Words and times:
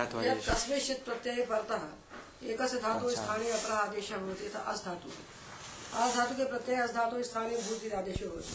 धात्वादेश 0.00 0.48
तस्मिंश्चित् 0.48 1.04
प्रत्यय 1.04 1.44
परतः 1.46 1.82
एक 2.42 2.60
धातु 2.60 3.06
अच्छा। 3.06 3.22
स्थानीय 3.22 3.50
अपरा 3.52 3.76
आदेश 3.78 4.12
होती 4.12 4.48
था 4.48 4.58
अस 4.72 4.84
धातु 4.84 5.08
अस 6.00 6.16
धातु 6.16 6.34
के 6.34 6.44
प्रत्यय 6.44 6.76
अस 6.82 6.92
धातु 6.94 7.22
स्थानीय 7.22 7.56
भूति 7.58 7.90
आदेश 7.96 8.22
होती 8.22 8.54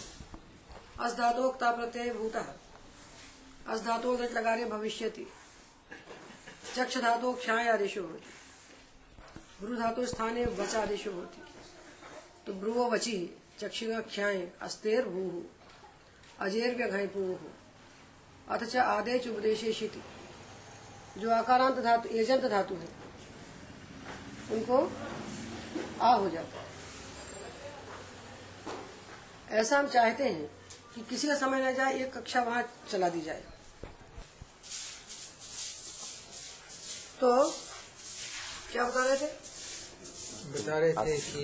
अस 1.05 1.13
धातोक्ता 1.17 1.71
प्रत्यय 1.71 2.09
भूत। 2.13 2.35
अस 2.35 3.81
धातु 3.81 4.13
लगाने 4.33 4.65
भविष्यति। 4.65 5.27
चक्ष 6.75 6.97
धातु 6.97 7.33
क्षाय 7.33 7.67
आदेश 7.69 7.97
होती 7.97 8.33
भ्रू 9.61 9.75
धातु 9.75 10.05
स्थानीय 10.05 10.45
वच 10.59 10.75
आदेश 10.75 11.07
होती 11.07 11.43
तो 12.47 12.53
ब्रुवो 12.53 12.89
वची 12.91 13.17
चक्षिण 13.59 13.99
क्षाय 14.01 14.41
अस्तेर 14.61 15.05
भू 15.05 15.23
अजेर 16.39 16.75
व्यघय 16.75 17.07
पू 17.07 17.37
अथ 18.49 18.63
च 18.63 18.75
आदेश 18.75 19.27
उपदेशे 19.27 19.73
शिति 19.73 20.01
जो 21.17 21.29
आकारांत 21.31 21.77
धातु 21.79 22.09
एजंत 22.09 22.45
धातु 22.51 22.75
है 22.75 22.87
उनको 24.51 24.77
आ 26.01 26.13
हो 26.13 26.29
जाता 26.29 26.59
है। 26.59 26.65
ऐसा 29.59 29.77
हम 29.79 29.87
चाहते 29.87 30.23
हैं 30.23 30.45
कि 30.95 31.01
किसी 31.01 31.27
का 31.27 31.35
समय 31.35 31.61
न 31.61 31.73
जाए 31.75 31.93
एक 31.99 32.13
कक्षा 32.17 32.41
वहाँ 32.41 32.63
चला 32.91 33.09
दी 33.09 33.21
जाए। 33.21 33.43
तो 37.19 37.51
क्या 38.71 38.83
बता 38.83 39.03
रहे 39.05 39.17
थे? 39.17 39.25
बता 40.51 40.77
रहे 40.79 40.93
थे 40.93 41.17
कि 41.17 41.43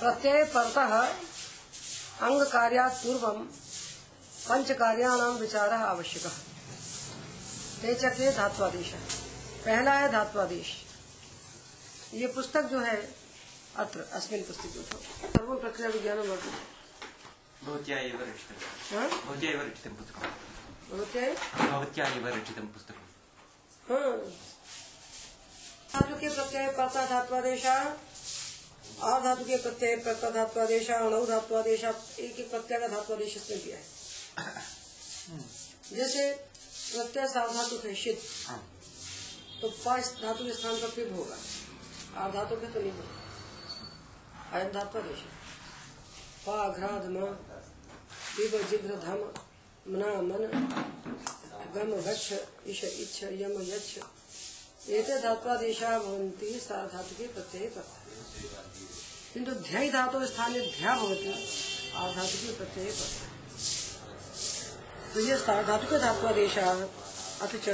प्रत्यय 0.00 0.44
परतः 0.54 0.92
अंग 2.26 2.42
कार्यात् 2.42 3.02
पूर्वम 3.04 3.38
पंच 4.48 4.70
कार्याणाम 4.72 5.34
विचार 5.36 5.72
आवश्यक। 5.72 6.32
ते 7.82 7.94
चक्रे 7.94 8.32
धात्वादेश 8.32 8.92
पहला 9.64 9.92
है 9.92 10.12
धात्वादेश 10.12 10.66
ये 12.14 12.26
पुस्तक 12.26 12.62
जो 12.62 12.80
है 12.80 13.14
अत्र 13.76 14.00
अस्मिन् 14.00 14.42
पुस्तके 14.42 14.82
सर्व 15.32 15.54
प्रक्रिया 15.56 15.88
विज्ञान 15.88 16.18
हाँ? 18.94 19.10
हाँ। 23.90 24.16
धातु 25.92 26.14
के 26.14 26.28
प्रत्यय 26.28 26.72
कर्ता 26.72 27.06
धात्वादेश। 27.06 27.64
धातु 29.22 29.44
के 29.44 29.56
प्रत्यय 29.56 29.96
कर्ता 29.96 30.30
धात्वादेश। 30.30 30.90
अणु 30.90 31.26
धात्वादेश। 31.26 31.84
एक 31.84 32.40
एक 32.40 32.50
प्रत्यय 32.50 32.78
का 32.78 32.88
धात्वादेश 32.88 33.36
इसमें 33.36 33.64
दिया 33.64 33.76
है। 33.76 33.84
जैसे 35.92 36.47
प्रत्यय 36.92 37.26
साधातु 37.28 37.78
थे 37.84 37.94
शिद 38.02 38.18
हाँ। 38.48 38.62
तो 39.60 39.68
पाँच 39.84 40.04
धातु 40.22 40.44
के 40.44 40.52
स्थान 40.54 40.76
पर 40.82 40.90
पिभ 40.96 41.14
होगा 41.16 41.36
आ 42.16 42.28
धातु 42.34 42.56
के 42.56 42.66
तो 42.72 42.80
नहीं 42.80 42.92
होगा 42.92 44.58
अयम 44.58 44.72
धात्वादेश 44.72 45.20
पा 46.46 46.56
घ्राध 46.76 47.06
म 47.16 47.24
पिब 48.36 48.52
जिघ्र 48.70 48.96
धम 49.04 49.20
मना 49.92 50.10
मन 50.22 50.42
गम 51.74 51.90
गच्छ 52.06 52.26
इश 52.72 52.82
इच्छ 52.84 53.22
यम 53.42 53.60
यच्छ। 53.62 53.92
एते 54.90 55.18
धात्वादेशा 55.22 55.98
भवन्ति 55.98 56.52
साधातुके 56.60 57.26
प्रत्यये 57.34 57.66
कर्ता 57.74 57.98
किन्तु 59.32 59.52
ध्यायी 59.68 59.90
धातु 59.90 60.26
स्थाने 60.26 60.60
ध्या 60.76 60.94
भवति 60.96 61.34
आधातुके 61.96 62.52
प्रत्यये 62.58 62.90
कर्ता 62.90 63.37
तो 65.18 65.22
ये 65.22 65.36
साधातुके 65.36 65.98
धात्वादेशा 65.98 66.62
अथ 67.42 67.54
च 67.64 67.68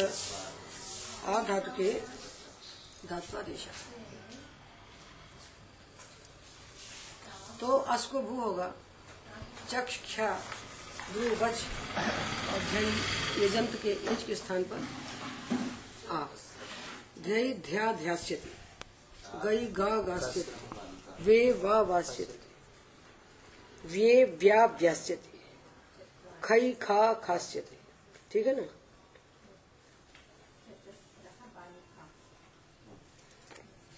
आधातुके 1.28 1.90
धात्वादेशा 3.08 3.72
तो 7.60 7.66
अस 7.66 8.06
को 8.06 8.22
भू 8.22 8.40
होगा, 8.40 8.68
चक्ष 9.70 9.98
क्षा 10.04 10.30
भ्रू 11.12 11.34
वच 11.34 11.58
और 12.52 12.60
ध्यायी 12.70 13.44
एजंत 13.44 13.78
के 13.82 13.92
एच 14.12 14.22
के 14.22 14.34
स्थान 14.34 14.62
पर 14.62 14.88
आ। 16.10 16.24
ध्यायी, 17.20 17.52
ध्या, 17.68 17.92
ध्यास्यति। 17.92 18.52
गई, 19.44 19.66
गा, 19.72 20.00
गास्यति। 20.02 21.24
वे, 21.24 21.52
वा, 21.52 21.80
वास्यति। 21.82 22.38
व्ये, 23.88 24.24
व्या, 24.24 24.64
व्यास्यति। 24.80 25.33
खई 26.44 26.72
खा 26.72 27.14
खास्य 27.14 27.60
ठीक 28.32 28.46
है 28.46 28.56
ना? 28.56 28.66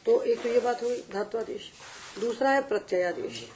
तो 0.07 0.23
एक 0.23 0.43
तो 0.43 0.49
ये 0.49 0.61
बात 0.61 0.83
हुई 0.83 1.05
धात्वादेश। 1.13 1.73
दूसरा 2.21 2.51
है 2.51 2.69
प्रत्ययादेश। 2.69 3.51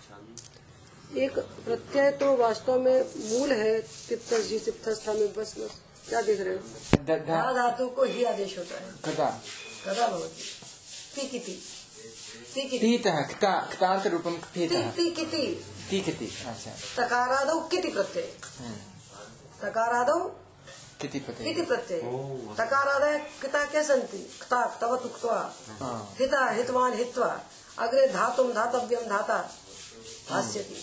एक 1.16 1.38
प्रत्यय 1.38 2.10
तो 2.10 2.36
वास्तव 2.36 2.80
में 2.80 3.02
मूल 3.30 3.52
है 3.52 3.82
तिप्तस 3.82 4.40
जी 4.40 4.58
तिप्तस्था 4.58 5.12
में 5.12 5.32
बस 5.32 5.58
बस। 5.58 5.80
क्या 6.08 6.22
देख 6.22 6.40
रहे 6.40 6.54
हो? 6.54 6.62
धातु 7.54 7.88
को 7.88 8.04
ही 8.04 8.24
आदेश 8.24 8.58
होता 8.58 8.74
है। 8.74 8.90
कदा? 9.04 9.42
कदा 9.86 10.08
भवति 10.08 10.42
तीतः 12.78 13.20
क्ता? 13.22 13.70
ति- 15.24 15.79
अच्छा 16.50 16.70
तकारादौ 16.96 17.58
किति 17.70 17.88
प्रत्यय। 17.96 18.28
तकारादौ 19.62 20.18
किति 21.00 21.18
पते 21.26 21.50
इति 21.50 21.62
प्रत्यय 21.70 22.00
तकारादय 22.58 23.18
किता 23.42 23.64
के 23.72 23.82
सन्ति 23.84 24.18
क्ता 24.42 24.60
क्तवत् 24.76 25.04
उक्त्वा 25.06 25.38
हाँ। 25.80 25.98
हिता 26.18 26.44
हितवान 26.50 26.92
हित्वा 26.98 27.28
अग्रे 27.84 28.06
धातुं 28.12 28.48
धातव्यं 28.54 29.08
धाता 29.08 29.38
भास्यति 30.30 30.76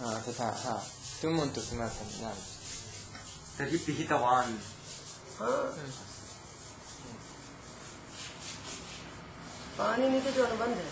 हा, 0.00 0.12
तथा 0.28 0.48
हा 0.64 0.74
किमर्थं 1.20 1.78
न 2.22 2.32
तर्हि 3.58 3.78
पिहितवान् 3.86 4.56
हाँ। 5.38 5.62
पाणिनि 9.78 10.20
के 10.20 10.32
जो 10.32 10.44
अनुबंध 10.44 10.76
है 10.76 10.90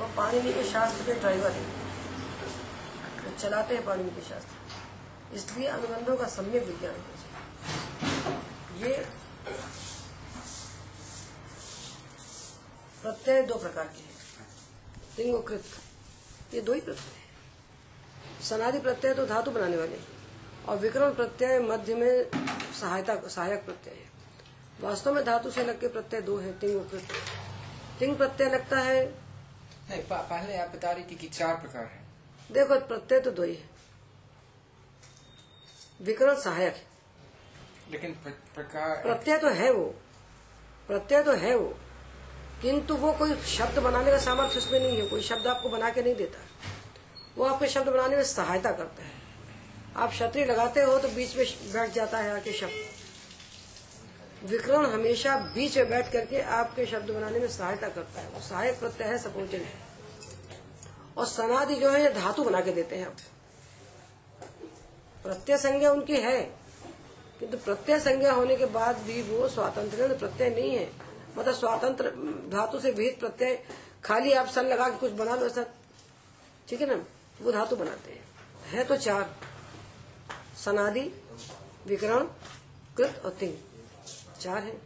वो 0.00 0.06
पाणिनि 0.16 0.52
के 0.52 0.64
शास्त्र 0.70 1.04
के 1.06 1.20
ड्राइवर 1.20 1.50
है 1.50 1.83
चलाते 3.34 3.74
हैं 3.74 3.84
पाणिनि 3.84 4.10
के 4.10 4.20
शास्त्र 4.20 5.36
इसलिए 5.36 5.66
अनुबंधों 5.68 6.16
का 6.16 6.26
सम्यक 6.28 6.64
विज्ञान 6.64 6.94
होना 6.94 7.14
चाहिए 7.20 8.86
ये 8.86 9.06
प्रत्यय 13.02 13.42
दो 13.42 13.54
प्रकार 13.54 13.84
के 13.86 14.00
हैं। 14.00 14.12
लिंगोकृत। 15.18 15.64
ये 16.54 16.60
दो 16.60 16.72
ही 16.72 16.80
प्रत्यय 16.80 17.14
हैं। 17.14 18.42
सनादि 18.42 18.78
प्रत्यय 18.78 19.14
तो 19.14 19.26
धातु 19.26 19.50
बनाने 19.50 19.76
वाले 19.76 19.98
और 20.68 20.78
विक्रम 20.78 21.14
प्रत्यय 21.14 21.58
मध्य 21.60 21.94
में 21.94 22.30
सहायता, 22.80 23.14
सहायक 23.28 23.64
प्रत्यय 23.64 23.94
है। 23.94 24.12
वास्तव 24.80 25.14
में 25.14 25.24
धातु 25.24 25.50
से 25.50 25.64
लग 25.64 25.80
के 25.80 25.88
प्रत्यय 25.88 26.20
दो 26.20 26.38
है 26.38 26.58
तिंग 26.58 26.76
और 26.76 26.88
कृत 26.88 27.08
तिंग 27.98 28.16
प्रत्यय 28.16 28.50
लगता 28.50 28.78
है 28.78 29.04
नहीं 29.90 30.02
पहले 30.02 30.56
आप 30.58 30.74
बता 30.76 30.90
रही 30.92 31.04
थी 31.04 31.14
कि 31.14 31.28
चार 31.30 31.54
प्रकार 31.56 31.84
है। 31.84 32.03
देखो 32.52 32.80
प्रत्यय 32.80 33.20
तो 33.20 33.30
दो 33.30 33.42
ही 33.42 33.54
है। 33.54 33.70
विकरण 36.02 36.40
सहायक 36.40 36.74
है। 36.74 36.84
लेकिन 37.90 38.10
प्रकार 38.54 39.02
प्रत्यय 39.02 39.38
तो 39.38 39.48
है 39.48 39.72
वो। 39.72 39.84
प्रत्यय 40.88 41.22
तो 41.22 41.32
है 41.32 41.56
वो। 41.56 41.78
किंतु 42.62 42.94
वो 42.94 43.12
कोई 43.12 43.36
शब्द 43.36 43.78
बनाने 43.78 44.10
का 44.10 44.18
सामर्थ्य 44.18 44.58
उसमें 44.58 44.80
नहीं 44.80 45.00
है। 45.00 45.08
कोई 45.08 45.22
शब्द 45.22 45.46
आपको 45.46 45.68
बना 45.68 45.90
के 45.90 46.02
नहीं 46.02 46.14
देता। 46.14 46.38
वो 47.36 47.44
आपके 47.44 47.68
शब्द 47.68 47.88
बनाने 47.88 48.16
में 48.16 48.24
सहायता 48.24 48.72
करता 48.72 49.02
है। 49.02 49.10
आप 49.96 50.12
छतरी 50.12 50.44
लगाते 50.44 50.80
हो 50.80 50.98
तो 50.98 51.08
बीच 51.08 51.36
में 51.36 51.72
बैठ 51.72 51.90
जाता 51.90 52.18
है 52.18 52.30
आके 52.30 52.52
शब्द। 52.52 52.90
विकरण 54.50 54.86
हमेशा 54.86 55.36
बीच 55.36 55.78
में 55.78 55.90
बैठ 55.90 56.12
करके 56.12 56.40
आपके 56.40 56.86
शब्द 56.86 57.10
बनाने 57.10 57.38
में 57.38 57.48
सहायता 57.48 57.88
करता 57.88 58.20
है। 58.20 58.28
वो 58.28 58.40
सहायक 58.40 58.80
प्रत्यय 58.80 59.08
है 59.08 59.18
सपोजन 59.18 59.58
है। 59.58 59.83
और 61.16 61.26
सनादि 61.26 61.74
जो 61.74 61.90
है, 61.90 62.14
धातु 62.14 62.44
बना 62.44 62.60
के 62.60 62.72
देते 62.72 62.96
हैं 62.96 63.10
प्रत्यय 65.22 65.58
संज्ञा 65.58 65.92
उनकी 65.92 66.16
है, 66.16 66.40
किंतु 67.40 67.56
प्रत्यय 67.56 68.00
संज्ञा 68.00 68.32
होने 68.32 68.56
के 68.56 68.66
बाद 68.66 68.98
भी 68.98 69.22
वो 69.22 69.48
स्वातंत्र 69.48 70.18
प्रत्यय 70.18 70.50
नहीं 70.50 70.76
है। 70.76 70.92
मतलब 71.38 71.54
स्वातंत्र 71.54 72.10
धातु 72.52 72.80
से 72.80 72.90
विहित 72.90 73.20
प्रत्यय, 73.20 73.64
खाली 74.04 74.32
आप 74.32 74.46
सन 74.46 74.64
लगा 74.64 74.88
के 74.88 74.96
कुछ 74.96 75.12
बना 75.12 75.34
लो 75.34 75.46
ऐसा। 75.46 75.64
ठीक 76.68 76.80
है 76.80 76.86
ना? 76.86 77.04
वो 77.42 77.52
धातु 77.52 77.76
बनाते 77.76 78.12
हैं। 78.12 78.24
है 78.64 78.84
तो 78.84 78.96
चार। 78.96 79.36
सनादि 80.64 81.22
विकरण, 81.86 82.24
कृत 82.96 83.22
और 83.24 83.30
तिंग। 83.30 83.54
चार 84.40 84.58
है। 84.58 84.80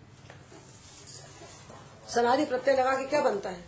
सनादि 2.14 2.44
प्रत्यय 2.44 2.76
लगा 2.76 2.96
के 2.96 3.06
क्या 3.06 3.20
बनता 3.20 3.50
है? 3.50 3.64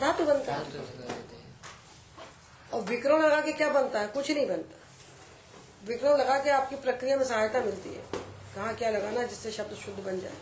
धातु 0.00 0.24
बनता 0.24 0.54
है। 0.54 1.33
और 2.74 2.80
विकरण 2.80 3.22
लगा 3.22 3.40
के 3.40 3.52
क्या 3.52 3.68
बनता 3.70 4.00
है? 4.00 4.06
कुछ 4.06 4.30
नहीं 4.30 4.46
बनता। 4.46 4.78
विकरण 5.86 6.16
लगा 6.16 6.38
के 6.38 6.50
आपकी 6.50 6.76
प्रक्रिया 6.76 7.16
में 7.16 7.24
सहायता 7.24 7.60
मिलती 7.60 7.94
है। 7.94 8.02
कहा 8.54 8.72
क्या 8.72 8.90
लगाना 8.90 9.22
जिससे 9.22 9.52
शब्द 9.52 9.74
शुद्ध 9.74 9.98
बन 10.04 10.20
जाए। 10.20 10.36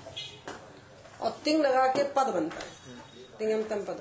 और 1.20 1.30
तिंग 1.44 1.60
लगा 1.66 1.86
के 1.86 2.02
पद 2.02 2.26
बनता 2.26 2.56
है। 2.56 2.96
तिंगम 3.38 3.84
पद 3.84 4.00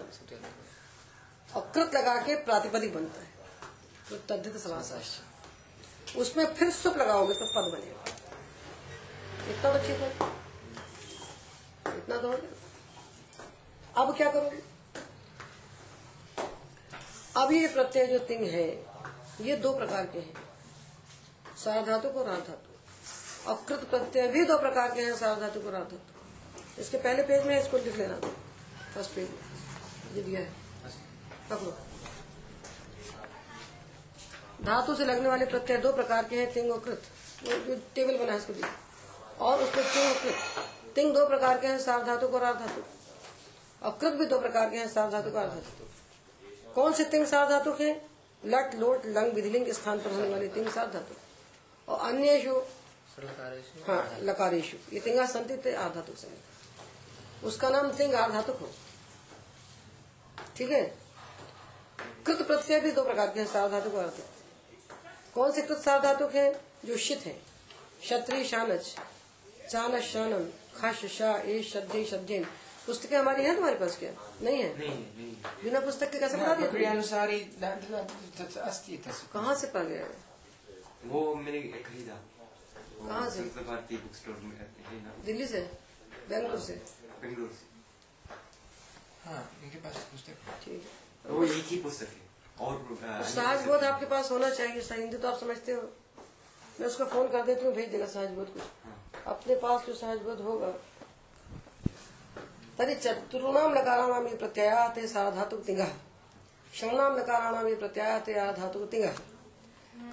और 1.56 1.72
कृत 1.76 1.96
लगा 1.96 2.16
के 2.18 2.36
प्रातिपदिक 2.36 2.94
बनता 2.96 3.22
है। 3.22 3.30
तो 4.10 4.18
तद्धित 4.30 4.58
समासाश्च 4.58 6.18
उसमें 6.18 6.46
फिर 6.54 6.70
सुप 6.70 6.98
लगाओगे 6.98 7.34
तो 7.34 7.46
पद 7.46 7.72
बनेगा। 7.74 8.04
इतना 9.50 9.72
तो 9.74 9.80
ठीक 9.80 10.00
है। 10.00 10.10
इतना 11.98 12.18
तो 12.18 12.32
अब 14.02 14.16
क्या 14.18 14.32
करोगे? 14.32 14.71
अब 17.42 17.52
ये 17.52 17.68
प्रत्यय 17.68 18.08
जो 18.08 18.20
तिंग 18.20 18.44
है, 18.44 18.86
ये 19.42 19.56
दो 19.56 19.74
प्रकार 19.74 20.06
के 20.06 20.20
हैं। 20.20 20.34
साधातु 21.58 22.10
को 22.10 22.24
राधातु 22.24 22.72
और 23.50 23.66
कृत 23.68 23.90
प्रत्यय 23.90 24.28
भी 24.28 24.46
दो 24.46 24.58
प्रकार 24.58 24.92
के 24.92 25.02
हैं 25.02 25.16
साधातु 25.16 25.62
को 25.62 25.70
राधातु 25.70 25.96
इसके 26.82 26.98
पहले 26.98 27.24
पेज 27.24 27.46
में 27.46 27.62
इसको 27.62 27.78
लिख 27.78 27.98
लेना। 27.98 28.20
First 28.94 29.12
page. 29.12 29.30
ये 30.16 30.24
दिया 30.24 30.40
है। 30.40 30.54
पकड़ो। 31.50 31.72
धातु 34.66 34.96
से 34.96 35.06
लगने 35.06 35.30
वाले 35.30 35.46
प्रत्यय 35.46 35.78
दो 35.78 35.94
प्रकार 35.94 36.26
के 36.26 36.36
हैं, 36.36 36.54
तिंग 36.54 36.72
और 36.72 36.80
कृत। 36.80 37.04
टेबल 37.96 38.18
बना 38.18 38.32
है 38.32 38.38
इसको 38.38 38.54
दिया। 38.54 38.70
और 39.40 39.64
उसमें 39.64 39.94
तिंग 39.94 40.06
और 40.06 40.24
कृत। 40.24 40.36
तिंग 40.96 41.14
दो 41.14 41.28
प्रकार 41.28 41.60
के 41.60 41.68
हैं, 41.68 41.80
सार 41.80 42.04
धातु 42.04 42.28
और 42.28 42.44
अर्ध 42.44 42.60
धातु। 42.60 42.82
और 43.86 43.98
कृत 44.02 44.14
भी 44.14 44.26
दो 44.26 44.40
प्रकार 44.40 44.70
के 44.70 44.78
हैं, 44.78 44.88
सार 44.88 45.12
धातु 45.12 45.30
और 45.30 45.36
अर्ध 45.36 45.54
धातु। 45.54 45.91
कौन 46.76 46.94
से 46.94 47.04
तिंग 47.04 47.26
सार 47.26 47.50
धातु 47.50 47.72
के 47.74 47.92
लट 48.44 48.76
लोट 48.76 49.06
लंग 49.06 49.34
विधिलिंग 49.34 49.72
स्थान 49.72 50.00
पर 50.00 50.12
होने 50.12 50.30
वाले 50.30 50.48
तिंग 50.48 50.70
सार 50.70 50.92
धातु। 50.92 51.16
और 51.88 52.00
अन्य 52.00 52.38
हाँ 53.88 54.18
लकारेशु 54.20 54.78
ये 54.94 55.00
तिंगा 55.00 55.26
संतित 55.26 55.68
आर्ध 55.68 55.96
धातु 55.96 56.14
से। 56.16 56.28
उसका 57.48 57.70
नाम 57.70 57.92
तिंग 57.92 58.14
धातु 58.14 58.52
हो। 58.52 58.70
ठीक 60.58 60.72
है? 60.72 60.84
कृत 62.26 62.42
प्रत्यय 62.42 62.80
भी 62.80 62.92
दो 62.92 63.04
प्रकार 63.04 63.28
के 63.28 63.40
हैं 63.40 63.48
सार 63.48 63.70
धातु 63.72 63.90
अर्थ। 63.98 64.24
कौन 65.36 65.52
से 65.52 65.62
कृत 65.62 65.78
सार 65.78 66.02
धातु 66.02 66.28
है? 66.28 66.62
जो 66.86 66.98
शित 66.98 67.20
है। 67.20 67.34
क्षत्रिय 68.02 68.44
शानच। 68.44 68.96
चानस 69.72 70.04
शानम। 70.04 70.46
खश 70.76 71.06
शाह 71.18 71.38
ए 71.38 71.62
श्रद्धे 71.64 72.06
श्रद्धेन 72.06 72.46
पुस्तकें 72.86 73.18
हमारी 73.18 73.44
हैं 73.44 73.56
तुम्हारे 73.56 73.76
पास 73.80 73.98
क्या? 73.98 74.12
नहीं 74.42 74.62
है? 74.62 74.70
नहीं 74.80 74.90
नहीं। 74.90 75.34
बिना 75.64 75.80
पुस्तक 75.80 76.12
के 76.12 76.20
कैसे 76.20 76.38
बता 76.38 76.56
दिया 76.56 76.92
अस्ति 78.64 78.98
कहाँ 79.34 79.56
से 79.56 79.68
पढ़ 79.76 79.86
गया? 79.86 80.08
वो 81.06 81.20
मैंने 81.36 81.62
खरीदा 81.84 82.16
कहाँ 83.02 83.30
से? 83.30 83.40
संत 83.40 83.68
भारती 83.68 83.98
बुक 83.98 84.16
स्टोर 84.16 84.36
में 84.44 85.24
दिल्ली 85.26 85.48
से? 85.48 85.62
बेंगलुरु 86.30 86.62
से? 86.64 86.74
बेंगलुरु 87.22 87.54
से। 87.54 87.70
हाँ 89.26 89.42
इनके 89.64 89.78
पास 89.78 89.96
पुस्तक 90.12 90.36
ठीक 90.66 90.84
है। 91.26 91.32
वो 91.32 91.44
एक 91.46 91.66
ही 91.68 91.78
पुस्तक 91.82 92.08
है। 92.08 92.30
और 92.66 92.74
सहज 93.34 93.66
बोध 93.68 93.84
आपके 93.84 94.06
पास 94.06 94.32
होना 94.32 94.50
चाहिए 94.50 94.82
हिंदी 94.92 95.18
तो 95.18 95.28
आप 95.28 95.40
समझते 95.40 95.72
हो। 95.72 95.82
मैं 96.80 96.88
उसको 96.88 97.06
फ़ोन 97.06 97.28
कर 97.32 97.46
देती 97.46 97.66
हूँ 97.66 97.74
भेज 97.76 97.90
देगा 97.90 98.06
सहज 98.14 98.30
बोध 98.36 98.54
कुछ 98.54 98.64
अपने 99.28 99.56
पास 99.64 99.86
जो 99.88 99.94
सहज 99.96 100.22
बोध 100.24 100.42
होगा 100.42 100.74
तरी 102.82 102.94
चतुर्णाम 102.96 103.74
लकाराणाम 103.74 104.28
ये 104.28 104.36
प्रत्यया 104.36 104.88
ते 104.88 105.08
साधातु 105.08 105.58
तिंग 105.66 105.82
षणाम 106.74 107.18
लकाराणाम 107.18 107.68
ये 107.68 107.74
प्रत्यया 107.76 108.18
ते 108.20 108.34
आधातु 108.40 108.80
तिंग 108.92 109.04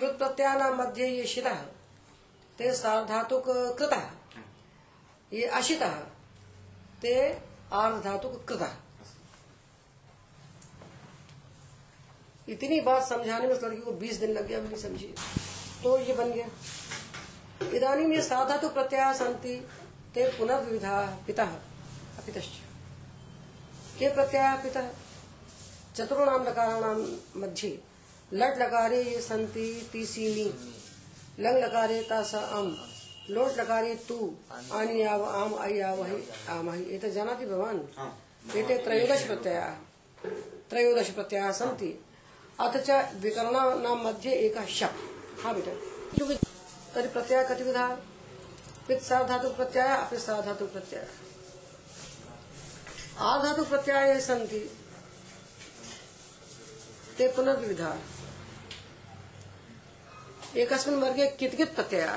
कृत 0.00 0.18
प्रत्ययानाम 0.18 0.74
मध्य 0.76 1.06
ये 1.06 1.24
शिता 1.26 1.52
ते 2.58 2.72
साधातुक 2.74 3.46
कृत 3.78 3.94
ये 5.32 5.46
अशित, 5.58 5.82
ते 7.02 7.14
आर्धातुक 7.72 8.34
कृत 8.48 8.62
इतनी 12.48 12.80
बात 12.80 13.08
समझाने 13.08 13.46
में 13.46 13.54
उस 13.54 13.64
लड़की 13.64 13.80
को 13.80 13.92
बीस 13.94 14.20
दिन 14.20 14.32
लग 14.32 14.46
गया 14.46 14.60
नहीं 14.60 14.76
समझी। 14.76 15.14
तो 15.82 15.96
ये 15.98 16.14
बन 16.14 16.32
गया। 16.32 16.46
इधानी 17.76 18.14
ये 18.14 18.22
साधा 18.22 18.56
तो 18.56 18.68
प्रत्याह 18.68 19.12
संति 19.14 19.56
ते 20.14 20.28
पुनर्विधा 20.38 21.00
पिता। 21.26 21.48
अपितश्च 22.28 23.98
के 23.98 24.08
प्रत्याह 24.14 24.56
पिता? 24.56 24.80
चतुर्णाम 25.96 26.42
लकाराणाम 26.42 26.98
मध्ये। 27.36 27.70
लट 28.32 28.58
लकारे 28.58 29.02
ये 29.02 29.20
संति 29.20 29.88
तीसीनी। 29.92 30.44
लंग 31.40 31.56
लकारे 31.64 32.00
तास 32.02 32.34
अम। 32.34 32.76
लोट 33.30 33.58
लकारे 33.58 33.94
तू। 34.08 34.18
आनी 34.72 35.02
आव 35.02 35.24
आम 35.24 35.54
आई 35.54 35.80
आवहि 35.80 36.22
आमहि 36.48 36.84
एतत् 36.96 37.14
जानाति 37.14 37.46
भवान् 37.46 37.80
हाँ। 37.96 38.10
एते 38.56 38.76
त्रयोदश 38.78 39.24
प्रत्ययाः। 39.26 40.28
त्रयोदश 40.70 41.10
प्रत्ययाः 41.10 41.52
सन्ति 41.52 41.90
अथ 42.60 42.76
च 42.76 42.90
विकरणानां 43.14 43.96
मध्ये 43.96 44.32
एकः 44.32 44.66
शप्। 44.66 45.00
हाँ 45.42 45.54
बेटा। 45.54 45.72
क्योंकि 46.16 46.34
तर्हि 46.94 47.08
प्रत्ययः 47.08 47.48
कति 47.48 47.64
विधाः? 47.64 47.96
पित् 48.88 49.02
सार्धातुक 49.02 49.56
प्रत्ययः 49.56 49.94
अपि 49.94 50.18
सार्धातुक 50.18 50.72
प्रत्ययः 50.72 51.27
आधातुक 53.18 53.68
प्रत्ययाः 53.68 54.18
सन्ति 54.20 54.58
ते 57.18 57.26
पुनर्विधाः 57.36 57.96
एकस्मिन् 60.60 61.00
वर्गे 61.02 61.26
कितकित 61.40 61.74
प्रत्ययः 61.74 62.12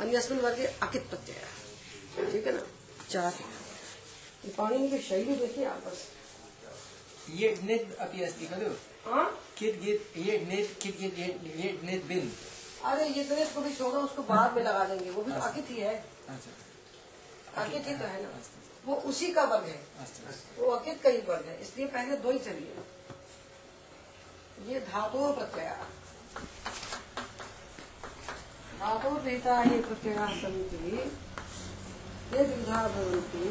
अन्यस्मिन् 0.00 0.40
वर्गे 0.40 0.66
अकित 0.82 1.02
प्रत्यय 1.10 1.36
ठीक 2.30 2.46
है 2.46 2.52
ना? 2.54 2.62
चार 3.10 3.32
पाणिनि 4.56 4.88
की 4.90 4.98
शैली 4.98 5.34
देखिए 5.36 5.64
आप 5.66 5.80
बस। 5.86 6.00
ये 7.30 7.48
निद 7.62 7.96
अपि 8.00 8.22
अस्ति 8.24 8.46
खलु। 8.46 8.70
हाँ? 9.06 9.26
कित 9.58 9.80
गित 9.82 10.00
ये 10.16 10.38
निद 10.48 10.66
कित 10.82 11.00
गित 11.00 11.14
ये 11.56 11.68
निद 11.84 12.04
बिन। 12.08 12.32
अरे 12.84 13.04
ये 13.08 13.24
गणेश 13.24 13.48
को 13.54 13.60
भी 13.60 13.74
छोड़ो 13.74 14.00
उसको 14.00 14.22
बाद 14.22 14.56
में 14.56 14.62
लगा 14.62 14.84
देंगे। 14.84 15.10
वो 15.10 15.22
भी 15.22 15.32
तो 15.32 15.40
अकित 15.40 15.66
ही 15.70 15.76
है। 15.80 15.94
अच्छा। 16.28 16.50
अकित 17.56 17.86
ही 17.86 17.94
तो 17.94 18.04
है 18.04 18.22
ना। 18.22 18.28
वो 18.86 18.94
उसी 18.94 19.32
का 19.32 19.44
वर्ग 19.44 19.64
है। 19.64 19.80
वो 20.58 20.70
अकित 20.70 21.02
का 21.02 21.10
ही 21.10 21.18
वर्ग 21.18 21.46
है। 21.46 21.60
इसलिए 21.60 21.86
पहले 21.86 22.16
दो 22.16 22.30
ही 22.30 22.38
चलिए। 22.38 22.74
ये 24.68 24.80
धातु 24.80 25.32
प्रत्यय। 25.32 25.76
धातु 28.80 29.08
रहता 29.16 29.62
ये 29.62 29.80
प्रत्यय 29.80 30.14
सन्ति 30.14 30.96
ये 32.34 32.42
विधा 32.44 32.88
भवन्ति 32.88 33.46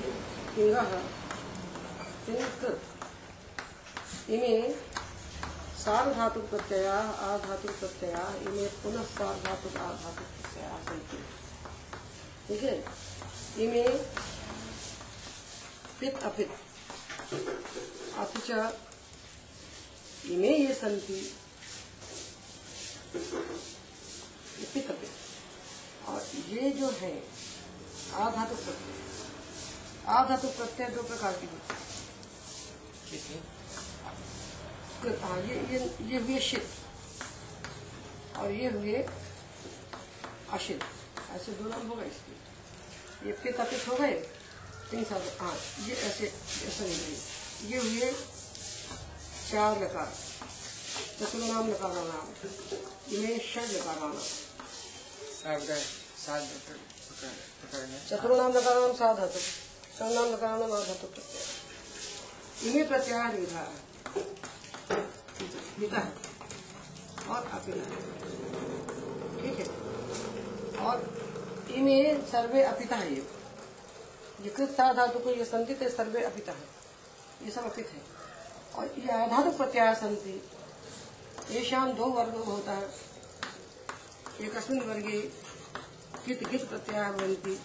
सार्वधातु 5.84 6.40
प्रत्यय 6.40 6.88
आधातु 6.88 7.68
प्रत्यय 7.68 8.16
इमे 8.42 8.68
पुनः 8.84 9.04
सार्वधातु 9.04 9.70
आधातु 9.80 10.24
प्रत्यय 10.24 10.68
ठीक 12.48 12.64
है? 12.64 12.76
इमे 13.62 13.84
पित 16.00 16.24
अपित 16.24 16.50
अथ 18.20 18.38
च 18.48 18.50
इमे 20.32 20.52
ये 20.58 20.74
सन्ति 20.74 21.20
और 26.10 26.22
ये 26.50 26.70
जो 26.80 26.90
है 27.00 27.14
आधातु 28.24 28.56
प्रत्यय। 28.56 28.96
आधातु 30.16 30.48
प्रत्यय 30.58 30.88
दो 30.96 31.04
प्रकार 31.04 31.34
के 31.34 31.46
होते 31.46 31.74
हैं। 33.30 33.42
हाँ 35.22 35.38
ये 35.42 35.56
ये 35.72 35.80
ये 36.12 36.18
हुए 36.20 36.40
शीत 36.50 36.68
और 38.38 38.52
ये 38.52 38.70
हुए 38.72 38.98
अशित 40.58 40.84
ऐसे 41.36 41.52
दो 41.52 41.70
नाम 41.70 41.88
होगा 41.88 42.04
इसके। 42.04 42.43
ये 43.26 43.32
पित 43.44 43.60
अपित 43.60 43.88
हो 43.88 43.96
गए 43.98 44.14
तीन 44.92 45.04
साल 45.10 45.22
हाँ 45.40 45.56
ये 45.88 45.94
ऐसे 46.08 46.28
ऐसा 46.68 46.84
नहीं 46.84 47.00
गई 47.04 47.18
ये 47.72 47.78
हुए 47.80 48.12
चार 49.52 49.82
लकार। 49.84 50.10
लकारा 51.70 52.04
नाम 52.04 52.28
इन्हें 53.16 53.38
षड 53.50 53.72
लकारा 53.72 54.00
नाम 54.00 54.18
सावधान 54.18 55.82
सात 56.26 56.42
प्रकार 56.42 57.34
प्रकार 57.62 57.86
में 57.88 58.00
चतुर्नाम 58.10 58.52
लकारा 58.58 58.80
नाम 58.80 58.94
साधातु 59.02 59.40
सर्वनाम 59.40 60.28
लकारा 60.34 60.58
नाम 60.58 60.74
आधातु 60.74 61.08
प्रत्यय 61.16 62.70
इन्हें 62.70 62.88
प्रत्याहार 62.88 63.36
विधा। 63.36 63.60
है 63.60 65.02
पिता 65.80 66.00
है। 66.00 66.12
और 67.30 67.42
अपिता 67.54 67.86
ठीक 69.42 69.60
है? 69.60 69.68
और 70.86 70.96
इन्हें 71.74 72.26
सर्वे 72.26 72.64
अपिता 72.64 72.96
है 72.96 73.14
ये। 73.14 73.28
ये 74.42 74.50
कृत 74.50 74.72
धातु 74.72 75.20
को 75.20 75.32
ये 75.32 75.46
संति 75.46 75.76
थे 75.76 75.90
सर्वे 75.90 76.24
अपिता 76.24 76.52
है। 76.52 77.46
ये 77.46 77.52
सब 77.52 77.72
अपित 77.72 77.88
है। 77.88 78.02
और 78.76 79.00
ये 79.00 79.12
आधातु 79.14 79.52
प्रत्याय 79.58 79.94
संति 79.96 80.42
ये 81.52 81.64
शाम 81.66 81.94
दो 81.94 82.06
वर्ग 82.06 82.36
होता 82.36 82.72
है। 82.72 82.88
एक 84.42 84.58
वर्गे 84.84 85.22
कित 86.26 86.48
कित 86.50 86.70
प्रत्याय 86.70 87.12
भवन्ति 87.12 87.60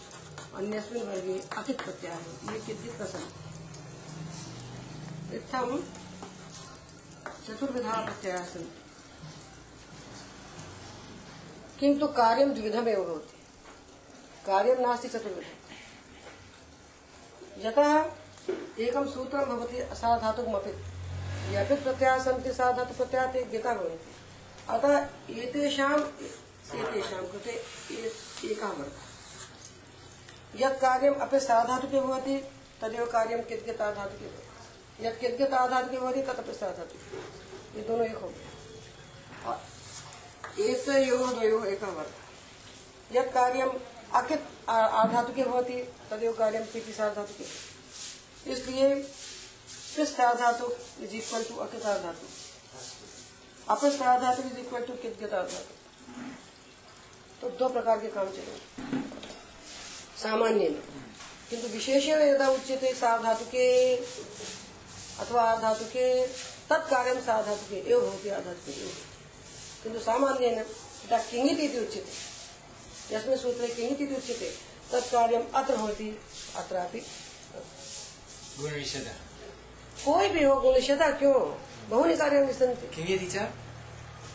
अन्यस्मिन् 0.54 1.08
वर्गे 1.08 1.38
अकित् 1.56 1.82
प्रत्ययः। 1.82 2.52
ये 2.52 2.60
किञ्चित् 2.60 2.96
प्रसन्न। 2.96 3.28
इत्थं 5.36 5.82
चतुर्विधा 7.46 8.04
प्रत्ययाः 8.04 8.44
सन्ति 8.44 8.76
किन्तु 11.80 12.06
कार्यं 12.06 12.52
द्विविधमेव 12.54 13.04
भवति 13.04 13.37
कार्यं 14.46 14.78
नास्ति 14.80 15.08
चतुर्विधम् 15.08 15.56
यतः 17.66 17.90
एकं 18.82 19.06
सूत्रं 19.08 19.44
भवति 19.44 19.78
असाधातुकमपित् 19.78 20.80
ये 21.50 21.56
अपित् 21.56 21.82
प्रत्ययाः 21.82 22.18
सन्ति 22.24 22.52
साधातुप्रत्ययाः 22.52 23.32
ते 23.32 23.42
गीता 23.42 23.72
अतः 24.68 24.94
एतेषाम् 25.38 26.02
एतेषां 26.76 27.22
कृते 27.22 27.52
एकः 28.50 28.68
वर्गः। 28.68 29.04
यत् 30.56 30.80
कार्यम् 30.80 31.14
अपि 31.14 31.40
साधातुके 31.40 32.00
भवति, 32.00 32.36
तदेव 32.82 33.06
कार्यं 33.06 33.42
किद्गताधातुके 33.42 34.26
भवति। 34.26 35.06
यत् 35.06 35.20
किद्गताधातुके 35.20 35.98
भवति 35.98 36.22
तदपि 36.22 36.54
साधातुके 36.54 37.16
ये 37.78 37.82
दोनों 37.88 38.06
एक 38.06 38.16
हो 38.16 38.28
कार्यम् 43.34 43.97
अकित् 44.14 44.70
आ- 44.70 44.86
आधातुके 44.86 45.44
भवति 45.44 45.92
तदेव 46.10 46.32
कार्यं 46.32 46.66
किति 46.66 46.92
साधातुके 46.92 47.44
भवति। 47.44 48.52
इसलिए 48.52 49.02
साधातु 50.06 50.72
इज़ 51.00 51.14
इक्वल 51.14 51.42
टू 51.42 51.56
अकित 51.56 51.82
धातु। 51.82 52.26
अपित 53.68 53.92
इज़ 54.46 54.58
इक्वल 54.58 54.82
टू 54.82 54.92
कित 54.92 55.30
धातु। 55.30 55.56
तो 57.42 57.50
दो 57.50 57.68
प्रकार 57.68 57.98
के 57.98 58.08
काम 58.08 58.26
चलेंगे। 58.26 58.98
सामान्य 60.22 60.68
में। 60.68 60.82
किंतु 61.50 61.68
विशेषण 61.68 62.22
यदा 62.22 62.48
उच्यते 62.48 62.94
साधातुके 62.94 63.96
अथवा 65.18 65.42
आधातुके 65.42 66.26
तत्कार्यं 66.70 67.20
साधातुके 67.20 67.90
एव 67.90 68.00
भवति 68.00 68.28
आधातुके 68.28 68.82
एव 68.82 68.92
किन्तु 69.82 69.98
सामान्येन 69.98 70.58
यदा 70.58 71.18
किङिति 71.18 71.62
इति 71.62 71.78
उच्यते। 71.78 72.27
यस्मिन् 73.12 73.38
सूत्रे 73.38 73.68
किङिति 73.68 74.04
इति 74.04 74.14
उच्यते 74.14 74.50
तत्कार्यम् 74.92 75.42
अत्र 75.54 75.76
भवति 75.76 76.18
अत्रापि। 76.56 77.00
गुणनिषेधः। 78.60 79.16
कोई 80.04 80.28
भी 80.28 80.42
हो 80.44 80.60
गुणशता 80.60 81.10
क्यों? 81.10 81.40
बहूनि 81.90 82.16
कार्याणि 82.16 82.52
सन्ति 82.52 82.86
किं 82.96 83.14
यदि 83.14 83.26
च? 83.26 83.48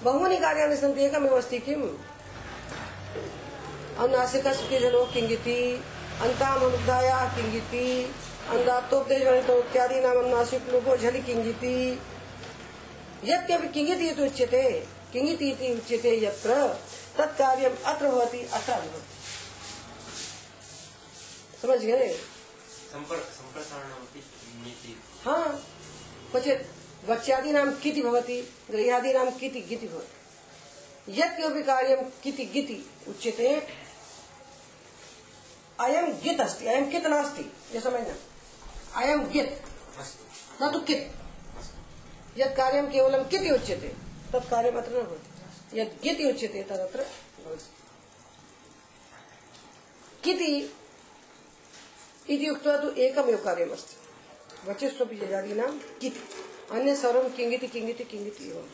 बहूनि 0.04 0.38
कार्याणि 0.38 0.76
सन्ति 0.76 1.06
एकमेव 1.06 1.38
अस्ति 1.38 1.60
किम्? 1.60 1.84
अनुनासिकस्य 4.00 4.68
केजलो 4.68 5.06
किङ्गिति 5.06 5.60
अन्तामनुदायाः 6.22 7.36
किङ्गिति 7.36 7.86
अन्दात्तोपदेशगणितो 8.50 9.60
इत्यादीनाम् 9.60 10.18
अनुनासिक 10.18 10.70
लोगो 10.70 10.98
झलि 10.98 11.22
किङ्गिति। 11.22 11.76
यद्यपि 13.26 13.68
किङ्गिति 13.68 14.08
इति 14.08 14.24
उच्यते 14.24 14.64
किङ्गिति 15.14 15.50
इति 15.52 15.74
उच्यते 15.74 16.12
यत्र 16.24 16.54
तत्कार्यम् 17.18 17.78
अत्र 17.92 18.06
भवति। 18.10 18.42
अत्र 18.60 18.74
भवति 18.74 19.12
समझ 21.62 21.80
गए 21.82 22.08
हाँ 25.26 25.48
क्वचित् 26.32 27.10
वच्यादीनां 27.10 27.66
किति 27.84 28.02
भवति 28.02 28.38
गृह्यादीनां 28.72 29.32
किति 29.40 29.62
गिति 29.70 29.88
भवति। 29.88 31.20
यत्किमपि 31.20 31.64
कार्यं 31.64 32.04
किति 32.24 32.46
गिति 32.54 32.78
उच्यते 33.10 33.48
अयं 35.80 36.12
गित् 36.24 36.42
अस्ति 36.42 36.68
अयं 36.68 36.90
कित् 36.92 37.08
नास्ति 37.08 37.44
ये 37.74 37.80
समझना 37.82 38.16
अयं 39.02 39.20
गित् 39.34 39.52
न 40.62 40.72
तु 40.74 40.80
कित्। 40.90 42.40
यत् 42.40 42.56
कार्यं 42.58 42.86
केवलं 42.92 43.24
किति 43.30 43.50
उच्यते 43.52 43.90
तत् 44.34 44.50
कार्यम् 44.50 44.78
अत्र 44.78 44.92
न 44.92 45.04
भवति 45.04 45.80
यत् 45.80 46.02
गिति 46.04 46.24
उच्यते 46.32 46.64
तदत्र 46.64 47.06
किति 50.24 50.52
इति 52.30 52.50
उक्त्वा 52.50 52.78
तु 52.78 52.88
एकमेव 53.06 53.38
कार्यमस्ति. 53.46 53.96
वचस्वपि 54.70 55.16
जजादीनां 55.16 55.72
किति. 56.02 56.22
अन्य 56.72 56.96
सर्वं 56.96 57.30
किङ्गिति 57.30 57.68
किङ्गिति 57.68 58.04
किङ्गिति 58.04 58.44
एव 58.50 58.68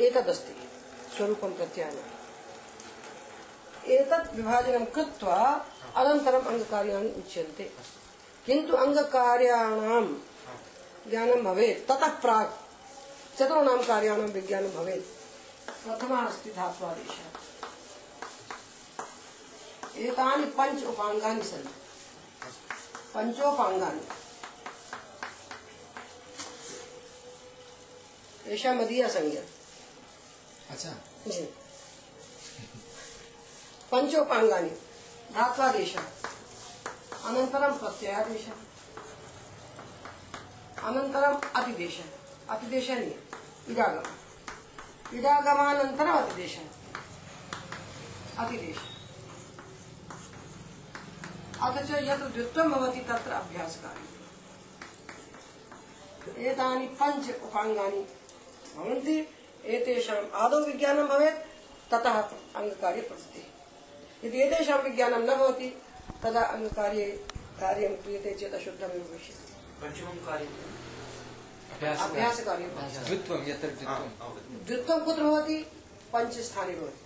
एतदस्ति 0.00 0.54
स्वरूपं 1.16 1.52
प्रत्यानं 1.52 2.08
एतत् 3.94 4.34
विभाजनं 4.36 4.84
कृत्वा 4.84 5.38
अनन्तरम् 5.96 6.46
अङ्गकार्याणि 6.46 7.10
उच्यन्ते. 7.18 7.70
किन्तु 8.46 8.76
अङ्गकार्याणां 8.76 10.04
ज्ञानं 11.10 11.44
भवेत्। 11.44 11.88
ततः 11.88 12.08
प्राक् 12.08 12.62
चतुर्णां 13.38 13.84
कार्याणां 13.84 14.26
विज्ञानं 14.26 14.70
भवेत्। 14.70 15.04
प्रथमः 15.84 16.26
अस्ति 16.26 16.50
धात्वादेशः। 16.50 17.22
एतानि 19.96 20.44
पञ्च 20.44 20.84
उपाङ्गानि 20.84 21.42
सन्ति। 21.42 21.74
पञ्चोपाङ्गानि। 23.14 24.00
एषा 28.52 28.72
मदीया 28.72 29.08
संज्ञा। 29.08 29.42
अच्छा। 30.70 30.90
जी। 31.28 31.42
पञ्चोपाङ्गानि। 33.94 34.70
धात्वादेशः। 35.34 36.02
अनन्तरं 37.24 37.78
प्रत्ययादेशः। 37.78 38.71
अनन्तरम् 40.84 41.56
अतिदेशः। 41.56 42.02
अतिदेशः 42.50 42.96
इडागम। 43.72 44.02
इडागमानन्तरम् 45.18 46.18
अतिदेशः। 46.18 46.62
अतिदेशः। 48.38 48.92
अथ 51.62 51.82
च 51.82 51.90
अभ्यासकार्यम् 53.30 54.12
एतानि 56.38 56.86
पञ्च 56.86 57.42
उपाङ्गानि 57.42 58.06
भवन्ति। 58.76 59.28
एतेषाम् 59.64 60.30
आदौ 60.34 60.60
विज्ञानं 60.60 61.06
भवेत्, 61.06 61.36
ततः 61.90 62.22
अङ्गकार्ये 62.56 63.02
यदि 64.24 64.42
एतेषां 64.42 64.78
विज्ञानं 64.78 65.22
न 65.22 65.34
भवति, 65.36 65.82
तदा 66.22 66.40
अङ्गकार्ये 66.40 67.26
कार्यं 67.60 67.94
क्रियते 67.96 68.34
चेत् 68.34 68.54
अशुद्धमेव 68.54 69.02
भविष्यति। 69.02 69.51
पञ्चमं 69.82 70.16
कार्यं 70.26 70.50
अभ्यासकार्यं 72.04 72.70
द्वित्वं 73.04 73.40
यत्र 73.48 73.68
हा, 73.68 73.98
द्वित्वं। 73.98 74.26
अवगतम्। 74.26 74.64
द्वित्वं 74.66 74.98
कुत्र 75.04 75.22
भवति 75.22 75.58
पञ्चस्थाने 76.12 76.74
भवति 76.74 77.02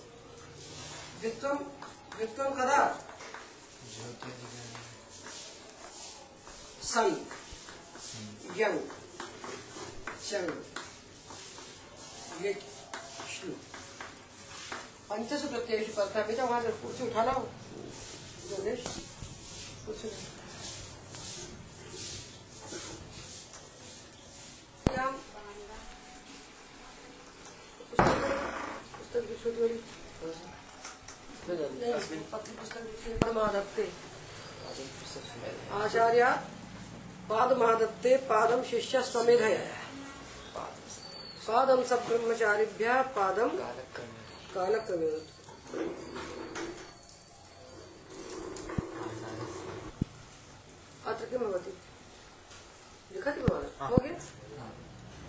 द्वित्वं 1.20 1.56
द्वित्वं 2.16 2.48
कदा? 2.58 2.80
सन् 6.82 7.14
यङ् 8.60 8.78
चङ् 10.28 10.50
श्लु 13.32 13.52
पंचसु 15.08 15.46
प्रत्ययेषु 15.48 15.92
करता 15.96 16.22
बेटा 16.26 16.44
वहाँ 16.44 16.60
से 16.62 16.70
कुर्सी 16.82 17.02
उठा 17.04 17.22
कुर्सी 19.86 20.06
उठा। 20.06 20.06
क्या? 20.06 20.06
पुस्तक 20.06 20.12
की 20.12 20.14
छोटी 20.14 20.14
वाली 20.14 20.14
नहीं, 20.14 20.14
पतली 20.14 20.14
पुस्तक 20.14 20.14
की 20.16 20.34
आचार्य 35.76 36.24
पादमादत्ते 37.28 38.16
पादम 38.28 38.62
शिष्य 38.70 39.02
स्वमेधय 39.02 39.56
पादम 41.46 41.82
सब 41.84 42.06
ब्रह्मचारिभ्य 42.08 43.02
पादम 43.16 43.50
कालक्रमेण 44.54 45.14
अत्र 51.06 51.24
किं 51.26 51.38
भवति 51.38 51.72
लिखति 53.10 53.40
हो 53.40 53.96
गया 53.96 54.45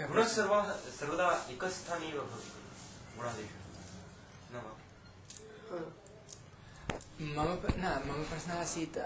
गुणः 0.00 0.26
सर्वः 0.26 0.70
सर्वदा 0.98 1.26
एकस्थाने 1.52 2.06
एव 2.08 2.20
भवति 2.20 2.50
खलु 2.50 3.16
गुणादेशः 3.16 3.58
न 4.52 4.62
वा 4.64 4.72
मम 7.36 7.50
न 7.82 7.92
मम 8.06 8.22
प्रश्नः 8.30 8.60
आसीत् 8.60 8.98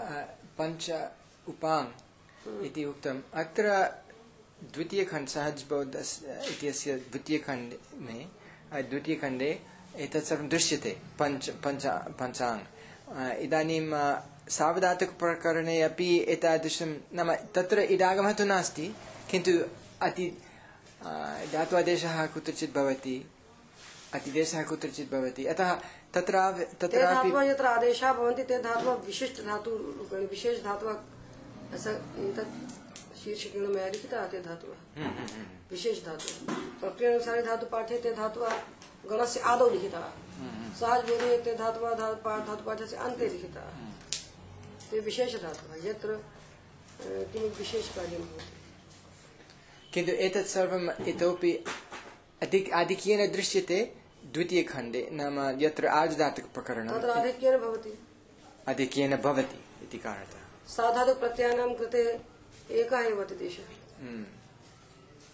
पञ्च 0.59 0.85
उपाङ् 1.47 1.87
इति 2.67 2.85
उक्तम् 2.85 3.19
अत्र 3.41 3.65
द्वितीयखण्ड 4.75 5.27
सहजबौद्धस्य 5.29 6.39
इत्यस्य 6.51 6.95
द्वितीयखण्डे 7.11 7.79
मे 8.05 8.17
द्वितीयखण्डे 8.91 9.51
एतत् 10.05 10.27
सर्वं 10.29 10.47
दृश्यते 10.55 10.97
पञ्च 11.19 11.49
पञ्च 11.65 11.85
पञ्चाङ् 12.19 12.61
इदानीं 13.45 13.81
सावधातुकप्रकरणे 14.57 15.79
अपि 15.81 16.09
एतादृशं 16.33 16.91
नाम 17.17 17.33
तत्र 17.55 17.87
इडागमः 17.95 18.33
तु 18.39 18.45
नास्ति 18.45 18.93
किन्तु 19.31 19.51
अति 20.07 20.25
धात्वादेशः 21.03 22.25
कुत्रचित् 22.33 22.73
भवति 22.75 23.17
अतिदेशः 24.13 24.63
कुत्रचित् 24.63 25.11
भवति। 25.11 25.45
अतः 25.45 25.73
तत्र 26.13 26.35
ते 26.51 26.65
तत्रापि 26.81 27.29
यत्र 27.49 27.65
आदेशाः 27.67 28.13
भवन्ति 28.13 28.43
ते 28.43 28.57
धातवः 28.63 28.93
विशिष्ट 29.05 29.41
धातु 29.45 29.71
विशेष 30.31 30.63
धातवः 30.63 30.95
शीर्षकेण 33.23 33.67
मया 33.67 33.87
लिखितः 33.87 34.25
ते 34.31 34.39
धातवः। 34.39 34.77
विशेष 35.71 35.97
धातु। 36.05 36.27
प्रक्रियानुसारे 36.79 37.41
धातु 37.43 37.65
पाठे 37.65 37.97
ते 37.99 38.11
धातवः 38.15 38.53
गणस्य 39.11 39.39
आदौ 39.51 39.69
लिखितः। 39.69 40.05
सहज 40.79 41.01
बोधे 41.09 41.37
ते 41.43 41.53
धातवः 41.57 41.93
धातु 41.95 42.17
पाठ 42.23 42.47
धातु 42.47 42.63
पाठस्य 42.65 42.95
अन्ते 42.95 43.29
लिखितः। 43.29 43.65
ते 44.91 44.99
विशेष 44.99 45.35
धातवः 45.43 45.87
यत्र 45.89 46.19
किमपि 47.01 47.57
विशेष 47.59 47.85
कार्यं 47.95 48.21
भवति। 48.21 48.54
किन्तु 49.95 50.11
एतत् 50.11 50.47
सर्वम् 50.47 51.07
इतोपि 51.07 51.63
अधिक 52.41 52.73
आधिक्येन 52.73 53.31
दृश्यते 53.31 53.95
द्वितीयखण्डे 54.25 55.09
नाम 55.11 55.59
यत्र 55.59 55.87
आर्धधातुकप्रकरणम् 55.87 56.97
तत्र 56.97 57.09
आधिक्येन 57.09 57.57
भवति। 57.57 57.99
आधिक्येन 58.69 59.17
भवति 59.17 59.85
इति 59.85 59.97
कारणतः। 59.97 60.67
साधातु 60.67 61.19
प्रत्ययानां 61.19 61.73
कृते 61.73 62.21
एकः 62.71 62.99
एव 62.99 63.23
अतिदेशः 63.23 63.63
हम्म। 63.99 64.23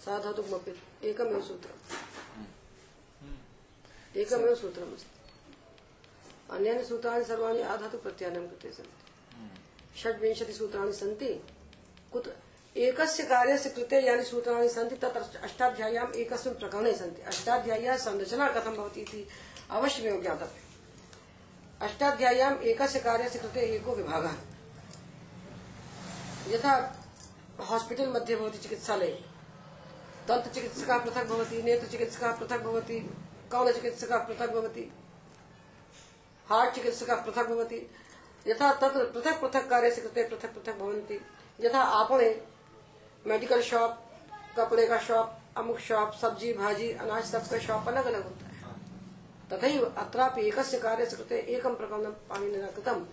साधातुकमपि 0.06 0.80
एकमेव 1.08 1.42
सूत्रम्। 1.42 2.46
एकमेव 4.18 4.56
सूत्रमस्ति। 4.56 5.10
अन्यानि 6.52 6.86
सूत्राणि 6.86 7.26
सर्वाणि 7.26 7.62
आधातु 7.62 7.98
प्रत्ययानां 7.98 8.48
कृते 8.48 8.72
सन्ति। 8.72 10.00
षड्विंशतिसूत्राणि 10.00 10.94
सन्ति। 10.94 11.44
कुत 12.14 12.36
एकस्य 12.82 13.24
कार्यस्य 13.24 13.70
कृते 13.70 14.00
यानि 14.00 14.24
सूत्राणि 14.24 14.70
सन्ति, 14.70 14.96
तत्र 14.96 15.40
अष्टाध्याय्याम् 15.44 16.14
एकस्मिन् 16.14 16.58
प्रकरणे 16.58 16.94
सन्ति। 16.94 17.22
अष्टाध्याय्याः 17.22 17.98
संरचना 17.98 18.50
कथं 18.50 18.76
भवति 18.76 19.02
इति 19.02 19.28
अवश्यमेव 19.72 20.22
ज्ञातव्यम्। 20.22 20.72
अष्टाध्याय्याम् 21.82 22.62
एकस्य 22.62 23.00
कार्यस्य 23.00 23.40
कृते 23.40 23.60
एको 23.60 23.96
विभागः। 23.96 24.34
यथा 26.48 27.04
हॉस्पिटल 27.60 28.08
मध्ये 28.08 28.36
भवति 28.36 28.58
चिकित्सालये। 28.58 29.26
दन्तचिकित्सकः 30.28 30.98
पृथक् 30.98 31.28
भवति 31.28 31.62
पृथक् 32.22 32.64
भवति 32.64 33.00
कौलचिकित्सकः 33.52 34.18
पृथक् 34.18 34.52
भवति, 34.52 34.92
हार्ट् 36.50 36.76
चिकित्सकः 36.76 37.16
पृथक् 37.16 37.50
भवति। 37.50 37.92
यथा 38.48 38.74
तत्र 38.74 39.06
पृथक् 39.06 39.42
पृथक् 39.42 39.70
कार्यस्य 39.70 40.02
कृते 40.02 40.24
पृथक् 40.24 40.54
पृथक् 40.54 40.80
भवन्ति। 40.80 41.22
यथा 41.62 41.80
आपणे 41.80 42.30
मेडिकल 43.28 43.62
शॉप, 43.62 44.04
कपड़े 44.58 44.88
का 44.88 44.98
शॉप, 44.98 45.38
अमुक 45.58 45.80
शॉप, 45.80 46.14
सब्ज़ी, 46.22 46.54
भाजी, 46.54 46.92
अनाज 46.92 47.26
सबका 47.26 47.58
शॉप 47.58 47.88
अलग 47.88 48.06
अलग 48.06 48.24
होता 48.24 48.46
है। 48.46 48.52
तथैव 49.50 49.96
अत्रापि 49.98 50.48
एकस्य 50.48 50.80
कार्यस्य 50.80 51.18
कृते 51.18 51.40
एकं 51.40 51.76
प्रकरणं 51.76 52.12
पाणिनिना 52.12 52.68
कृतं 52.68 53.06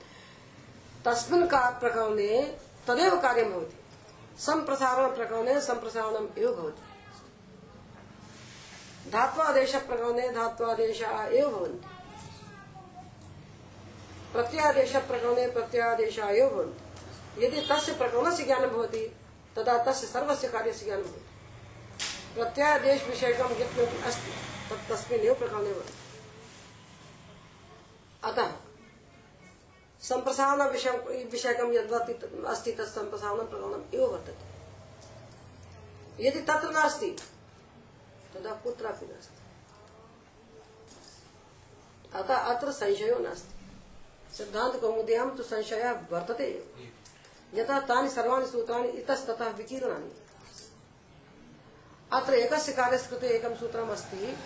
तस्मिन् 1.04 1.48
प्रकरणे 1.52 2.58
तदेव 2.88 3.20
कार्यं 3.20 3.52
भवति। 3.52 3.76
सम्प्रसारणप्रकरणे 4.42 5.60
सम्प्रसारणम् 5.60 6.38
एव 6.38 6.54
भवति। 6.54 6.82
धात्वादेशप्रकरणे 9.10 10.28
धात्वादेशाः 10.28 11.26
एव 11.26 11.50
भवन्ति। 11.50 11.88
प्रत्ययादेशप्रकरणे 14.32 15.50
प्रत्ययादेशाः 15.50 16.28
एव 16.28 16.50
भवन्ति। 16.50 17.46
यदि 17.46 17.60
तस्य 17.60 17.92
प्रकरणस्य 17.92 18.44
ज्ञानं 18.44 18.68
भवति 18.68 19.17
तदा 19.58 19.76
तस्य 19.84 20.06
सर्वस्य 20.06 20.48
कार्यस्य 20.48 20.84
ज्ञानं 20.84 21.02
भवति। 21.02 22.34
प्रत्ययादेश 22.34 23.02
विषयकं 23.04 23.50
यत्किमपि 23.60 24.02
अस्ति, 24.02 24.32
तत् 24.70 24.88
तस्मिन्नेव 24.88 25.34
प्रकरणे 25.34 25.72
अतः 28.24 28.52
सम्प्रसारण 30.02 30.62
विषय 30.62 30.90
विषयकं 31.32 31.72
यद्वत् 31.72 32.44
अस्ति 32.46 32.72
तत् 32.72 32.88
सम्प्रसारणं 32.88 33.46
प्रकरणम् 33.46 33.94
एव 33.94 34.06
वर्तते। 34.06 34.46
यदि 36.24 36.40
तत्र 36.40 36.70
नास्ति, 36.70 37.10
तदा 38.34 38.52
कुत्रापि 38.54 39.06
नास्ति। 39.06 39.34
अतः 42.14 42.36
अत्र 42.36 42.72
संशयो 42.72 43.18
नास्ति। 43.18 43.54
सिद्धांत 44.36 44.80
कौमुद्यां 44.80 45.30
तु 45.30 45.42
संशयः 45.42 45.92
वर्तते 46.12 46.44
एव। 46.44 46.64
यतः 47.54 47.80
तानि 47.80 48.10
सर्वाणि 48.10 48.46
सूत्राणि 48.46 48.88
इतस्ततः 48.88 49.48
विकीर्णानि 49.48 50.12
अत्र 52.12 52.34
एकस्य 52.34 52.72
कार्यस्य 52.72 53.08
कृते 53.08 53.28
एकं 53.28 53.56
सूत्रम् 53.56 53.90
अस्ति, 53.90 54.36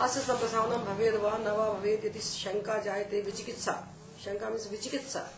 अस्य 0.00 0.20
सम्प्रसारणं 0.20 0.84
भवेद् 0.84 1.16
वा 1.16 1.38
न 1.38 1.48
वा 1.48 1.72
भवेत् 1.72 2.04
यदि 2.04 2.20
शङ्का 2.20 2.78
जायते 2.78 3.20
विचिकित्सा। 3.20 3.94
शङ्का 4.24 4.48
मीन्स् 4.48 4.68
विचिकित्सा। 4.68 5.30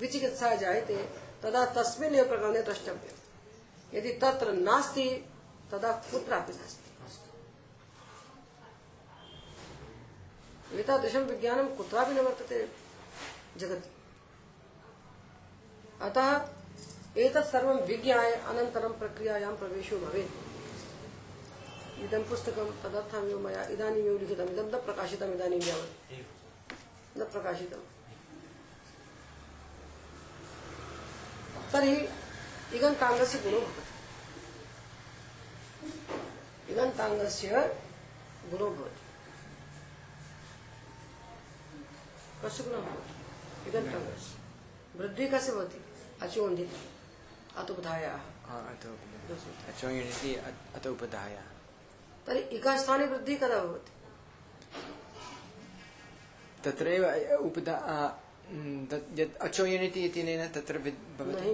विचिकित्सा 0.00 0.54
जायते, 0.54 0.96
तदा 1.42 1.66
तस्मिन्नेव 1.66 2.28
प्रकरणे 2.28 2.62
द्रष्टव्यम्। 2.62 3.94
यदि 3.94 4.12
तत्र 4.12 4.52
नास्ति, 4.52 5.30
तदा 5.72 5.92
कुत्रापि 5.92 6.52
नास्ति। 6.52 6.82
एतादृशं 10.80 11.20
विज्ञानं 11.20 11.76
कुत्रापि 11.76 12.12
न 12.12 12.20
वर्तते 12.20 12.68
जगति। 13.56 14.01
अतः 16.02 16.48
एतत् 17.16 17.50
सर्वं 17.52 17.82
विज्ञाय 17.86 18.32
अनन्तरं 18.32 18.92
प्रक्रियायां 18.98 19.56
प्रवेशो 19.56 19.98
भवेत्। 19.98 20.52
इदं 22.00 22.22
पुस्तकं 22.28 22.70
तदर्थमेव 22.82 23.38
मया 23.38 23.64
इदानीमेव 23.64 24.18
लिखितम्, 24.18 24.48
इदं 24.48 24.64
न 24.64 24.80
प्रकाशितम् 24.80 25.32
इदानीं 25.32 25.60
न 27.18 27.24
प्रकाशितम्। 27.24 27.84
तर्हि 31.72 32.08
इगन्ताङ्गस्य 32.76 33.38
गुणो 33.38 33.60
भवति। 33.60 33.82
इगन्ताङ्गस्य 36.72 37.48
गुणो 38.50 38.70
भवति। 38.70 39.02
कस्य 42.44 42.64
गुणः 42.64 42.80
भवति? 42.80 44.38
वृद्धिः 44.98 45.38
कस्य 45.38 45.52
भवति? 45.52 45.91
अचोन्धि 46.24 46.66
अतुपधायाः 47.60 48.20
हा, 48.48 48.58
अतो 48.72 48.90
अचोयणिति 49.70 50.34
अत 50.76 50.86
उपधाय 50.86 51.36
तर्हि 52.26 52.42
इकास्थाने 52.56 53.06
वृद्धिः 53.12 53.38
कदा 53.40 53.58
भवति 53.64 53.92
तत्रैव 56.64 57.04
तत् 58.90 59.18
यत् 59.20 59.36
अचोयणिति 59.46 60.00
इत्यनेन 60.06 60.42
तत्र 60.54 60.78
भवति 61.18 61.52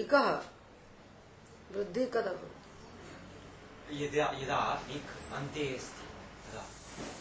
इकः 0.00 0.28
वृद्धिः 1.74 2.06
कदा 2.14 2.32
भवति 2.32 4.04
यदा 4.04 4.26
यदा 4.42 4.58
एक 4.96 5.06
अन्ते 5.36 5.64
अस्ति 5.76 6.04
तदा 6.46 6.62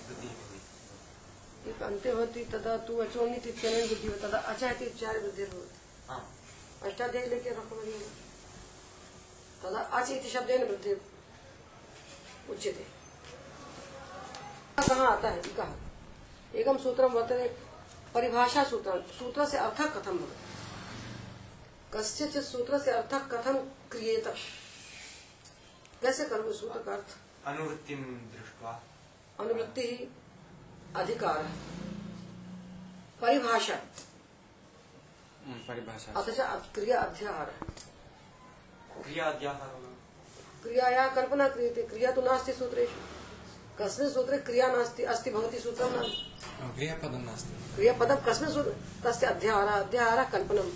बुद्धिः 0.07 0.33
भवति 0.39 1.69
एक 1.69 1.81
अन्ते 1.89 2.13
भवति 2.15 2.43
तदा 2.53 2.77
तु 2.87 2.97
अचोन्निति 3.05 3.49
इत्यनेन 3.49 3.87
वृद्धिः 3.89 4.17
तदा 4.23 4.37
अच 4.53 4.63
इति 4.63 4.85
उच्चारे 4.85 5.19
वृद्धिर्भवति 5.19 5.79
आम् 6.09 6.25
अष्टाध्यायी 6.83 7.29
लेके 7.29 7.49
रखो 7.49 7.75
भैया 7.75 7.99
तदा 9.63 9.79
अच 9.99 10.09
इति 10.11 10.29
शब्देन 10.29 10.63
वृद्धि 10.63 10.93
उच्यते 12.49 12.85
कहाँ 14.79 15.07
आता 15.11 15.29
है? 15.29 15.39
इकः 15.39 16.57
एकं 16.59 16.77
सूत्रं 16.77 17.09
वर्तते 17.11 17.47
परिभाषा 18.13 18.63
सूत्र 18.63 18.91
सूत्र 19.19 19.45
से 19.45 19.57
अर्थ 19.57 19.81
कथम 19.95 20.17
कस्यचित् 21.93 22.45
सूत्र 22.45 22.79
से 22.79 22.91
अर्थ 22.91 23.13
कथम 23.31 23.57
क्रियेत। 23.91 24.27
कैसे 26.01 26.25
करोगे 26.25 26.53
सूत्र 26.53 26.79
का 26.79 26.93
अर्थ? 26.93 27.15
अनुवृत्तिं 27.47 28.01
दृष्ट्वा। 28.33 28.71
अनुवृत्ति 29.39 29.87
अधिकार 30.95 31.43
परिभाषा। 33.21 33.79
हम्म, 35.47 35.59
परिभाषा 35.67 36.19
अथ 36.19 36.29
च 36.29 36.39
क्रिया 36.75 37.01
अध्याहार 37.01 37.51
क्रियाद्याः 39.03 39.59
क्रियाया 40.63 41.07
कल्पना 41.07 41.47
क्रियते। 41.49 41.81
क्रिया 41.83 42.11
तो 42.11 42.21
नास्ति 42.21 42.53
सूत्रेषु। 42.53 42.99
कस्मिन् 43.79 44.11
सूत्रे 44.11 44.37
क्रिया 44.39 44.67
नास्ति 44.67 45.03
अस्ति 45.03 45.29
भवति 45.31 45.59
सूत्रं 45.59 45.89
न 45.91 46.01
क्रियापदं 46.75 47.21
नास्ति। 47.25 47.53
क्रियापदं 47.75 48.17
कस्मिन् 48.25 48.53
सूत्रे 48.53 48.73
तस्य 49.03 49.25
अध्याहारः 49.25 49.71
अध्याहारः 49.73 50.29
कल्पनम्। 50.29 50.71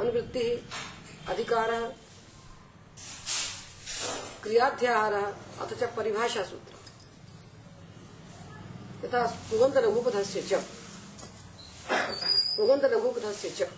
अनुवृत्तिः 0.00 0.48
अधिकारः 1.32 1.86
क्रियाध्याहारः 4.42 5.26
अथ 5.60 5.70
च 5.74 5.82
परिभाषा 5.96 6.42
सूत्रम् 6.42 6.84
यथा 9.04 9.20
पुगन्तलघुपथस्य 9.50 10.42
च। 10.42 10.52
च 13.58 13.68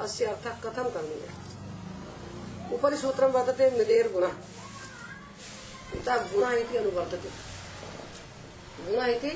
अस्य 0.00 0.24
अर्थः 0.24 0.60
कथं 0.60 0.90
करणीयः 0.90 2.74
उपरि 2.74 2.96
सूत्रं 2.96 3.32
वर्तते 3.32 3.70
मृदेर्गुणः 3.70 4.36
यथा 5.96 6.16
गुणः 6.26 6.52
इति 6.52 6.76
अनुवर्तते 6.76 7.30
इति 9.10 9.30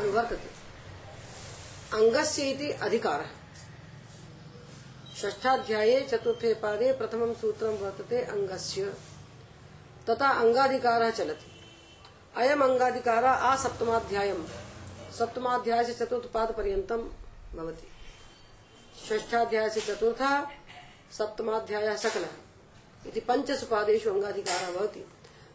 अनुवर्तते 0.00 0.50
अङ्गस्य 1.96 2.50
इति 2.50 2.70
अधिकारः 2.86 3.32
षष्ठाध्याये 5.20 6.00
चतुर्थे 6.10 6.54
पादे 6.62 6.92
प्रथमं 6.92 7.34
सूत्रं 7.40 7.76
वर्तते 7.82 8.22
अङ्गस्य 8.26 8.92
तथा 10.10 10.28
अङ्गाधिकारः 10.40 11.10
चलति 11.10 11.50
अयम् 12.36 12.62
अङ्गाधिकारः 12.62 13.44
आसप्तमाध्यायं 13.50 14.40
सप्तमाध्यायस्य 15.18 15.94
चतुर्थपादपर्यन्तं 15.94 17.02
भवति। 17.56 17.88
षष्ठाध्यायस्य 19.08 19.80
चतुर्थः 19.80 20.46
सप्तमाध्यायः 21.18 21.96
सकलः। 21.96 22.28
इति 23.06 23.20
पञ्चसु 23.20 23.66
पादेषु 23.66 24.10
अङ्गाधिकारः 24.10 24.70
भवति। 24.70 25.00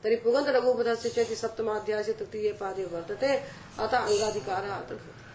तर्हि 0.04 0.16
पुगन्तलघुपथस्य 0.16 1.10
चेति 1.10 1.36
सप्तमाध्यायस्य 1.36 2.14
तृतीये 2.14 2.54
पादे 2.54 2.86
वर्तते, 2.86 3.28
अतः 3.80 3.98
अङ्गाधिकारः 3.98 4.76
अत्र 4.76 4.96
भवति। 4.96 5.26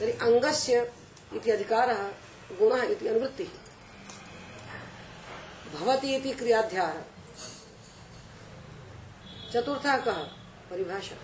तर्हि 0.00 0.12
अङ्गस्य 0.12 0.92
इति 1.34 1.50
अधिकारः 1.50 2.08
गुणः 2.58 2.82
इति 2.82 3.08
अनुवृत्तिः। 3.08 3.48
भवति 5.78 6.14
इति 6.14 6.32
क्रियाध्यायः 6.32 7.02
चतुर्थः 9.52 9.96
कः? 9.96 10.22
परिभाषा। 10.70 11.16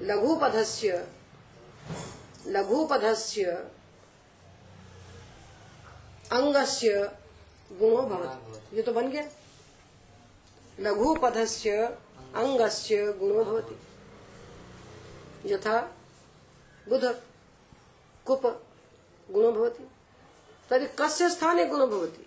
लघुपधस्य 0.00 1.17
लघुपधस्य 2.48 3.44
अंगस्य 6.32 7.12
गुणो 7.72 8.02
भवति। 8.02 8.76
ये 8.76 8.82
तो 8.82 8.92
बन 8.92 9.10
गया। 9.10 9.28
लघुपधस्य 10.80 11.82
अंगस्य 12.34 13.12
गुणो 13.12 13.44
भवति। 13.44 13.80
यथा 15.54 15.80
बुध 16.88 17.22
कुप 18.26 18.64
गुणो 19.30 19.52
भवति। 19.52 19.90
तर्हि 20.70 20.86
कस्य 20.86 21.30
स्थाने 21.30 21.66
गुणो 21.66 21.86
भवति? 21.86 22.26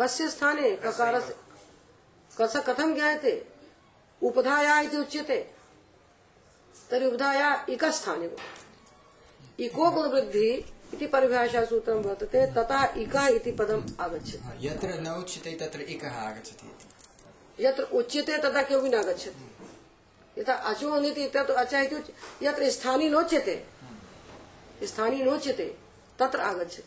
कस्य 0.00 0.28
स्थाने? 0.28 0.76
ककारस्य 0.76 1.36
कस 2.38 2.56
कथं 2.56 2.94
ज्ञायते? 2.94 3.48
उपधाया 4.22 4.80
इति 4.80 4.96
उच्यते। 4.96 5.54
तर्हि 6.90 7.08
उपधाया 7.08 7.66
इकस्थाने 7.68 8.36
इको 9.58 9.90
गुणवृद्धि 9.90 10.48
इति 10.94 11.06
परिभाषा 11.06 11.64
सूत्रं 11.64 12.02
वर्तते 12.02 12.46
तथा 12.46 12.84
इका 12.96 13.28
इति 13.28 13.50
पदम् 13.50 13.82
आगच्छति। 14.00 14.66
यत्र 14.68 14.88
न 15.00 15.08
उच्यते 15.08 15.52
तत्र 15.52 15.80
एकः 15.80 16.10
आगच्छति 16.10 17.64
यत्र 17.64 17.82
उच्यते 17.82 18.38
किमपि 18.38 18.88
नागच्छति 18.88 20.40
यथा 20.40 20.54
अचो 20.54 21.00
नीति 21.00 21.26
तत्र 21.28 21.52
अचा 21.54 21.80
इति 21.80 21.94
उच्य- 21.96 22.14
यत्र 22.42 22.70
स्थानी 22.70 23.08
नोच्यते 23.08 23.64
स्थानी 24.86 25.22
नोच्यते 25.22 25.76
तत्र 26.18 26.40
आगच्छति। 26.40 26.82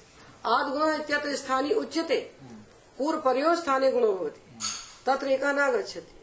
आद्गुणः 0.46 0.96
इत्यत्र 0.96 1.36
स्थानी 1.36 1.74
उच्यते 1.74 2.18
पूर्वपर्यो 2.98 3.56
स्थाने 3.56 3.92
गुणो 3.92 4.14
भवति 4.14 4.42
तत्र 5.06 5.28
एकः 5.28 5.52
नागच्छति 5.52 6.16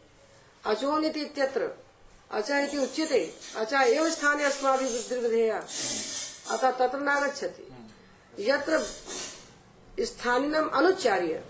अचोनिति 0.65 1.21
इत्यत्र 1.21 1.69
अच 2.31 2.51
इति 2.51 2.77
उच्यते 2.77 3.33
अच 3.55 3.73
एव 3.73 4.09
स्थाने 4.09 4.43
अस्माभिः 4.43 5.59
अतः 6.51 6.71
तत्र 6.71 6.99
नागच्छति। 6.99 7.65
यत्र 8.39 8.79
स्थानिनम् 10.05 10.69
अनुच्चार्य 10.69 11.43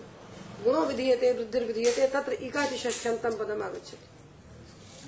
गुणो 0.64 0.82
विधीयते 0.86 1.32
वृद्धिर्विधीयते 1.34 2.08
तत्र 2.08 2.34
इका 2.34 2.64
इति 2.64 2.78
षष्ठ्यन्तं 2.78 3.38
पदम् 3.38 3.62
आगच्छति। 3.62 4.08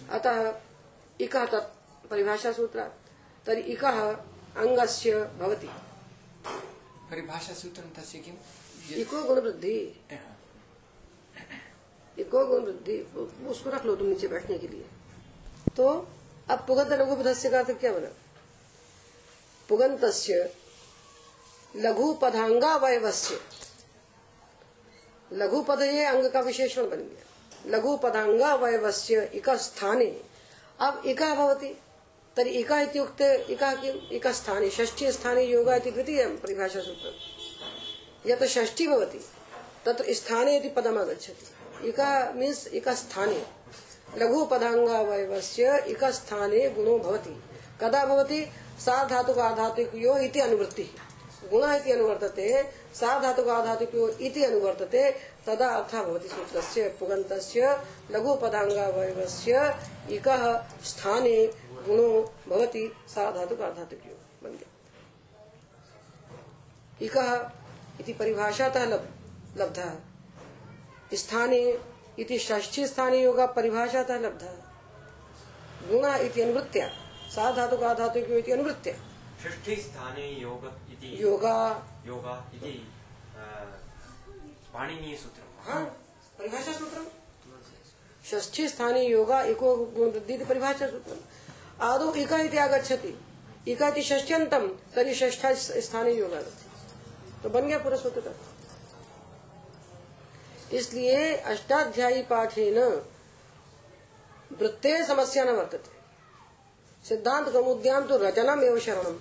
अतः 0.10 0.54
इकः 1.22 1.46
तत् 1.46 2.10
परिभाषासूत्रात् 2.10 2.94
तर्हि 3.46 3.62
इकः 3.62 3.98
अङ्गस्य 4.58 5.12
भवति। 5.40 5.70
परिभाषासूत्रं 7.12 7.90
तस्य 7.92 8.18
किम्? 8.18 8.38
इको 8.94 9.24
गुणवृद्धि। 9.24 9.78
इको 12.18 12.46
गुणवृद्धि 12.46 12.98
उसको 13.48 13.70
रख 13.70 13.86
लो 13.86 13.96
तुम 13.96 14.08
नीचे 14.08 14.28
बैठने 14.28 14.58
के 14.58 14.68
लिए। 14.68 14.86
तो 15.76 15.88
अब 16.50 16.66
पुगंत 16.68 16.92
लघु 16.92 17.16
का 17.16 17.60
अर्थ 17.60 17.72
क्या 17.72 17.92
बना? 17.94 18.12
पुगंतस्य 19.72 20.50
लघु 21.76 22.14
पदांगावयवस्य 22.22 23.40
लघु 25.32 25.62
पद 25.62 25.82
ये 25.82 26.06
अंग 26.06 26.26
का 26.32 26.40
विशेषण 26.40 26.90
बन 26.90 26.98
गया 26.98 27.76
लघु 27.76 27.96
पदांगावयवस्य 27.98 29.30
इक 29.34 29.50
स्थाने 29.50 30.10
अब 30.80 31.02
इका 31.06 31.34
भवति, 31.36 31.68
तर्हि 32.38 32.52
इका 32.60 32.80
इत्युक्ते, 32.82 33.34
इका 33.54 33.74
किम्? 33.74 34.00
इक 34.16 34.28
स्थाने 34.28 34.70
षष्ठी 34.70 35.12
स्थाने 35.12 35.44
योगा 35.44 35.76
इति 35.76 35.92
द्वितीयं 35.92 36.36
परिभाषासूत्रम् 36.38 38.30
यत् 38.32 38.44
षष्ठी 38.50 38.88
भवति 38.88 39.20
तत्र 39.86 40.14
स्थाने 40.14 40.58
इति 40.58 40.70
पदम् 40.70 40.98
आगच्छति 40.98 41.88
इका 41.90 42.10
मीन्स् 42.36 42.68
इक 42.68 42.90
स्थाने 42.90 43.42
लघु 44.18 44.46
पदाङ्गावयवस्य 44.46 45.78
इक 45.88 46.04
स्थाने 46.04 46.70
गुणो 46.70 46.98
भवति। 47.00 47.36
कदा 47.82 48.06
भवति? 48.06 48.42
सार्धातुक 48.86 49.38
आधातुकयो 49.38 50.18
इति 50.18 50.40
अनुवृत्तिः 50.40 50.90
गुणः 51.52 51.74
इति 51.76 51.92
अनुवर्तते 51.92 52.64
सार्धातुक 52.96 53.48
आधातुकयो 53.48 54.08
इति 54.10 54.44
अनुवर्तते 54.44 55.12
तदा 55.48 55.68
अर्थः 55.68 56.04
भवति 56.04 56.28
सूत्रस्य 56.28 56.90
पुगन्तस्य 57.00 57.80
लघु 58.12 58.36
पदाङ्गावयवस्य 58.36 59.80
इकः 60.12 60.44
स्थाने 60.84 61.48
गुणो 61.88 62.34
भवति 62.50 62.92
सार्धातुक 63.08 63.62
आधातुकयो 63.62 64.18
बन 64.44 64.50
गया 64.50 64.70
इकः 67.02 67.50
इति 68.00 68.14
परिभाषातः 68.14 68.86
लब, 68.86 69.08
लब्धः। 69.58 71.18
स्थाने 71.18 71.80
इति 72.20 72.38
षष्ठी 72.40 72.88
स्थाने 72.88 73.24
योगा 73.24 73.46
परिभाषातः 73.46 74.20
लब्धः। 74.20 74.54
गुणः 75.92 76.16
इति 76.16 76.42
अनुवृत्त्या। 76.42 77.01
साधातुक 77.32 77.84
आधातुकयो 77.84 78.38
इति 78.38 78.52
अनुवृत्त्या। 78.52 78.94
षष्ठी 79.44 79.76
स्थाने 79.76 80.28
योग 80.42 80.66
इति 80.92 81.10
योगा। 81.24 81.58
योगा 82.06 82.34
इति 82.56 82.74
अ, 83.38 83.44
पाणिनीयसूत्रं 84.74 85.48
हाँ 85.66 85.84
परिभाषा 86.40 86.74
सूत्रम 86.74 87.06
षष्ठी 88.24 88.68
स्थाने 88.68 89.04
योगा 89.04 89.42
इको 89.44 89.76
परिभाषा 90.46 90.88
सूत्रम 90.88 91.20
आदौ 91.86 92.14
इका 92.16 92.38
इति 92.40 92.58
आगच्छति। 92.58 93.14
इका 93.68 93.88
इति 93.88 94.02
तर्हि 94.96 95.14
षष्ठा 95.16 95.54
स्थाने 95.54 96.12
योगा 96.14 96.42
तो 97.44 97.50
बन 97.50 97.68
गया 97.68 97.78
पूरा 97.80 97.98
सूत्र 97.98 98.22
का 98.22 98.34
इसलिए 100.78 101.36
अष्टाध्यायी 101.36 102.22
पाठेन 102.24 102.78
वृत्ते 104.52 105.04
समस्या 105.06 105.44
न 105.44 105.50
वर्तते। 105.50 106.01
सिद्धांत 107.08 107.50
कमुद्याम 107.50 108.08
तो 108.08 108.18
रचना 108.18 108.54
एवं 108.54 108.80
शरणम। 108.80 109.20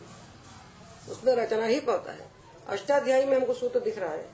उसमें 1.13 1.37
रचना 1.37 1.65
ही 1.65 1.81
पड़ता 1.81 2.13
है। 2.13 2.31
अष्टाध्यायी 2.69 3.27
में 3.27 3.37
हमको 3.37 3.55
सूत्र 3.55 3.81
दिख 3.81 3.99
रहा 3.99 4.11
है। 4.11 4.31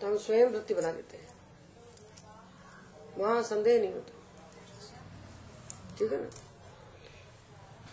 तो 0.00 0.06
हम 0.06 0.18
स्वयं 0.18 0.46
वृत्ति 0.46 0.74
बना 0.74 0.92
लेते 0.92 1.16
हैं। 1.16 1.34
वहाँ 3.18 3.42
संदेह 3.42 3.80
नहीं 3.80 3.92
होता। 3.92 4.12
ठीक 5.98 6.12
है 6.12 6.18
ना? 6.18 6.30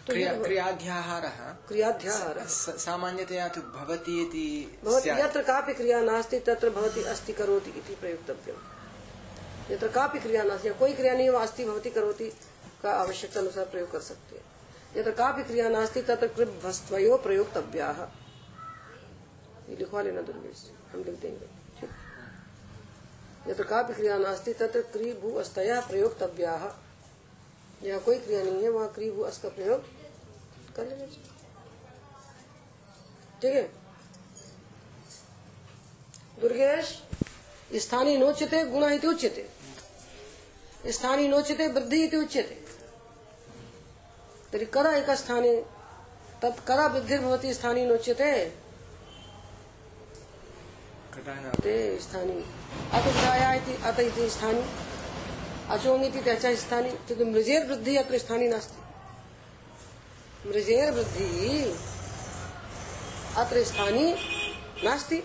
तो 0.07 0.43
क्रियाध्याहारः। 0.43 1.53
क्रियाध्याहारः। 1.67 2.45
स- 2.45 2.85
सामान्यतया 2.85 3.47
तु 3.47 3.61
भवति 3.61 4.21
इति 4.21 4.79
यत्र 5.19 5.43
कापि 5.43 5.73
क्रिया 5.73 6.01
नास्ति 6.01 6.39
तत्र 6.39 6.69
भवति 6.69 7.03
अस्ति 7.03 7.33
करोति 7.33 7.69
इति 7.69 7.95
प्रयुक्तव्यम्। 7.95 8.57
यत्र 9.71 9.87
कापि 9.87 10.19
क्रिया 10.19 10.43
नास्ति 10.43 10.69
कोई 10.69 10.93
क्रिया 10.93 11.13
नहीं 11.13 11.29
भवती 11.29 11.89
करोती। 11.89 12.33
का 12.83 12.91
आवश्यकता 12.93 13.39
अनुसार 13.39 13.65
प्रयोग 13.65 13.91
कर 13.91 13.99
सकते 13.99 14.35
हैं। 14.35 14.43
यत्र 14.97 15.11
कापि 15.11 15.43
क्रिया 15.43 15.69
नास्ति 15.69 16.01
तत्र 16.01 16.27
कृत 16.27 16.61
भस्त्वयो 16.63 17.17
प्रयोगतव्या 17.17 18.11
ये 19.69 19.75
लिखवा 19.75 20.01
लेना 20.01 20.21
दुर्गेश 20.21 20.65
हम 20.93 21.03
लिख 21.03 21.19
देंगे। 21.19 21.47
यत्र 23.51 23.63
कापि 23.63 23.93
क्रिया 23.93 24.17
नास्ति 24.17 24.53
तत्र 24.53 24.81
क्री 24.93 25.11
भू 25.13 25.33
अस्तया 25.33 25.79
प्रयोगतव्या 25.81 26.55
जहाँ 27.83 27.99
कोई 27.99 28.17
क्रिया 28.19 28.43
नहीं 28.43 28.63
है, 28.63 28.69
वहाँ 28.69 28.91
क्री 28.93 29.11
भू 29.11 29.21
अस्त 29.23 29.41
का 29.43 29.49
प्रयोग 29.49 29.83
कर 30.75 30.87
लेना 30.87 31.05
चाहिए। 31.05 31.37
ठीक 33.41 33.55
है? 33.55 33.63
दुर्गेश 36.41 37.01
स्थानीय 37.75 38.17
नोच्यते, 38.17 38.63
गुण 38.63 38.83
इति 38.83 39.07
उच्यते। 39.07 39.49
स्थानीय 40.91 41.27
नोच्यते, 41.27 41.67
वृद्धि 41.67 42.03
इति 42.03 42.17
उच्यते। 42.17 42.68
तर्हि 44.53 44.65
कदा 46.67 46.85
वृद्धिर्भवति 46.87 47.53
स्थानीय 47.53 47.85
नोच्यते। 47.85 48.31
कदा 51.13 51.33
ते 51.63 51.75
स्थानीय 52.01 52.41
अत 52.93 53.05
विधाया 53.05 53.53
इति 53.53 53.73
अत 53.83 53.99
स्थानीय 56.55 56.91
क्योंकि 57.07 57.25
मृजेर 57.25 57.65
वृद्धि 57.67 57.95
अत्र 57.97 58.17
स्थानीय 58.17 58.49
नास्ति। 58.49 58.79
मृजेर 60.49 60.91
वृद्धि 60.91 61.29
अत्र 63.37 63.63
स्थानीय 63.63 64.09
नास्ति। 64.83 65.23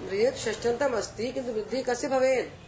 मृजेत 0.00 0.34
षष्ठ्यन्तम 0.36 0.92
अस्ति। 0.96 1.32
किन्तु 1.32 1.52
वृद्धि 1.52 1.82
कस्य 1.82 2.08
भवेत्? 2.08 2.61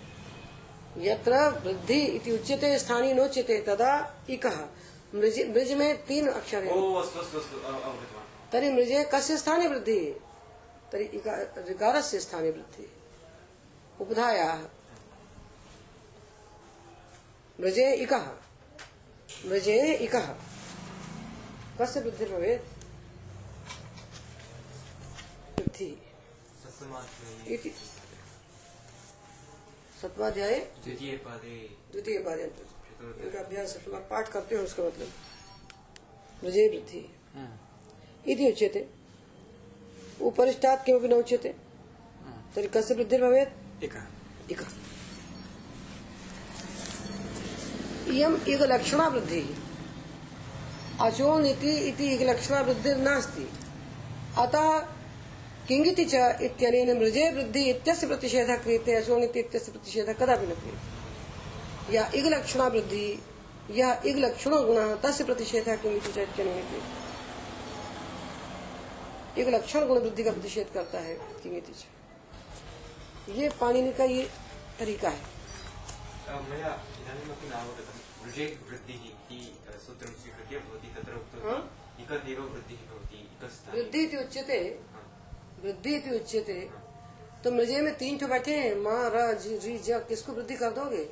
यत्र 0.98 1.48
वृद्धि 1.48 2.00
इति 2.00 2.33
उच्यते 2.33 2.78
स्थानीय 2.78 3.14
नोच्यते 3.14 3.62
तदा 3.62 4.14
इकः। 4.30 4.66
मृज 5.14 5.40
मृज 5.40 5.72
में 5.72 6.07
तीन 6.07 6.28
अक्षर 6.28 6.64
हैं। 6.64 6.72
तर्हि 8.52 8.72
मृजे 8.72 9.11
कस्य 9.14 9.37
स्थाने 9.37 9.68
वृद्धि? 9.68 10.20
तर्हि 10.92 11.04
इका- 11.04 11.68
ऋकारस्य 11.68 12.20
स्थाने 12.20 12.50
वृद्धि। 12.50 12.92
उपधायाः 14.00 14.61
मृजे 17.61 17.94
इकः। 17.94 18.26
मृजे 19.46 19.94
इकः। 19.94 20.35
कस्य 21.80 22.00
वृद्धि। 22.00 22.24
सप्तमाध्याये। 26.64 27.54
इति 27.54 27.74
सप्तमाध्याये 30.05 30.59
द्वितीये 30.85 31.17
पादे। 31.17 31.57
द्वितीय 31.93 32.19
पादे। 32.19 32.43
इनका 32.43 33.38
अभ्यास 33.40 33.77
पाठ 33.88 34.29
करते 34.29 34.57
हो 34.57 34.62
उसका 34.62 34.83
मतलब। 34.83 35.09
मृजे 36.45 36.69
वृद्धि 36.69 37.01
इति 38.33 38.51
उच्यते। 38.51 38.87
उपरिष्टात् 40.21 40.85
किमपि 40.87 41.09
न 41.09 41.12
उच्यते। 41.12 41.49
तर्हि 42.55 42.69
कस्य 42.69 42.95
वृद्धिर्भवेत् 42.95 43.85
एकः 43.85 44.05
इक। 44.51 44.61
इयम् 48.09 48.37
एकलक्षणा 48.49 49.07
वृद्धिः 49.09 49.49
अचोङ् 51.01 51.47
इति 51.47 51.73
इति 51.88 52.14
एकलक्षणा 52.14 52.61
वृद्धिर्नास्ति 52.61 53.47
अतः 54.38 54.69
किङ्गिति 55.68 56.05
च 56.05 56.14
इत्यनेन 56.42 56.90
मृजे 56.98 57.31
वृद्धि 57.31 57.62
इत्यस्य 57.70 58.07
प्रतिषेधः 58.07 58.57
क्रियते 58.57 58.90
इति 59.24 59.40
इत्यस्य 59.40 59.72
प्रतिषेधः 59.72 60.12
कदापि 60.12 60.46
न 60.46 60.48
क्रियते। 60.55 61.94
या 61.94 62.03
इगलक्षणा 62.14 62.66
वृद्धि 62.66 63.07
यह 63.70 64.03
इगलक्षणो 64.07 64.59
गुणः 64.62 64.94
तस्य 64.94 65.24
प्रतिषेधः 65.24 65.77
किङ्गिति 65.77 66.11
च 66.12 66.18
इत्यनेन 66.18 66.61
क्रियते। 66.68 67.03
इगलक्षण 69.40 69.87
गुण 69.87 69.98
वृद्धि 69.98 70.22
का 70.24 70.31
प्रतिषेध 70.31 70.66
करता 70.74 70.98
है 70.98 71.14
किङ्गिति 71.42 71.72
च। 71.72 71.77
ये 73.37 73.48
पाणिनि 73.61 73.92
का 73.92 74.05
ये 74.05 74.22
तरीका 74.79 75.09
है। 75.09 75.22
वृद्धिः 83.72 84.20
उच्यते। 84.20 84.59
वृद्धि 85.64 85.94
इति 85.96 86.11
उच्यते 86.16 86.61
तो 87.44 87.50
मृजे 87.53 87.81
में 87.81 87.94
तीन 87.98 88.18
ठो 88.18 88.27
बैठे 88.27 88.57
हैं। 88.57 88.74
माँ 88.77 89.11
र 89.14 89.33
जी 89.38 89.57
री 89.59 89.79
ज 89.79 90.00
किसको 90.09 90.33
वृद्धि 90.33 90.57
कर 90.57 90.70
दोगे? 90.72 91.05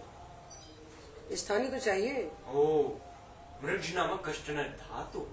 स्थानीय 1.37 1.71
तो 1.71 1.79
चाहिए। 1.79 2.31
ओ 2.49 2.63
मृज् 3.65 3.95
नाम 3.95 4.17
कश्चन 4.27 4.57
धातुः। 4.79 5.31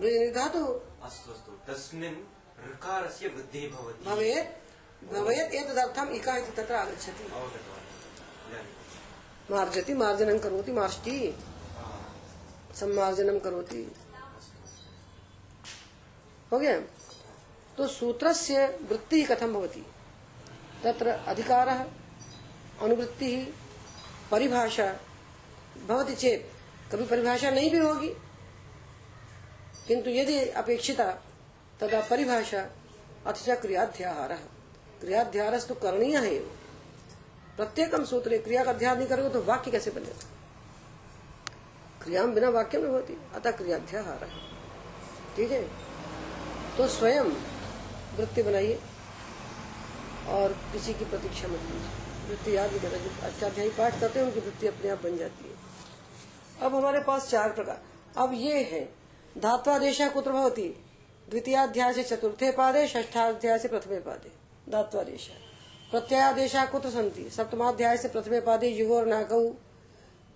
मृज 0.00 0.14
निर्धातु 0.14 0.64
अस्तु 1.04 1.32
अस्तु। 1.32 1.52
तस्मिन् 1.68 2.16
ऋकारस्य 2.66 3.28
वृद्धिः 3.28 3.70
भवति। 3.70 4.04
भवेत् 4.04 4.48
भवेत् 5.04 5.54
एतदर्थम् 5.54 6.14
इका 6.16 6.36
इति 6.36 6.52
तत्र 6.52 6.74
आगच्छति। 6.74 7.24
मार्जति 9.50 9.94
मार्जनं 9.94 10.38
करोति 10.38 10.72
मार्ष्टि 10.72 11.16
सम्मार्जनं 12.74 13.38
करोति। 13.40 13.82
हो 16.52 16.58
गया? 16.58 16.76
तो 17.78 17.86
सूत्रस्य 17.86 18.78
वृत्ति 18.88 19.22
कथम 19.22 19.54
भवति? 19.54 19.86
तत्र 20.84 21.06
अधिकारः, 21.08 21.84
अनुवृत्तिः 22.82 23.46
परिभाषा 24.30 25.00
भवति 25.88 26.14
चेत 26.14 26.50
कभी 26.92 27.04
परिभाषा 27.04 27.50
नहीं 27.50 27.70
भी 27.70 27.78
होगी। 27.78 28.08
किंतु 29.88 30.10
यदि 30.10 30.38
अपेक्षिता 30.38 31.12
तदा 31.80 32.00
परिभाषा 32.00 32.70
अथ 33.26 33.32
च 33.32 33.50
क्रियाध्याहार। 33.50 34.32
क्रियाध्याहारस्तु 35.00 35.74
करणीय 35.74 36.18
है 36.18 36.34
एव। 36.34 36.58
प्रत्येकम 37.56 38.04
सूत्रे 38.04 38.38
क्रिया 38.38 38.64
का 38.64 38.70
अध्याय 38.70 38.96
नहीं 38.96 39.06
करोगे 39.06 39.28
तो 39.28 39.42
वाक्य 39.42 39.70
कैसे 39.70 39.90
बनेगा? 39.90 40.26
क्रिया 42.04 42.26
बिना 42.26 42.48
वाक्य 42.48 42.78
में 42.78 42.90
होती, 42.90 43.16
अतः 43.34 43.50
क्रियाध्याहार। 43.50 44.30
ठीक 45.36 45.50
है? 45.50 45.62
तो 46.76 46.88
स्वयं 46.88 47.51
वृत्ति 48.16 48.42
बनाइए 48.42 48.78
और 50.28 50.52
किसी 50.52 50.94
की 50.94 51.04
प्रतीक्षा 51.04 51.48
मत 51.48 51.60
कीजिए। 51.60 52.28
वृत्ति 52.28 52.56
याद 52.56 52.70
नहीं 52.70 52.80
करना 52.80 52.96
जो 52.96 53.10
अष्टाध्यायी 53.22 53.70
पाठ 53.70 54.00
करते 54.00 54.18
हैं, 54.18 54.26
उनकी 54.26 54.40
वृत्ति 54.40 54.66
अपने 54.66 54.90
आप 54.90 55.02
बन 55.02 55.16
जाती 55.16 55.48
है। 55.48 55.54
अब 56.62 56.74
हमारे 56.74 57.00
पास 57.00 57.28
चार 57.30 57.52
प्रकार। 57.52 57.82
अब 58.16 58.32
ये 58.34 58.62
है, 58.62 58.84
धात्वादेश 59.38 60.00
कुत्र 60.00 60.32
भवती 60.32 60.68
द्वितीयाध्याय 61.30 61.92
से 61.94 62.02
चतुर्थे 62.02 62.50
पादे, 62.52 62.86
षष्ठाध्याय 62.88 63.58
से 63.58 63.68
प्रथमे 63.68 63.98
पादे। 64.00 64.30
धात्वादेश। 64.72 65.30
प्रत्ययादेश 65.90 66.52
कुत्र 66.56 66.90
सन्ति 66.90 67.30
सप्तमाध्याय 67.30 67.96
से 67.96 68.08
प्रथमे 68.08 68.40
पादे 68.40 68.68
युगोर 68.68 69.06
नागौ 69.06 69.42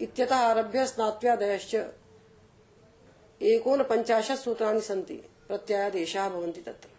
इत्यतः 0.00 0.36
आरभ्य 0.36 0.86
स्नात्व्यादयश्च। 0.86 1.74
एकोन 3.42 3.82
पंचाशत 3.82 4.34
सूत्राणि 4.34 4.80
सन्ति। 4.80 5.14
प्रत्ययादेशाः 5.48 6.28
भवन्ति 6.28 6.60
तत्र। 6.60 6.95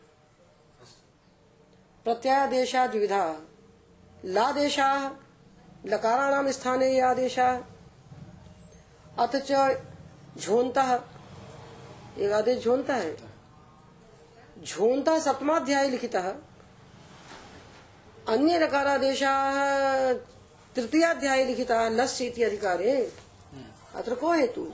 प्रत्ययादेशा 2.08 2.86
द्विविधा। 2.88 3.24
लादेशाः 4.26 5.10
लकाराणां 5.86 6.52
स्थाने 6.52 6.88
ये 6.94 7.02
आदेशाः। 7.02 7.58
अथ 9.18 9.36
झोन्तः 10.38 10.94
एक 12.18 12.32
आदेश 12.32 12.64
झोंता 12.64 12.96
है। 12.96 13.18
झोंता 14.64 15.20
सप्तमाध्याय 15.20 15.90
लिखितः। 15.90 16.32
अन्य 18.28 18.60
लकारादेशाः 18.60 20.14
तृतीयाध्याये 20.76 21.46
लिखितः 21.46 21.90
लस् 21.90 22.22
इति 22.22 22.44
अधिकारे। 22.44 23.14
अत्र 23.96 24.16
को 24.16 24.32
हेतु? 24.32 24.72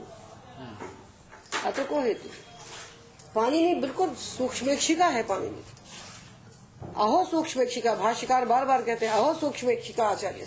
अत्र 1.64 1.84
को 1.84 2.00
हेतु? 2.00 2.28
पाणिनि 3.34 3.74
बिल्कुल 3.74 4.14
सूक्ष्मेक्षिका 4.14 5.06
है 5.06 5.22
पाणिनि। 5.22 5.73
अहो 6.96 7.24
सूक्ष्मेक्षिका 7.24 7.94
भाष्यकार 7.94 8.44
बार 8.46 8.64
बार 8.64 8.82
कहते 8.82 9.06
हैं, 9.06 9.12
अहो 9.12 9.34
सूक्ष्मेक्षिका 9.34 10.04
आचार्य। 10.04 10.46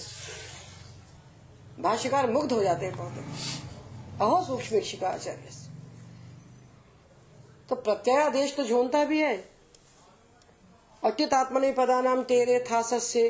भाष्यकार 1.80 2.30
मुग्ध 2.32 2.52
हो 2.52 2.62
जाते 2.64 2.86
हैं 2.86 2.96
बहुत 2.98 4.22
अहो 4.22 4.44
सूक्ष्मेक्षिका 4.46 5.10
आचार्य। 5.10 5.50
तो 7.70 7.76
प्रत्ययादेश 7.76 8.56
तो 8.56 8.64
झोंता 8.64 9.04
भी 9.06 9.20
है। 9.22 9.36
अट्युतात्मने 11.04 11.72
पदा 11.72 12.02
नाम 12.02 12.24
तेरे 12.24 12.60
था 12.72 12.82
सस्य 12.82 13.22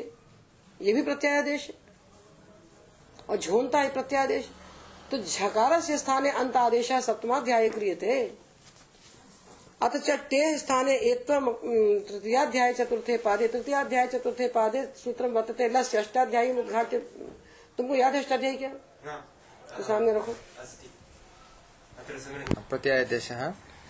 ये 0.80 0.92
भी 0.92 1.02
प्रत्ययादेश 1.02 1.68
है। 1.68 1.74
और 3.30 3.36
झोंता 3.36 3.80
है 3.80 3.92
प्रत्यादेश 3.92 4.48
तो 5.10 5.18
झकार 5.18 5.80
से 5.80 5.98
स्थाने 5.98 6.30
अंत 6.30 6.56
आदेश 6.56 6.92
सप्तमाध्याय 6.92 7.68
क्रियते। 7.68 8.47
अथ 9.80 9.96
च 9.98 10.10
स्थाने 10.58 10.94
एत्वम 11.08 11.44
तृतीयाध्याय 12.08 12.72
चतुर्थे 12.74 13.16
पादे 13.18 13.48
तृतीयाध्याय 13.48 14.06
चतुर्थे 14.06 14.48
पादे 14.48 14.82
सूत्रम 14.96 15.30
वर्तते। 15.32 15.68
लस्य 15.68 15.98
अष्टाध्यायी 15.98 16.50
उद्घाट्य 16.60 16.98
तुमको 17.78 17.94
याद 17.94 18.14
है 18.14 18.22
अष्टाध्यायी 18.22 18.56
क्या? 18.56 18.70
न 19.06 19.22
तो 19.76 19.82
सामने 19.84 20.12
रखो। 20.14 20.32
सङ्गणके 22.08 22.60
प्रत्ययदेशः 22.68 23.42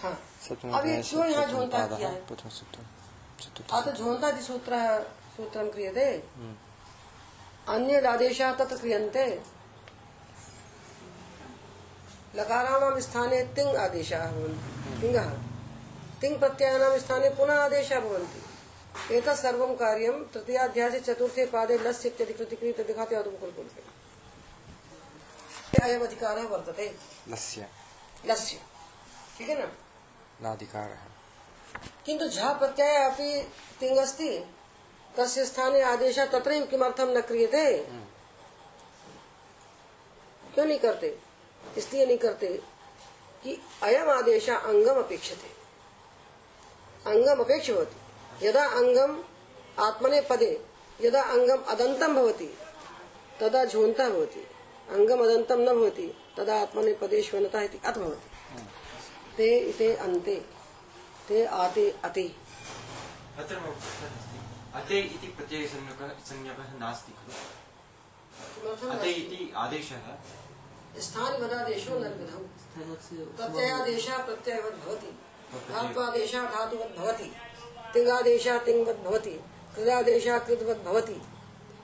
हाँ। 0.03 0.17
सप्तमोध्याये 0.49 0.97
अभी 0.97 1.09
क्यों 1.09 1.27
यहाँ 1.27 1.47
किया 1.49 2.09
है। 2.09 2.21
अथ 3.73 3.87
झोंता 3.97 4.31
सूत्र 4.41 4.73
सूत्रम 5.37 5.71
क्रियते। 5.71 6.07
अन्य 7.69 8.01
आदेशाः 8.09 8.53
तत्र 8.57 8.77
क्रियन्ते। 8.77 9.25
लकाराणां 12.37 13.01
स्थाने 13.01 13.43
तिङ् 13.57 13.77
आदेशाः। 13.79 14.27
भवन्ति 14.31 15.48
तिङ्गः 16.21 16.39
तिङ् 16.39 16.39
प्रत्ययानां 16.39 16.99
स्थाने 16.99 17.31
पुनः 17.31 17.55
आदेशाः 17.55 18.01
भवन्ति। 18.01 18.41
एतत् 19.17 19.39
सर्वं 19.39 19.77
कार्यं 19.77 20.25
तृतीयाध्याये 20.25 21.01
चतुर्थे 21.01 21.47
पादे 21.47 21.79
लस्य 21.79 22.09
इत्यधिकृतिकृत 22.09 22.87
दिखाते 22.87 23.17
अदुमुकुलकुलके 23.17 23.83
अयम् 25.83 26.03
अधिकारः 26.03 26.43
वर्तते। 26.43 26.95
लस्य। 27.29 27.67
लस्य। 28.27 28.57
ठीक 29.39 29.49
है 29.49 29.59
ना? 29.59 29.67
लाधिकारः 30.43 31.03
किन्तु 32.07 32.29
झ 32.29 32.39
प्रत्यय 32.39 33.05
अपि 33.05 33.51
तिङ् 33.81 33.99
अस्ति 33.99 34.47
तस्य 35.17 35.45
स्थाने 35.45 35.83
आदेशः 35.83 36.27
तत्रैव 36.27 36.67
किमर्थं 36.67 37.17
न 37.17 37.21
क्रियते? 37.21 37.79
क्यों 40.55 40.67
नहीं 40.67 40.79
करते? 40.79 41.19
इसलिए 41.77 42.07
नहीं 42.07 42.19
करते 42.19 42.63
कि 43.45 43.61
अयम 43.83 44.11
आदेश 44.11 44.51
अंगम 44.51 44.99
अपेक्षते। 44.99 45.58
अंगम 47.09 47.39
अपेक्ष 47.45 47.71
होती। 47.71 48.47
यदा 48.47 48.65
अंगम 48.79 49.11
आत्मने 49.79 50.21
पदे 50.31 50.51
यदा 51.01 51.23
अंगम 51.33 51.61
अदंतम 51.73 52.15
भवति 52.15 52.51
तदा 53.41 53.65
झोंता 53.65 54.09
भवति। 54.09 54.41
अंगम 54.91 55.19
अदंतम 55.25 55.61
न 55.61 55.75
भवति 55.75 56.07
तदा 56.37 56.55
आत्मने 56.63 56.93
पदे 57.03 57.23
श्वनता 57.23 57.63
इति 57.63 57.79
अत 57.85 57.99
भवति। 57.99 58.29
ते 59.37 59.49
इते 59.61 59.89
अन्ते 59.97 60.37
ते 61.29 61.45
आते 61.45 61.85
अते। 62.05 62.27
अत्र 63.39 63.57
अते 64.75 64.99
इति 64.99 65.27
प्रत्ययसंज्ञकः 65.27 66.09
संज्ञकः 66.25 66.69
नास्ति 66.81 67.13
खलु? 67.13 67.33
अते 68.91 69.11
इति 69.13 69.53
आदेशः? 69.57 70.05
स्थानवदादेशो 71.01 71.93
प्रत्ययादेशः 73.39 74.17
प्रत्ययवत् 74.27 74.79
भवति। 74.85 75.13
धात्वादेशः 75.73 76.45
धातुवत् 76.55 76.97
भवति 76.99 77.31
तिङ्गादेशः 77.95 78.59
तिङ्वत् 78.65 79.05
भवति 79.05 79.37
कृदादेशः 79.77 80.39
कृतवत् 80.39 80.85
भवति 80.85 81.21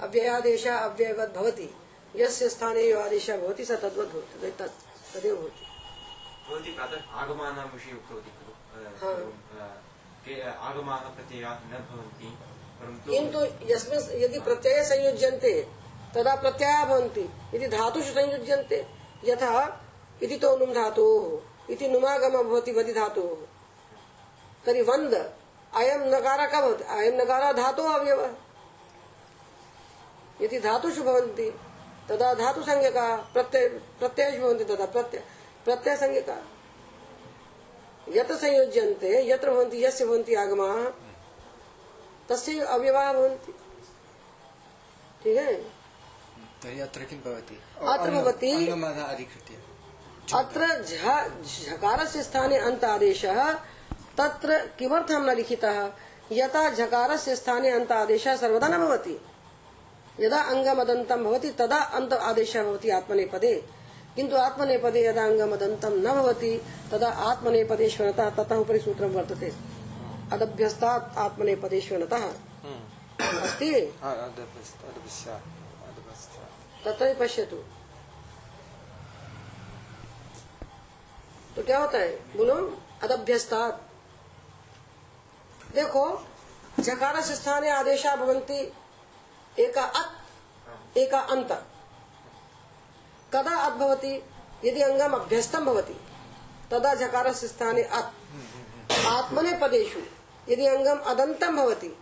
अव्ययादेशः 0.02 0.76
अव्ययवत् 0.78 1.34
भवति 1.36 1.68
यस्य 2.16 2.48
स्थाने 2.48 2.82
यो 2.82 2.98
आदेशः 3.00 3.36
भवति 3.42 3.64
स 3.64 3.70
भवति 3.84 4.50
तत् 4.58 4.76
तदेव 5.12 5.36
भवति। 5.36 5.64
भवती 6.48 6.70
प्रातः 6.76 6.98
आगमानां 7.20 7.66
विषये 7.72 7.92
उक्तवती 7.92 8.30
खलु? 9.00 9.30
आगमाः 10.68 11.02
प्रत्ययाः 11.16 11.56
न 11.70 11.74
भवन्ति 11.88 12.28
किन्तु 13.08 13.40
यस्मिन् 13.72 14.22
यदि 14.22 14.38
प्रत्यय 14.40 14.82
संयुज्यन्ते 14.84 15.54
तदा 16.14 16.34
प्रत्ययाः 16.36 16.84
भवन्ति। 16.84 17.24
यदि 17.54 17.66
धातुषु 17.68 18.12
संयुज्यन्ते 18.12 18.78
यथा 19.24 19.52
इति 20.22 20.36
तो 20.36 20.56
नुम् 20.58 20.74
धातोः 20.74 21.72
इति 21.72 21.88
नुमागमः 21.88 22.42
भवति 22.42 22.72
वदि 22.72 22.92
धातोः। 22.92 23.36
तर्हि 24.66 24.82
वंद। 24.82 25.14
अयं 25.74 25.98
नकारः 25.98 26.46
कः 26.46 26.60
भवति 26.60 26.84
अयं 26.84 27.12
नकारः 27.12 27.52
धातोः 27.52 27.94
अवयवः। 27.94 28.30
यदि 30.40 30.58
धातुषु 30.58 31.02
भवन्ति 31.02 31.60
तदा 32.08 32.34
धातुसंज्ञकाः 32.34 33.16
प्रत्यय 33.16 33.68
प्रत्ययेषु 33.68 34.42
भवन्ति 34.42 34.64
तदा 34.64 34.86
प्रत्यय 34.86 35.24
प्रत्ययसंज्ञकाः। 35.64 36.36
यत्र 38.08 38.36
संयुज्यन्ते 38.36 39.30
यत्र 39.30 39.50
भवन्ति 39.50 39.84
यस्य 39.84 40.06
भवन्ति 40.06 40.34
आगमाः 40.34 40.84
तस्य 42.28 42.60
अव्यवाः 42.60 43.12
भवन्ति। 43.12 43.52
ठीक 45.24 45.36
है? 45.36 45.54
तर्हि 46.62 46.80
अत्र 46.80 47.00
किं 47.00 47.18
भवति? 47.18 47.62
अत्र 47.80 48.10
भवति- 48.22 48.68
अत्र 50.34 50.84
झ- 50.84 51.46
झकारस्य 51.66 52.22
स्थाने 52.22 52.58
अन्त 52.58 52.84
आदेशः 52.84 53.60
तत्र 54.18 54.70
किमर्थं 54.78 55.20
न 55.20 55.36
लिखितः? 55.36 55.92
यथा 56.32 56.70
झकारस्य 56.70 57.36
स्थाने 57.36 57.70
अन्त 57.70 57.92
आदेशः 57.92 58.36
सर्वदा 58.36 58.68
न 58.68 58.78
भवति। 58.78 59.20
यदा 60.20 60.42
अङ्गमदन्तं 60.42 61.24
भवति 61.24 61.50
तदा 61.50 61.76
अन्त 61.76 62.12
आदेशः 62.12 62.62
भवति 62.62 62.90
आत्मनेपदे। 62.90 63.64
किन्तु 64.16 64.36
आत्मनेपदे 64.36 65.06
यदा 65.06 65.24
अङ्गमदन्तं 65.24 65.92
न 65.92 66.12
भवति 66.12 66.64
तदा 66.90 67.08
आत्मनेपदेश्वरतः 67.08 68.30
ततः 68.30 68.56
उपरि 68.56 68.78
सूत्रं 68.78 69.08
वर्तते। 69.08 69.52
अदभ्यस्तात् 70.32 71.18
आत्मनेपदेश्वरतः। 71.18 72.28
अस्ति? 73.40 73.74
अदभ्यस्य 73.74 75.30
अदभ्यस्य। 75.30 76.40
तत्र 76.84 77.16
पश्यतु। 77.20 77.56
तो 81.56 81.62
क्या 81.62 81.78
होता 81.78 81.98
है? 81.98 82.16
बोलो। 82.16 82.82
अदभ्यस्तात्। 83.02 83.83
देखो 85.74 86.26
झकार 86.80 87.20
से 87.20 87.34
स्थाने 87.34 87.70
आदेशा 87.70 88.16
भवन्ति 88.16 88.72
एका 89.58 89.82
अत्, 89.82 90.98
एका 90.98 91.18
अन्त 91.18 91.52
कदा 93.34 93.56
अत् 93.56 93.74
भवति? 93.74 94.22
यदि 94.64 94.82
अंगम 94.82 95.12
अभ्यस्तम 95.12 95.64
भवति, 95.64 96.00
तदा 96.70 96.94
झकारस्य 96.94 97.48
स्थाने 97.48 97.82
अत्। 97.82 99.06
आत्मने 99.06 99.58
पदेषु, 99.58 100.00
यदि 100.52 100.66
अङ्गम् 100.66 101.00
अदन्तं 101.00 101.56
भवति, 101.56 101.98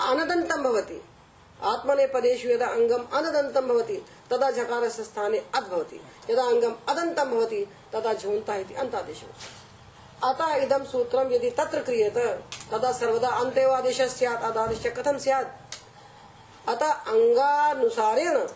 अनदन्तं 0.00 0.62
भवति, 0.62 1.04
आत्मने 1.62 2.06
पदेषु 2.06 2.48
यदा 2.48 2.66
अङ्गम् 2.66 3.06
अनदन्तं 3.12 3.68
भवति, 3.68 4.06
तदा 4.30 4.50
झकारस्य 4.50 5.04
स्थाने 5.04 5.38
अद् 5.54 5.68
भवति। 5.68 6.00
यदा 6.30 6.42
अङ्गम् 6.42 6.74
अदन्तं 6.88 7.30
भवति, 7.30 7.66
तदा 7.92 8.12
झोन्ता 8.12 8.56
इति 8.56 8.74
अन्तादेशः। 8.74 9.61
अतः 10.24 10.54
इदं 10.54 10.84
सूत्रं 10.84 11.32
यदि 11.32 11.50
तत्र 11.50 11.82
क्रियते, 11.82 12.34
तदा 12.70 12.92
सर्वदा 12.92 13.28
अन्तेव 13.28 13.70
आदेशः 13.70 14.06
स्यात्, 14.06 14.42
अदादेशः 14.42 14.90
कथं 14.90 15.18
स्यात्? 15.18 15.46
अतः 16.68 16.92
अङ्गानुसारेण 16.92 18.48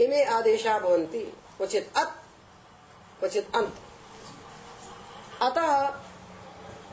इमे 0.00 0.24
आदेशाः 0.24 0.78
भवन्ति। 0.78 1.18
क्वचित् 1.56 1.98
अत्, 1.98 2.10
क्वचित् 3.20 3.56
अन्त्। 3.56 3.74
अतः 5.42 5.94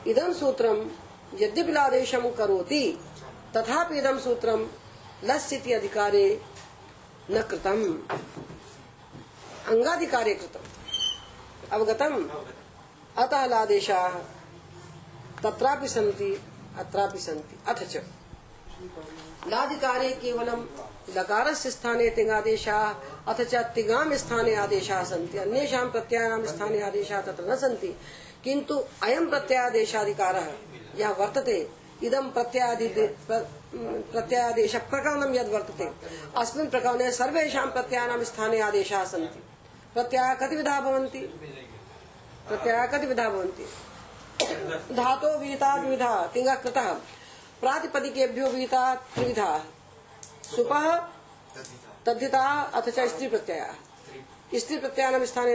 इदं 0.06 0.34
सूत्रं 0.34 0.90
यद्यपि 1.34 1.74
आदेशं 1.74 2.30
करोति, 2.30 3.00
तथापि 3.56 3.98
इदं 3.98 4.18
सूत्रं 4.18 4.68
लस् 5.24 5.52
इति 5.52 5.72
अधिकारे 5.72 6.42
न 7.30 7.42
कृतम्। 7.42 7.98
अङ्गाधिकारे 9.68 10.34
कृतम्। 10.34 10.66
अवगतम्? 11.72 12.28
अतः 13.18 13.46
लादेशाः 13.46 14.08
तत्रापि 15.42 15.88
सन्ति, 15.88 16.42
अत्रापि 16.78 17.18
सन्ति। 17.18 17.58
अथ 17.68 17.74
च। 17.74 17.96
लाधिकारे 19.48 20.10
केवलं 20.10 20.66
लकारस्य 21.16 21.70
स्थाने 21.70 22.10
तिङादेशाः, 22.10 22.94
अथ 23.32 23.40
च 23.40 23.54
तिङां 23.54 24.16
स्थाने 24.16 24.54
आदेशाः 24.54 25.04
सन्ति। 25.04 25.38
अन्येषां 25.38 25.90
प्रत्ययानां 25.90 26.46
स्थाने 26.46 26.82
आदेशाः 26.82 27.20
तत्र 27.20 27.52
न 27.52 27.56
सन्ति। 27.56 27.96
किन्तु 28.44 28.84
अयं 29.02 29.30
प्रत्ययादेशाधिकारः 29.30 30.46
यः 30.96 31.10
वर्तते, 31.10 31.70
इदं 32.02 32.30
प्रत्यादि 32.30 32.88
प्रत्यादेश 34.12 34.76
प्रकरणं 34.76 35.34
यद् 35.34 35.52
वर्तते, 35.52 35.90
अस्मिन् 36.36 36.70
प्रकरणे 36.70 37.12
सर्वेषां 37.12 37.66
प्रत्ययानां 37.66 38.24
स्थाने 38.24 38.60
आदेशाः 38.60 39.04
सन्ति। 39.04 39.42
प्रत्ययाः 39.94 40.34
कति 40.34 40.56
विधाः 40.56 40.80
भवन्ति? 40.80 41.18
प्रत्ययाः 42.50 42.86
कति 42.86 43.06
विधाः 43.06 43.28
भवन्ति? 43.28 43.66
धातो 44.94 45.38
विहिता 45.38 45.76
द्विविधा 45.76 46.26
तिङ्गः 46.26 46.54
कृतः। 46.54 46.92
प्रातिपदिकेभ्यो 47.60 48.46
विहिता 48.46 48.94
त्रिविधा। 48.94 49.64
सुपः, 50.56 50.96
तद्धिता, 52.06 52.44
अथ 52.74 52.90
च 52.90 53.00
स्त्री 53.00 53.28
प्रत्ययाः 53.28 54.58
स्त्री 54.58 54.76
प्रत्ययानां 54.76 55.26
स्थाने 55.26 55.54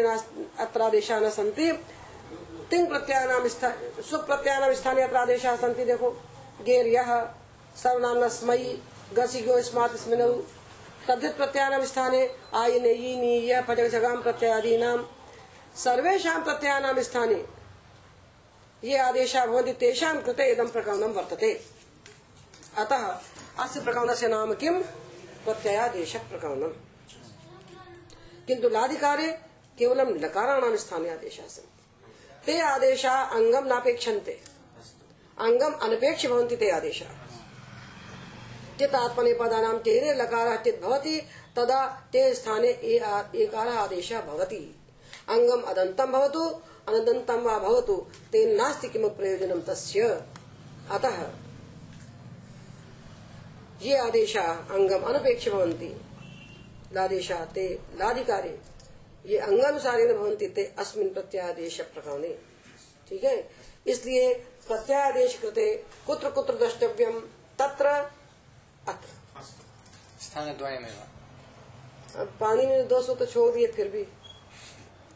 अत्र 0.59 0.81
आदेशाः 0.81 1.19
न 1.19 1.29
सन्ति। 1.29 1.71
तिङ् 2.69 2.87
प्रत्ययानां 2.87 3.47
सुप्रत्ययानां 4.01 4.73
स्थाने 4.73 5.01
अत्र 5.01 5.17
आदेशाः 5.17 5.55
सन्ति, 5.55 5.85
देखो। 5.85 6.09
गेर् 6.61 6.87
यः 6.87 7.25
सर्वनाम्ना 7.75 8.27
स्मै 8.27 8.57
गसिगो, 9.13 9.61
स्मात्, 9.61 9.97
स्मिनौ। 9.97 10.29
तद्धित 11.07 11.35
प्रत्ययानां 11.37 11.85
स्थाने 11.85 12.21
आयिने, 12.55 12.93
यीनि, 12.93 13.33
यः 13.51 13.61
प्रत्ययादीनां। 13.61 14.97
सर्वेषां 15.75 16.43
प्रत्ययानां 16.43 17.01
स्थाने। 17.03 17.45
ये 18.83 18.97
आदेशा 18.97 19.45
भवन्ति, 19.45 19.73
तेषां 19.73 20.17
कृते 20.21 20.51
इदं 20.51 20.67
प्रकरणं 20.67 21.13
वर्तते। 21.13 21.51
अतः 22.77 23.03
अस्य 23.59 23.81
प्रकरणस्य 23.81 24.27
नाम 24.27 24.53
किं 24.53 24.73
प्रत्ययादेश 25.45 26.15
प्रकरणम् 26.15 26.73
किन्तु 28.47 28.69
लाधिकारे 28.69 29.27
केवलं 29.77 30.09
लकाराणां 30.19 30.77
स्थाने 30.77 31.09
आदेशाः 31.09 31.47
सन्ति। 31.47 32.45
ते 32.45 32.59
आदेशा 32.61 33.11
अङ्गं 33.11 33.65
नापेक्षन्ते। 33.65 34.39
अङ्गम् 35.37 35.79
अनपेक्ष 35.81 36.25
भवन्ति 36.25 36.55
ते 36.55 36.69
आदेशाः। 36.69 37.13
चित् 38.79 38.95
आत्मनेपदानां 38.95 39.77
तेरे 39.79 40.13
लकारः 40.13 40.55
चित् 40.55 40.81
भवति 40.81 41.17
तदा 41.55 41.85
ते 42.11 42.33
स्थाने 42.33 42.67
एकारः 42.67 43.77
आदेशः 43.79 44.21
भवति। 44.21 44.63
अङ्गम् 45.27 45.63
अदन्तं 45.63 46.11
भवतु 46.11 46.43
अनदन्तं 46.87 47.39
वा 47.41 47.57
भवतु 47.59 47.95
तेन 48.31 48.55
नास्ति 48.55 48.87
किमपि 48.89 49.15
प्रयोजनं 49.17 49.61
तस्य। 49.67 50.01
अतः 50.91 51.17
ये 53.81 53.97
आदेशाः 53.97 54.51
अङ्गम् 54.75 55.03
अनपेक्ष 55.03 55.47
भवन्ति 55.49 55.91
लादेशाः 56.95 57.43
ते 57.55 57.67
लाधिकारे 57.99 58.57
ये 59.25 59.37
अंगानुसारेण 59.39 60.13
भवन्ति 60.17 60.47
ते 60.47 60.63
अस्मिन् 60.79 61.13
प्रत्यादेश 61.13 61.79
प्रकरणे 61.93 62.33
ठीक 63.09 63.23
है? 63.23 63.37
इसलिए 63.87 64.33
प्रत्यादेश 64.67 65.37
कृते 65.41 65.67
कुत्र 66.07 66.29
कुत्र 66.29 66.53
द्रष्टव्यम 66.55 67.19
तत्र 67.59 67.87
अत्र। 68.87 69.09
स्थानद्वयमेव 70.25 72.19
अब 72.21 72.27
पानी 72.39 72.65
में 72.65 72.87
दो 72.87 73.01
सूत्र 73.01 73.25
छोड़ 73.25 73.51
दिए 73.53 73.67
फिर 73.67 73.87
भी। 73.89 74.03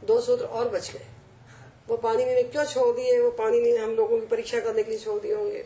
दो 0.03 0.19
सूत्र 0.21 0.45
और 0.45 0.69
बच 0.69 0.91
गए। 0.91 1.05
वो 1.87 1.97
पानी 1.97 2.25
में 2.25 2.49
क्यों 2.51 2.65
छोड़ 2.65 2.95
दिए? 2.95 3.21
वो 3.21 3.29
पानी 3.33 3.59
में 3.61 3.77
हम 3.77 3.95
लोगों 3.95 4.19
की 4.19 4.25
परीक्षा 4.25 4.59
करने 4.59 4.83
के 4.83 4.91
लिए 4.91 4.99
छोड़ 4.99 5.21
दिए 5.21 5.35
होंगे। 5.35 5.65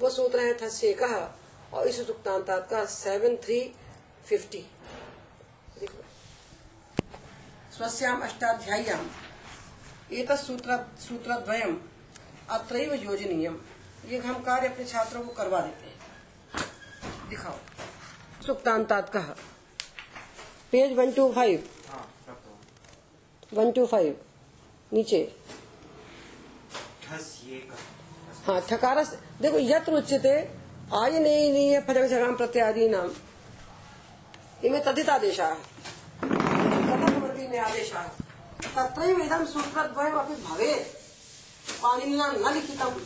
वो 0.00 0.10
सूत्र 0.10 0.40
है 0.40 0.54
था 0.54 0.68
से 0.68 0.92
कहा 0.92 1.38
और 1.72 1.88
इस 1.88 2.06
सुक्तांतात 2.06 2.68
का 2.70 2.84
सेवन 2.84 3.36
थ्री 3.36 3.60
फिफ्टी 4.26 4.58
देखो। 5.80 6.02
स्वस्याम 7.76 8.22
अष्टाध्याय्याम। 8.22 9.10
एक 10.12 10.32
सूत्र, 10.32 10.78
सूत्रद्वयम 11.00 11.80
अत्रैव 12.50 12.94
योजनीयम। 12.94 13.60
ये 14.06 14.18
हम 14.18 14.42
कार्य 14.42 14.68
अपने 14.68 14.84
छात्रों 14.84 15.22
को 15.22 15.32
करवा 15.32 15.60
देते 15.60 15.86
हैं। 15.86 17.28
दिखाओ। 17.28 17.56
सुक्तांतात 18.46 19.16
page 20.72 20.92
one 20.92 21.12
two 21.12 21.32
five. 21.32 21.68
One 23.56 23.70
two 23.72 23.86
five 23.86 24.14
नीचे। 24.92 25.20
हाँ 28.46 28.60
ठकार 28.68 29.04
देखो 29.42 29.58
यत्र 29.60 29.92
उच्यते 29.94 30.34
आय 30.94 31.18
नहीं 31.18 31.52
नहीं 31.52 31.68
है 31.70 31.80
फजक 31.86 32.04
जगाम 32.10 32.34
प्रत्यादि 32.36 32.88
नाम। 32.88 33.10
इमे 34.64 34.80
में 34.80 35.10
आदेशा 35.10 35.48
भवेत्। 40.44 40.86
पाणिनिना 41.82 42.26
न 42.32 42.52
लिखितम्। 42.54 42.98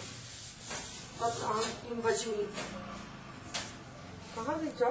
तत्र 1.18 1.42
अहं 1.44 1.68
किं 1.82 1.98
वच्मि 2.02 2.44
कहाँ 4.34 4.56
लिखो 4.62 4.90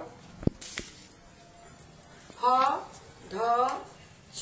ह 2.42 2.46
ध 3.32 3.36
छ 4.36 4.42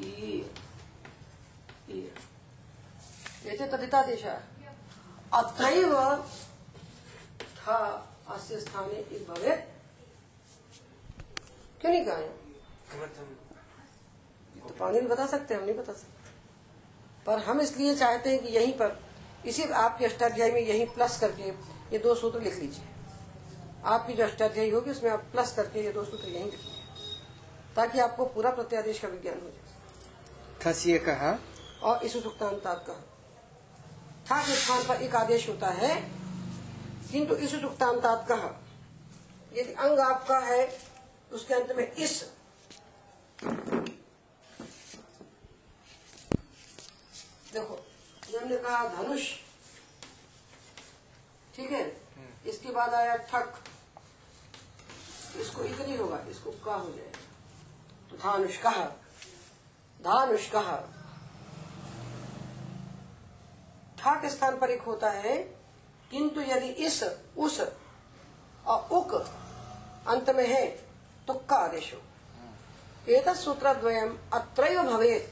ई 0.00 0.44
ई 1.90 1.98
एते 3.46 3.66
तदितादेश 3.66 4.24
अत्रैव 5.34 5.94
था 7.56 7.76
अस्य 8.30 8.60
स्थाने 8.60 9.02
भवेत् 9.28 9.72
क्यों 11.80 11.92
नहीं 11.92 12.04
कहा 12.04 12.16
तो 14.62 14.74
पानी 14.78 15.00
में 15.00 15.08
बता 15.08 15.26
सकते 15.26 15.54
हैं 15.54 15.60
हम 15.60 15.66
नहीं 15.66 15.76
बता 15.78 15.92
सकते 15.92 16.32
पर 17.26 17.38
हम 17.40 17.60
इसलिए 17.60 17.94
चाहते 17.96 18.30
हैं 18.30 18.42
कि 18.42 18.52
यहीं 18.52 18.72
पर 18.72 18.98
इसी 19.46 19.62
आपके 19.78 20.04
अष्टाध्यायी 20.04 20.52
में 20.52 20.60
यहीं 20.60 20.86
प्लस 20.94 21.18
करके 21.20 21.48
ये 21.92 21.98
दो 21.98 22.14
सूत्र 22.14 22.40
लिख 22.40 22.58
लीजिए 22.58 22.84
आपकी 23.86 24.14
जो 24.14 24.24
अष्टाध्यायी 24.24 24.70
होगी 24.70 24.90
उसमें 24.90 25.10
आप 25.10 25.24
प्लस 25.32 25.54
करके 25.56 25.84
ये 25.84 25.92
दो 25.92 26.04
सूत्र 26.04 26.28
यहीं 26.28 26.44
लिखिए 26.44 26.72
ताकि 27.76 27.98
आपको 27.98 28.24
पूरा 28.34 28.50
प्रत्यादेश 28.52 28.98
का 28.98 29.08
विज्ञान 29.08 29.40
हो 29.40 29.50
जाए 29.50 29.63
तस्य 30.64 30.98
कः 30.98 31.22
और 31.82 32.04
इस 32.04 32.12
सुक्तांतात 32.12 32.84
का 32.86 32.94
था 34.30 34.40
के 34.42 34.54
स्थान 34.54 34.86
पर 34.88 35.02
एक 35.02 35.14
आदेश 35.14 35.48
होता 35.48 35.70
है 35.70 35.94
किंतु 37.12 37.34
इस 37.34 37.50
सुक्तांतात 37.60 38.26
का 38.30 38.36
यदि 39.58 39.72
अंग 39.72 39.98
आपका 39.98 40.38
है 40.38 40.62
उसके 41.32 41.54
अंत 41.54 41.76
में 41.76 41.92
इस 41.92 42.22
देखो 47.52 47.74
हमने 48.38 48.56
कहा 48.56 48.88
धनुष 48.88 49.28
ठीक 51.56 51.70
है 51.72 51.84
इसके 52.46 52.70
बाद 52.70 52.94
आया 52.94 53.16
ठक 53.16 53.62
इसको 55.40 55.62
इतनी 55.64 55.96
होगा 55.96 56.24
इसको 56.30 56.50
का 56.64 56.74
हो 56.74 56.90
जाएगा। 56.90 57.20
तो 58.10 58.16
धानुष 58.16 58.56
कहा? 58.56 58.92
धानुष 60.04 60.48
कहा 60.50 60.76
ठा 63.98 64.14
के 64.14 64.30
स्थान 64.30 64.56
पर 64.58 64.70
एक 64.70 64.82
होता 64.82 65.10
है 65.10 65.36
किंतु 66.10 66.40
यदि 66.40 66.68
इस 66.86 67.02
उस 67.38 67.60
और 68.66 68.88
उक 68.92 69.14
अंत 70.08 70.30
में 70.30 70.46
है 70.48 70.66
तो 71.28 71.34
का 71.48 71.56
आदेश 71.58 71.92
हो 71.94 72.00
एक 73.12 73.28
सूत्र 73.36 73.72
द्वयम 73.74 74.10
अत्रैव 74.32 74.82
भवेत। 74.82 75.24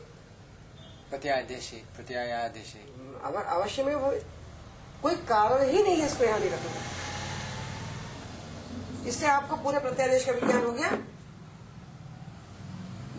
प्रत्यादेशे 1.11 1.77
प्रत्यायादेशे। 1.97 2.81
अगर 3.25 3.43
अवश्य 3.57 3.85
में 3.85 3.97
भवे 3.99 4.19
कोई 5.03 5.15
कारण 5.29 5.65
ही 5.71 5.83
नहीं 5.83 5.97
है 5.97 6.07
इसको 6.07 6.25
यहाँ 6.25 6.39
नहीं 6.39 6.51
रखना। 6.51 6.81
इससे 9.09 9.27
आपको 9.27 9.57
पूरे 9.57 9.79
प्रत्यादेश 9.81 10.25
का 10.25 10.33
विज्ञान 10.33 10.65
हो 10.65 10.73
गया। 10.73 10.91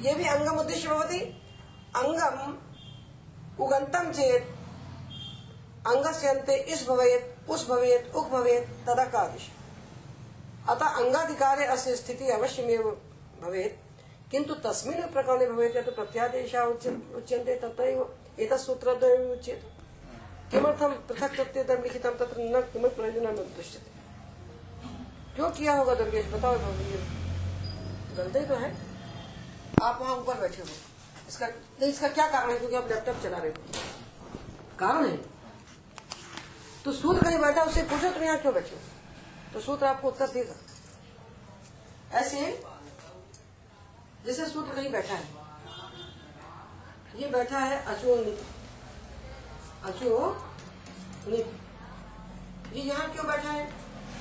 ये 0.02 0.14
भी 0.16 0.26
अंगम 0.28 0.60
उद्देश्य 0.60 0.88
भवती 0.90 1.20
अंगम 1.96 2.58
उगंतम 3.64 4.12
चेत 4.12 4.44
अंगस्य 5.88 6.28
अन्ते 6.28 6.56
इस 6.56 6.88
भवेत, 6.88 7.36
उस 7.50 7.70
भवेत 7.70 8.16
उक 8.16 8.28
भवेत 8.28 8.68
तदा 8.90 9.06
का 9.06 9.36
अतः 10.70 10.86
अंगाधिकारे 10.86 11.66
अस्य 11.66 11.96
स्थिति 11.96 12.30
अवश्यमेव 12.30 13.02
भवेत 13.42 13.80
किंतु 14.32 14.54
तस्मिन् 14.54 15.14
प्रकरणे 15.14 15.46
भवेत्, 15.46 15.78
यत् 15.78 15.96
प्रत्यादेशः 15.96 16.62
उच्य- 16.62 17.16
उच्यन्ते 17.16 17.56
तत्रैव 17.56 18.16
एतत् 18.40 18.58
सूत्रद्वयम् 18.58 19.32
उच्यते 19.32 19.74
किमर्थम 20.52 20.90
पृथक 20.90 21.36
प्रत्येतम 21.36 21.84
लिखितम 21.84 22.10
तत्र 22.10 22.36
न 22.40 22.62
किमपि 22.62 23.20
न 23.22 23.36
दृश्यते। 23.36 23.92
क्यों 25.36 25.52
किया 25.52 25.76
होगा 25.76 25.96
दुर्गेश? 25.96 26.26
बताओ 26.26 26.56
तो 26.56 26.62
गलती 28.16 28.46
तो 28.46 28.56
है। 28.56 28.78
आप 29.84 30.02
वहाँ 30.02 30.16
ऊपर 30.16 30.34
बैठे 30.34 30.62
हो 30.62 30.93
इसका, 31.28 31.48
नहीं, 31.48 31.90
इसका 31.90 32.08
क्या 32.10 32.28
कारण 32.30 32.52
है? 32.52 32.58
क्योंकि 32.58 32.76
आप 32.76 32.88
लैपटॉप 32.90 33.22
चला 33.24 33.38
रहे 33.38 33.52
हो। 33.52 33.56
कारण 34.80 35.06
है? 35.06 35.18
तो 36.86 36.92
सूत्र 36.94 37.24
कहीं 37.24 37.40
बैठा 37.40 37.64
उससे 37.64 37.84
पूछो 37.90 38.10
तुम 38.12 38.24
यहाँ 38.24 38.38
क्यों 38.40 38.54
बैठे 38.54 38.78
तो 39.54 39.60
सूत्र 39.62 39.86
आपको 39.86 40.08
उत्तर 40.08 40.28
देगा। 40.30 40.54
ऐसे 42.20 42.40
जैसे 44.26 44.46
सूत्र 44.46 44.76
कहीं 44.76 44.92
बैठा 44.92 45.14
है। 45.14 45.28
ये 47.16 47.28
बैठा 47.30 47.60
है 47.60 47.84
अचोनित 47.86 48.40
अचोनित 49.86 51.48
ये 52.74 52.82
यहाँ 52.82 53.12
क्यों 53.12 53.26
बैठा 53.28 53.50
है? 53.50 53.66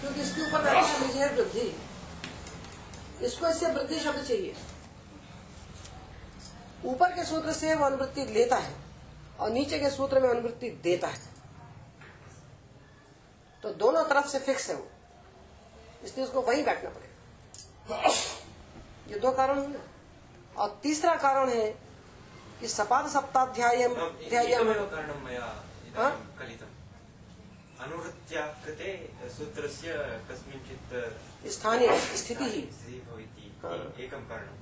क्योंकि 0.01 0.21
इसके 0.21 0.43
ऊपर 0.43 0.63
बैठा 0.63 0.81
है 0.81 1.35
वृद्धि। 1.35 1.75
इसको 3.27 3.49
इससे 3.49 3.67
वृद्धि 3.73 3.99
शब्द 4.01 4.25
चाहिए। 4.25 4.55
ऊपर 6.85 7.13
के 7.13 7.25
सूत्र 7.25 7.53
से 7.53 7.75
वो 7.75 7.85
अनुवृत्ति 7.87 8.25
लेता 8.25 8.57
है 8.57 8.75
और 9.41 9.51
नीचे 9.51 9.79
के 9.79 9.91
सूत्र 9.91 10.21
में 10.21 10.29
अनुवृत्ति 10.29 10.71
देता 10.83 11.09
है। 11.09 11.21
तो 13.63 13.73
दोनों 13.75 14.05
तरफ़ 14.05 14.27
से 14.29 14.39
फिक्स 14.39 14.69
है 14.71 14.77
वो। 14.77 14.89
इसलिए 16.05 16.27
उसको 16.27 16.41
वही 16.41 16.63
बैठना 16.63 16.91
पड़ेगा। 16.91 18.09
ये 19.09 19.19
दो 19.19 19.31
कारण 19.33 19.59
हुए 19.59 19.79
और 20.57 20.81
तीसरा 20.83 21.15
कारण 21.17 21.49
है 21.49 21.71
कि 22.61 22.69
सपाद 22.69 23.09
सप्ताध्याय 23.11 23.83
हा? 25.97 26.09
अनुवृत्त्या 27.81 28.43
कृते 28.65 28.91
सूत्रस्य 29.37 29.95
कस्मिंश्चित् 30.31 31.49
स्थानीय 31.53 31.99
स्थिति 32.17 32.45
ही। 32.45 32.61
हा। 33.65 33.73
एकं 34.05 34.29
कारणं 34.29 34.62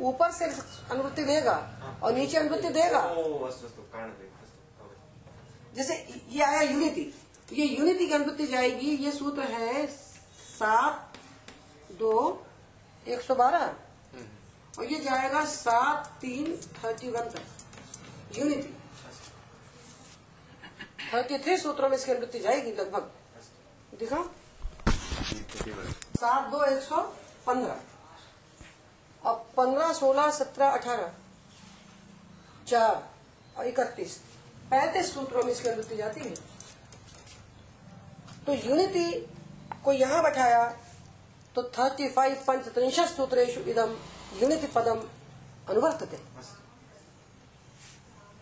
ऊपर 0.00 0.30
से 0.32 0.44
अनुवृत्ति 0.44 1.24
देगा 1.24 1.54
और 2.02 2.12
नीचे 2.12 2.36
अनुवृत्ति 2.38 2.68
देगा। 2.70 3.00
जैसे 5.76 5.94
ये 6.30 6.42
आया 6.42 6.60
यूनिटी 6.60 7.12
ये 7.52 7.64
यूनिटी 7.66 8.06
की 8.06 8.12
अनुवृत्ति 8.12 8.46
जाएगी 8.46 8.90
ये 8.96 9.12
सूत्र 9.12 9.42
है 9.42 9.86
सात 9.86 11.18
दो 11.98 12.14
एक 13.06 13.20
सौ 13.20 13.34
बारह। 13.34 13.74
और 14.78 14.84
ये 14.84 14.98
जाएगा 15.00 15.44
सात 15.44 16.06
तीन 16.20 16.56
थर्टी 16.76 17.10
वन 17.10 17.28
तक। 17.30 18.38
यूनिटी 18.38 18.74
थर्टी 21.12 21.38
थ्री 21.38 21.56
सूत्रों 21.56 21.88
में 21.88 21.96
इसकी 21.96 22.10
अनुवृत्ति 22.12 22.38
जाएगी 22.40 22.72
लगभग। 22.72 23.10
दिखा? 23.98 24.22
सात 26.16 26.50
दो 26.50 26.62
एक 26.64 26.82
सौ 26.82 27.00
पंद्रह। 27.46 27.80
और 29.26 29.34
पंद्रह, 29.56 29.92
सोलह, 29.92 30.30
सत्रह, 30.30 30.68
अठारह। 30.68 31.12
चार, 32.68 33.02
और 33.58 33.66
इकतीस। 33.66 34.16
पैंतीस 34.70 35.12
सूत्रों 35.14 35.42
में 35.42 35.52
इसकी 35.52 35.68
अनुवृत्ति 35.68 35.96
जाती 35.96 36.20
है। 36.20 36.34
तो 38.46 38.54
यूनिटी 38.54 39.10
को 39.84 39.92
यहाँ 39.92 40.22
बैठाया 40.22 40.64
तो 41.54 41.62
थर्टी 41.78 42.08
फाइव 42.08 42.44
पंचत्रिंशत 42.46 43.08
सूत्रेशु 43.08 43.60
इदम 43.70 43.96
यूनिटी 44.42 44.66
पदम 44.66 45.02
अनुवर्तते। 45.70 46.16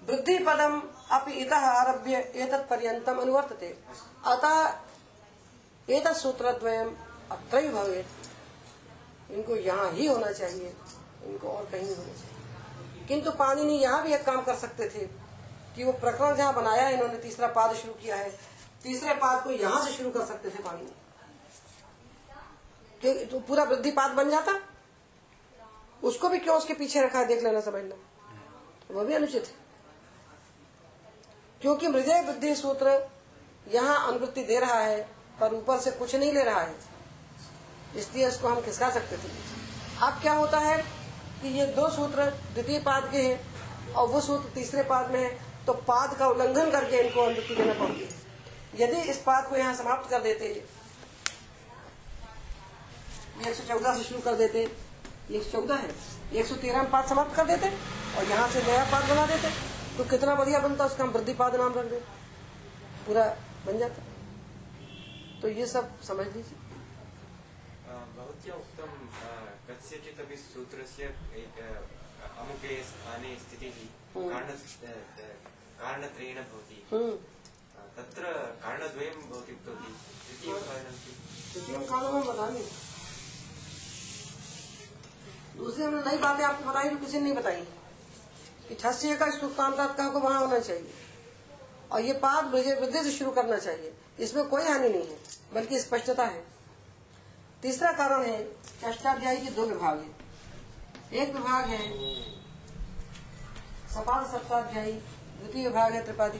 वृद्धि 0.02 0.38
पदम 0.38 0.80
अपि 1.10 1.32
इतः 1.34 1.66
आरभ्य 1.68 2.16
एतत् 2.36 2.68
पर्यन्तम 2.70 3.18
अनुवर्तते। 3.18 3.68
अतः 4.26 4.56
एतत् 5.88 6.16
सूत्रद्वयम 6.16 6.94
अत्रैव 7.32 7.72
भवेत्। 7.72 8.33
इनको 9.30 9.56
यहाँ 9.56 9.92
ही 9.92 10.06
होना 10.06 10.32
चाहिए। 10.32 10.74
इनको 11.24 11.48
और 11.48 11.64
कहीं 11.64 11.82
नहीं 11.82 11.96
होना 11.96 12.12
चाहिए। 12.12 13.06
किंतु 13.08 13.30
पानी 13.30 13.64
ने 13.64 13.72
यहाँ 13.72 14.02
भी 14.02 14.12
एक 14.12 14.24
काम 14.24 14.42
कर 14.42 14.54
सकते 14.54 14.88
थे 14.88 15.06
कि 15.76 15.84
वो 15.84 15.92
प्रकरण 15.92 16.36
जहाँ 16.36 16.54
बनाया 16.54 16.82
है, 16.82 16.94
इन्होंने 16.94 17.18
तीसरा 17.18 17.48
पाद 17.48 17.76
शुरू 17.76 17.94
किया 17.94 18.16
है। 18.16 18.54
तीसरे 18.82 19.14
पाद 19.14 19.44
को 19.44 19.50
यहाँ 19.50 19.86
से 19.86 19.92
शुरू 19.92 20.10
कर 20.10 20.24
सकते 20.24 20.50
थे 20.50 20.62
पानी 20.62 20.92
तो- 23.02 23.30
तो 23.30 23.40
पूरा 23.40 23.64
वृद्धि 23.64 23.90
पाद 23.90 24.10
बन 24.10 24.30
जाता? 24.30 24.60
उसको 26.02 26.28
भी 26.28 26.38
क्यों 26.38 26.58
उसके 26.58 26.74
पीछे 26.74 27.02
रखा 27.02 27.18
है? 27.18 27.26
देख 27.26 27.44
लेना 27.44 27.60
समझना 27.60 27.96
तो 28.88 28.94
वो 28.94 29.04
भी 29.04 29.14
अनुचित 29.14 29.44
है। 29.44 29.54
क्योंकि 31.60 31.88
मृदय 31.88 32.20
वृद्धि 32.20 32.56
सूत्र 32.56 33.10
यहाँ 33.68 34.08
अनुवृत्ति 34.08 34.44
दे 34.44 34.60
रहा 34.60 34.80
है, 34.80 35.10
पर 35.40 35.54
ऊपर 35.54 35.80
से 35.80 35.90
कुछ 35.90 36.14
नहीं 36.14 36.32
ले 36.32 36.42
रहा 36.42 36.60
है। 36.60 36.93
इसलिए 37.96 38.28
इसको 38.28 38.48
हम 38.48 38.60
खिसका 38.60 38.90
सकते 38.90 39.16
थे। 39.16 39.28
अब 40.02 40.20
क्या 40.22 40.32
होता 40.34 40.58
है 40.60 40.76
कि 41.42 41.48
ये 41.58 41.66
दो 41.76 41.88
सूत्र 41.90 42.24
द्वितीय 42.54 42.78
पाद 42.86 43.10
के 43.12 43.18
हैं 43.18 43.92
और 43.92 44.08
वो 44.08 44.20
सूत्र 44.20 44.48
तीसरे 44.54 44.82
पाद 44.84 45.10
में 45.10 45.20
है 45.20 45.30
तो 45.66 45.72
पाद 45.88 46.16
का 46.18 46.26
उल्लंघन 46.28 46.70
करके 46.70 47.00
इनको 47.00 47.20
अनुवृत्ति 47.22 47.54
देना 47.54 47.74
पड़ती 47.74 48.00
है 48.00 48.08
यदि 48.80 49.00
इस 49.10 49.18
पाद 49.26 49.48
को 49.48 49.56
यहाँ 49.56 49.74
समाप्त 49.74 50.10
कर 50.10 50.22
देते 50.22 50.44
एक 53.42 53.54
सौ 53.54 53.62
चौदह 53.68 53.94
से 53.94 54.04
शुरू 54.04 54.20
कर 54.20 54.34
देते 54.36 54.62
एक 54.62 55.42
सौ 55.42 55.50
चौदह 55.50 55.74
है 55.74 55.88
एक 56.32 56.46
सौ 56.46 56.54
तेरह 56.56 56.82
पाद 56.92 57.08
समाप्त 57.08 57.36
कर 57.36 57.46
देते 57.46 57.68
और 58.18 58.24
यहाँ 58.30 58.48
से 58.50 58.62
नया 58.62 58.84
पाद 58.92 59.08
बना 59.10 59.26
देते 59.26 59.48
तो 59.96 60.04
कितना 60.10 60.34
बढ़िया 60.34 60.58
बनता 60.60 60.84
उसका 60.84 61.04
हम 61.04 61.10
वृद्धि 61.10 61.34
पाद 61.34 61.54
नाम 61.56 61.78
रख 61.78 61.84
देते 61.84 62.04
पूरा 63.06 63.24
बन 63.66 63.78
जाता। 63.78 64.02
तो 65.42 65.48
ये 65.50 65.66
सब 65.66 65.88
समझ 66.02 66.26
लीजिए। 66.26 66.63
अ, 68.44 68.46
भवत्या 68.46 68.54
उक्तं 68.54 68.90
कस्यचित् 69.68 70.20
अपि 70.20 70.36
सूत्रस्य 70.36 71.04
एक, 71.42 71.58
अमुके 72.38 72.82
स्थाने 72.84 73.36
स्थितिः 73.40 73.76
हम्म। 74.14 74.28
कारण 74.30 74.48
अ, 74.48 74.92
कारणत्रयेण 75.80 76.36
भवति 76.42 76.82
हम्म 76.90 77.10
अ, 77.10 77.86
तत्र 77.96 78.32
कारणद्वयं 78.64 79.20
भवति 79.30 79.52
उक्तवती 79.52 79.92
द्वितीयं 79.92 80.60
कारणं 80.68 80.98
किम्? 81.04 81.18
द्वितीय 81.54 81.86
कारणों 81.88 82.12
में 82.12 82.26
बतानी 82.26 82.64
दूसरी 85.58 85.84
हमने 85.84 86.02
नई 86.10 86.18
बातें 86.18 86.44
आपको 86.44 86.70
बताई 86.70 86.88
जो 86.90 86.96
किसी 86.98 87.16
ने 87.18 87.22
नहीं 87.24 87.34
बताई 87.34 87.60
कि 88.68 88.74
ठस्य 88.74 89.16
का 89.16 89.30
सूत्रांतरका 89.30 90.08
को 90.10 90.20
वहाँ 90.20 90.40
होना 90.40 90.58
चाहिए 90.58 90.92
और 91.92 92.00
ये 92.00 92.12
पाप 92.24 92.50
वृद्धि 92.54 92.72
वृद्धि 92.74 93.02
से 93.02 93.10
शुरू 93.12 93.30
करना 93.30 93.58
चाहिए 93.58 93.92
इसमें 94.24 94.46
कोई 94.48 94.62
हानि 94.62 94.88
नहीं 94.88 95.06
है 95.06 95.18
बल्कि 95.54 95.78
स्पष्टता 95.80 96.24
है 96.26 96.42
तीसरा 97.64 97.90
कारण 97.92 98.22
है 98.22 98.38
अष्टाध्यायी 98.84 99.38
के 99.40 99.50
दो 99.50 99.62
विभाग 99.66 99.98
हैं। 99.98 101.12
एक 101.12 101.34
विभाग 101.34 101.68
है 101.68 101.78
सपाद 103.90 104.26
सप्ताध्यायी, 104.26 104.92
द्वितीय 104.92 105.66
विभाग 105.68 105.92
है 105.92 106.02
त्रिपादी। 106.04 106.38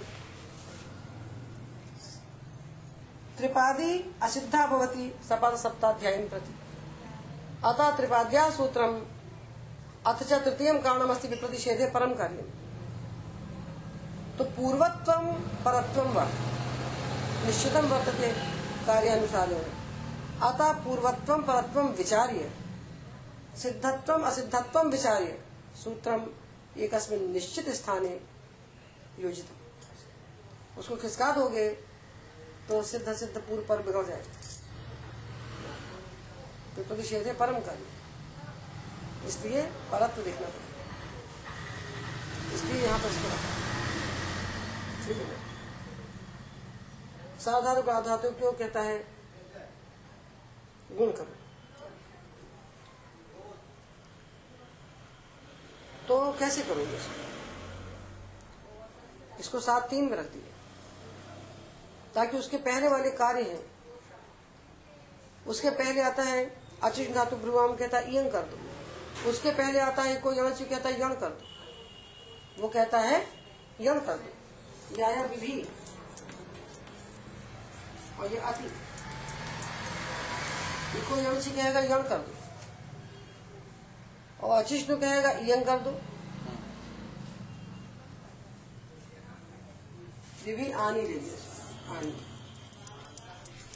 त्रिपादी 3.37 4.15
असिद्धा 4.23 4.67
भवति 4.67 5.07
सपाद 5.29 5.57
सप्ताध्यायी 5.57 6.29
प्रति। 6.29 6.55
अतः 7.65 7.97
त्रिपाद्या 7.97 8.49
सूत्रम 8.51 9.01
अथ 10.07 10.23
च 10.23 10.41
तृतीय 10.45 10.73
कारणमस्ति 10.79 11.29
विप्रतिषेधे 11.29 11.87
परम 11.91 12.13
कार्य 12.15 12.45
तो 14.39 14.45
पूर्वत्व 14.51 15.13
परत्व 15.65 16.03
व? 16.11 16.27
निश्चितम 17.47 17.87
वर्तते 17.87 18.31
कार्यानुसारेण। 18.87 19.74
अतः 20.45 20.73
पूर्वत्व, 20.85 21.37
परत्व 21.43 21.81
विचार्य। 21.99 22.51
सिद्धत्व, 23.59 24.13
असिद्धत्व 24.13 24.81
विचार्य। 24.89 25.39
सूत्रम 25.85 26.27
एक 26.77 26.95
निश्चित 27.13 27.69
स्थाने 27.75 28.21
योजित 29.21 29.49
उसको 30.79 30.97
खिसका 30.97 31.31
दोगे 31.33 31.69
तो 32.69 32.83
सिद्ध 32.83 33.15
सिद्ध 33.15 33.37
पूर्व 33.39 33.63
पर 33.65 33.83
बिगड़ 33.83 34.05
जाएगा। 34.07 34.33
तो 36.77 36.83
प्रतिषेध 36.85 37.27
है 37.27 37.35
परम 37.37 37.59
कार्य 37.61 39.27
इसलिए 39.29 39.63
परत्व 39.93 40.23
देखना 40.23 40.47
पड़ेगा। 40.47 40.73
इसलिए 42.55 42.83
यहाँ 42.83 42.99
पर 42.99 43.09
इसको 43.09 43.29
ठीक 45.07 45.17
है। 45.19 45.43
का 47.83 48.17
क्यों 48.33 48.53
कहता 48.55 48.81
है? 48.83 49.14
गुण 50.93 51.13
करो 51.13 51.33
तो 56.09 56.33
कैसे 56.39 56.63
करोगे 56.63 56.97
इसको? 56.97 57.23
इसको 59.41 59.61
सात 59.61 59.89
तीन 59.91 60.11
में 60.11 60.17
रख 60.17 60.27
दिए। 60.27 60.51
ताकि 62.15 62.37
उसके 62.37 62.57
पहले 62.57 62.89
वाले 62.89 63.11
कार्य 63.11 63.43
हैं। 63.43 63.65
उसके 65.47 65.71
पहले 65.71 66.01
आता 66.01 66.23
है 66.23 66.45
अचिश 66.83 67.11
धातु 67.11 67.37
भ्रुवाम 67.37 67.77
कहता 67.77 67.99
है 67.99 68.15
यंग 68.17 68.31
कर 68.33 68.43
दो। 68.43 69.31
उसके 69.31 69.51
पहले 69.51 69.79
आता 69.79 70.03
है 70.03 70.17
कोई 70.17 70.39
अणचु 70.39 70.65
कहता 70.65 70.89
है 70.89 71.01
यण 71.01 71.15
कर 71.15 71.31
दो। 71.31 72.63
वो 72.63 72.69
कहता 72.69 72.99
है 72.99 73.21
यण 73.81 74.01
कर 74.01 74.17
दो। 74.17 74.99
या 74.99 75.23
विधि। 75.23 75.69
और 78.21 78.33
ये 78.33 78.39
अति। 78.39 78.71
ये 80.95 81.01
कोई 81.01 81.25
अणचु 81.25 81.51
कहेगा 81.51 81.81
यण 81.81 82.03
कर 82.03 82.19
दो। 82.19 82.33
और 84.47 84.65
अचिष्णु 84.65 84.97
कहेगा 84.97 85.31
यंग 85.31 85.65
कर 85.67 85.79
दो। 85.79 85.91
ये 90.47 90.55
भी 90.57 90.73
आनी 90.73 91.03
देगी 91.03 91.31
आनी। 91.97 92.13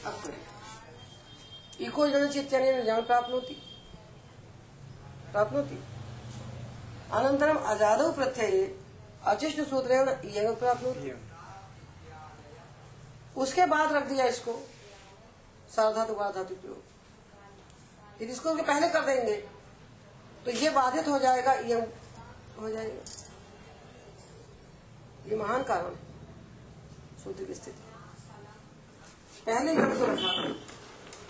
अब 0.07 0.21
करें। 0.25 0.43
इको 1.81 2.09
जन 2.09 2.29
चित्तनेन 2.29 2.83
ज्ञान 2.85 3.03
प्राप्नोति 3.03 3.55
प्राप्नोति 5.33 5.79
अनन्तरम 7.13 7.59
अजादौ 7.67 8.13
प्रत्यये 8.13 8.65
अचिष्ट 9.25 9.61
सूत्रेण 9.61 10.09
इयं 10.09 10.57
प्राप्नोति 10.57 11.13
उसके 13.37 13.67
बाद 13.67 13.93
रख 13.93 14.05
दिया 14.05 14.27
इसको। 14.27 14.53
साधातु 15.77 16.15
धातु 16.15 16.55
प्रयोग। 16.55 16.88
यदि 18.21 18.33
इसको 18.33 18.51
उसके 18.51 18.63
पहले 18.65 18.89
कर 18.89 19.05
देंगे 19.07 19.37
तो 20.45 20.51
ये 20.53 20.71
बाधित 20.71 21.09
हो 21.09 21.19
जाएगा 21.19 21.53
यम 21.67 21.85
हो 22.61 22.69
जाएगा। 22.69 23.03
ये 25.27 25.37
महान 25.37 25.63
कारण 25.65 25.95
सूत्र 27.25 27.45
की 27.45 27.55
स्थिति। 27.55 27.83
पहले 29.47 29.73
यम 29.73 29.99
को 29.99 30.05
रखा 30.07 30.33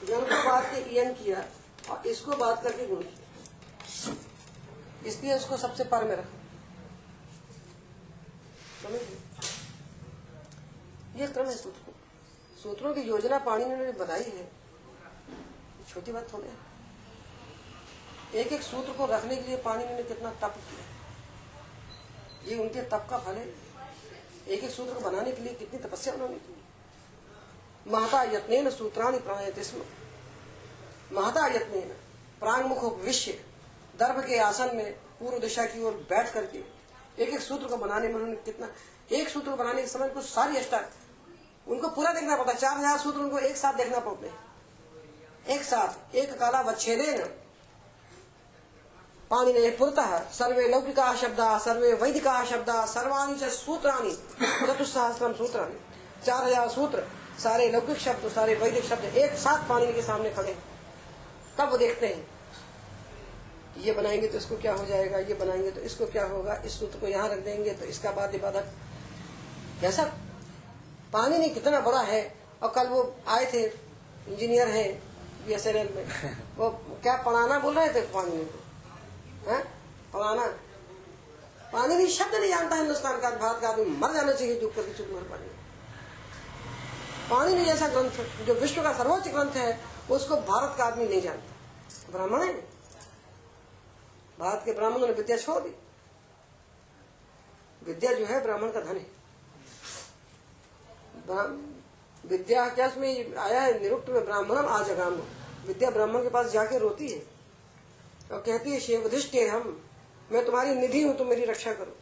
यम 0.09 0.21
को 0.23 0.43
बात 0.45 0.65
के 0.65 0.81
ईयन 0.95 1.13
किया, 1.15 1.45
और 1.91 2.07
इसको 2.07 2.37
बात 2.37 2.63
करके 2.63 2.87
गुण 2.87 3.03
किया। 3.03 4.15
इसलिए 5.07 5.37
उसको 5.37 5.57
सबसे 5.57 5.85
पर 5.87 6.05
में 6.05 6.17
रखा। 6.17 6.37
ये 11.19 11.27
क्रम 11.27 11.47
है 11.47 11.57
सूत्र। 11.57 11.93
सूत्रों 12.63 12.95
की 12.95 13.01
योजना 13.03 13.39
पाणी 13.41 13.65
ने 13.67 13.93
बनाई 13.95 14.23
है। 14.27 14.45
छोटी 15.89 16.13
बात 16.13 16.33
थोड़ी 16.33 16.49
है 16.49 16.68
एक 18.35 18.53
एक 18.53 18.63
सूत्र 18.63 18.93
को 18.93 19.07
रखने 19.07 19.37
के 19.37 19.43
लिए 19.43 19.57
पाणी 19.59 19.85
ने 19.87 20.03
कितना 20.05 20.31
तप 20.43 20.55
किया। 20.61 20.85
ये 22.49 22.59
उनके 22.63 22.83
तप 22.85 23.07
का 23.11 23.19
फल 23.19 23.35
है। 23.35 23.47
एक 24.49 24.65
एक 24.65 24.71
सूत्र 24.71 24.95
को 24.95 25.01
बनाने 25.01 25.33
के 25.33 25.43
लिए 25.43 25.55
कितनी 25.55 25.79
तपस्या 25.81 26.15
उन्होंने 26.15 26.37
की। 26.37 26.55
महता 27.87 28.23
यत्न 28.25 28.71
सूत्राणी 28.71 29.19
प्रणयते 29.19 29.63
स्म। 29.65 29.83
महता 31.13 31.47
यत्न 31.47 31.81
प्रांग 32.41 32.65
मुख 32.67 32.85
विश्व 33.05 33.33
दर्भ 33.99 34.25
के 34.27 34.39
आसन 34.41 34.77
में 34.77 34.93
पूर्व 35.21 35.39
दिशा 35.39 35.65
की 35.67 35.83
ओर 35.85 35.93
बैठ 36.11 36.33
करके 36.35 36.59
एक 37.23 37.29
एक 37.29 37.41
सूत्र 37.41 37.69
को 37.69 37.77
बनाने 37.77 38.09
में 38.09 38.15
उन्होंने 38.15 38.37
कितना 38.45 38.69
एक 39.13 39.29
सूत्र 39.29 39.51
बनाने 39.53 39.83
के 39.83 39.89
समय 39.89 40.09
कुछ 40.09 40.25
सारी 40.25 40.57
अष्टा 40.57 40.81
उनको 41.67 41.89
पूरा 41.89 42.13
देखना 42.13 42.37
पड़ता 42.37 42.53
है। 42.53 42.59
चार 42.59 42.77
हज़ार 42.79 42.99
सूत्र 42.99 43.21
उनको 43.21 43.39
एक 43.41 43.57
साथ 43.57 43.73
देखना 43.75 43.99
पड़ते 44.01 44.31
एक 45.55 45.63
साथ, 45.63 46.15
एक 46.15 46.39
काला 46.39 46.61
वच्छेदे 46.63 47.13
न 47.15 47.29
पानी 49.31 49.53
ने 49.53 49.71
पुरतः 49.71 50.19
सर्वे 50.33 50.67
लौकिका 50.69 51.15
शब्द 51.15 51.41
सर्वे 51.61 51.93
वैदिका 51.95 52.45
शब्द 52.45 52.71
सर्वाणी 52.89 53.35
च 53.41 53.49
सूत्राणी 53.53 54.11
चतुसहस्रम 54.67 55.33
सूत्राणी 55.35 55.77
चार 56.27 56.45
हज़ार 56.45 56.69
सूत्र 56.69 57.03
सारे 57.43 57.69
लौकिक 57.73 57.99
शब्द 58.01 58.29
सारे 58.35 58.55
वैदिक 58.55 58.85
शब्द 58.85 59.17
एक 59.17 59.35
साथ 59.39 59.69
पानी 59.69 59.93
के 59.93 60.03
सामने 60.03 60.31
खड़े 60.31 60.57
तब 61.59 61.71
वो 61.71 61.79
देखते 61.79 62.07
हैं? 62.07 62.27
ये 63.79 63.93
बनाएँगे 63.93 64.29
तो 64.29 64.39
इसको 64.39 64.57
क्या 64.59 64.73
हो 64.75 64.85
जाएगा 64.87 65.19
ये 65.19 65.35
बनाएँगे 65.35 65.71
तो 65.71 65.81
इसको 65.81 66.07
क्या 66.07 66.25
होगा 66.27 66.55
इस 66.67 66.79
सूत्र 66.81 66.99
को 66.99 67.07
यहाँ 67.09 67.29
रख 67.29 67.45
देंगे 67.45 67.71
तो 67.71 67.85
इसका 67.87 68.11
बाद 68.13 68.35
इबादत। 68.35 69.85
ऐसा 69.85 70.05
पानी 71.13 71.39
नहीं 71.39 71.51
कितना 71.55 71.81
बड़ा 71.81 72.01
है 72.03 72.23
और 72.63 72.73
कल 72.77 72.89
वो 72.89 73.03
आए 73.29 73.45
थे 73.53 73.63
इंजीनियर 73.65 74.69
हैं 74.69 74.89
बीएसएनएल 75.47 75.89
में। 75.97 76.05
वो 76.59 76.71
क्या 77.03 77.17
पढ़ाना 77.27 77.59
बोल 77.59 77.75
रहे 77.75 77.89
थे 77.95 78.01
पानी 78.15 78.37
को? 78.39 78.58
पढ़ाना 79.47 80.47
पानी 81.73 81.95
नहीं 81.95 82.07
शब्द 82.09 82.35
नहीं 82.35 82.51
जानता 82.51 82.77
हिंदुस्तान 82.77 83.21
का, 83.21 83.31
भारत 83.31 83.61
का 83.63 83.69
आदमी 83.69 83.85
मर 83.97 84.13
जाना 84.13 84.33
चाहिए 84.33 84.61
जो 84.61 84.69
करके 84.69 84.95
चुप 84.95 85.09
मर 85.13 85.23
पानी 85.23 85.47
पानी 87.31 87.55
नहीं 87.55 87.65
जैसा 87.65 87.89
ग्रंथ, 87.89 88.11
जो 88.47 88.55
विश्व 88.55 88.83
का 88.83 88.93
सर्वोच्च 88.93 89.29
ग्रंथ 89.29 89.53
है, 89.53 89.81
उसको 90.11 90.37
भारत 90.37 90.75
का 90.79 90.85
आदमी 90.85 91.09
नहीं 91.09 91.21
जानता। 91.23 92.13
ब्राह्मण 92.13 92.43
है। 92.43 92.53
भारत 94.39 94.63
के 94.65 94.73
ब्राह्मणों 94.73 95.07
ने 95.07 95.13
विद्या 95.13 95.37
छोड़ 95.37 95.63
दी। 95.63 95.75
विद्या 97.83 98.13
जो 98.13 98.27
है, 98.27 98.43
ब्राह्मण 98.43 98.73
का 98.73 98.81
धन 98.81 98.97
है। 98.97 99.07
विद्या 102.25 102.69
क्या 102.69 102.87
उसमें 102.89 103.37
आया 103.37 103.61
है? 103.61 103.81
निरुक्त 103.83 104.09
में 104.09 104.25
ब्राह्मणम 104.25 104.69
आज 104.69 104.91
अगाम 104.91 105.15
विद्या 105.67 105.91
ब्राह्मण 105.91 106.23
के 106.23 106.29
पास 106.29 106.47
जाके 106.47 106.79
रोती 106.79 107.09
है। 107.09 107.38
और 108.31 108.39
कहती 108.39 108.71
है, 108.71 108.81
शिव 108.81 109.01
शिवधिष्ठ 109.01 109.35
हम। 109.51 109.81
मैं 110.33 110.45
तुम्हारी 110.47 110.75
निधि 110.75 111.03
हूँ, 111.03 111.17
तुम 111.17 111.27
मेरी 111.27 111.45
रक्षा 111.45 111.73
करो। 111.73 111.97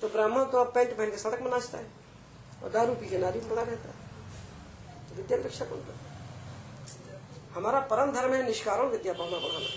तो 0.00 0.08
ब्राह्मण 0.08 0.44
तो 0.44 0.58
अब 0.58 0.72
पैंट 0.74 0.96
पहन 0.96 1.10
के 1.10 1.16
सड़क 1.18 1.40
में 1.42 1.50
नाचता 1.50 1.78
है 1.78 1.86
और 2.62 2.70
दारू 2.70 2.94
पी 2.94 3.08
के 3.08 3.18
नारी 3.18 3.40
में 3.40 3.48
पड़ा 3.48 3.62
रहता 3.62 3.88
है। 3.88 3.94
तो 5.08 5.14
विद्या 5.16 5.38
रक्षा 5.38 5.64
कौन 5.64 5.78
करता 5.78 6.00
हमारा 7.54 7.80
परम 7.86 8.12
धर्म 8.12 8.32
है 8.34 8.42
निष्कारण, 8.46 8.88
विद्या 8.88 9.12
पढ़ना 9.12 9.38
पढ़ाना 9.38 9.68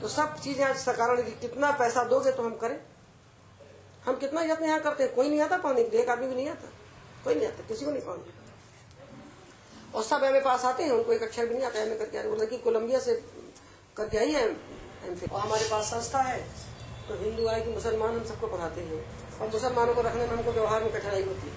तो 0.00 0.08
सब 0.08 0.38
चीज़ें 0.40 0.64
आज 0.64 0.76
सकारण 0.76 1.22
की, 1.22 1.30
कितना 1.40 1.70
पैसा 1.78 2.04
दोगे 2.04 2.32
तो 2.32 2.42
हम 2.42 2.54
करें। 2.56 2.78
हम 4.04 4.16
कितना 4.16 4.42
यत्न 4.42 4.64
यहाँ 4.64 4.80
करते 4.80 5.02
हैं, 5.02 5.14
कोई 5.14 5.28
नहीं 5.28 5.40
आता 5.40 5.56
पानी 5.58 5.84
के 5.84 5.90
लिए, 5.90 6.00
एक 6.02 6.08
आदमी 6.08 6.26
भी 6.26 6.34
नहीं 6.34 6.48
आता। 6.48 6.68
कोई 7.24 7.34
नहीं 7.34 7.46
आता, 7.46 7.62
किसी 7.68 7.84
को 7.84 7.90
नहीं 7.90 8.02
पानी। 8.02 8.32
और 9.94 10.02
सब 10.04 10.24
एम 10.24 10.40
पास 10.44 10.64
आते 10.64 10.82
हैं, 10.82 10.90
उनको 10.90 11.12
एक 11.12 11.22
अक्षर 11.22 11.46
भी 11.46 11.54
नहीं 11.54 11.64
आता, 11.66 11.80
एम 11.80 11.98
करके 11.98 12.56
कोलंबिया 12.58 12.98
से 13.00 13.14
करके 13.98 14.18
आई 14.18 14.30
है 14.30 14.48
और 14.48 15.40
हमारे 15.40 15.68
पास 15.68 15.84
संस्था 15.84 16.22
है 16.22 16.40
तो 17.08 17.14
हिंदू 17.14 17.46
आए 17.48 17.60
कि 17.62 17.70
मुसलमान 17.70 18.14
हम 18.14 18.24
सबको 18.24 18.46
पढ़ाते 18.46 18.80
हैं। 18.80 19.38
और 19.38 19.48
मुसलमानों 19.48 19.94
को 19.94 20.00
रखने 20.00 20.20
में 20.20 20.28
हमको 20.28 20.52
व्यवहार 20.52 20.82
में 20.84 20.92
कठिनाई 20.92 21.22
होती 21.22 21.48
है। 21.48 21.56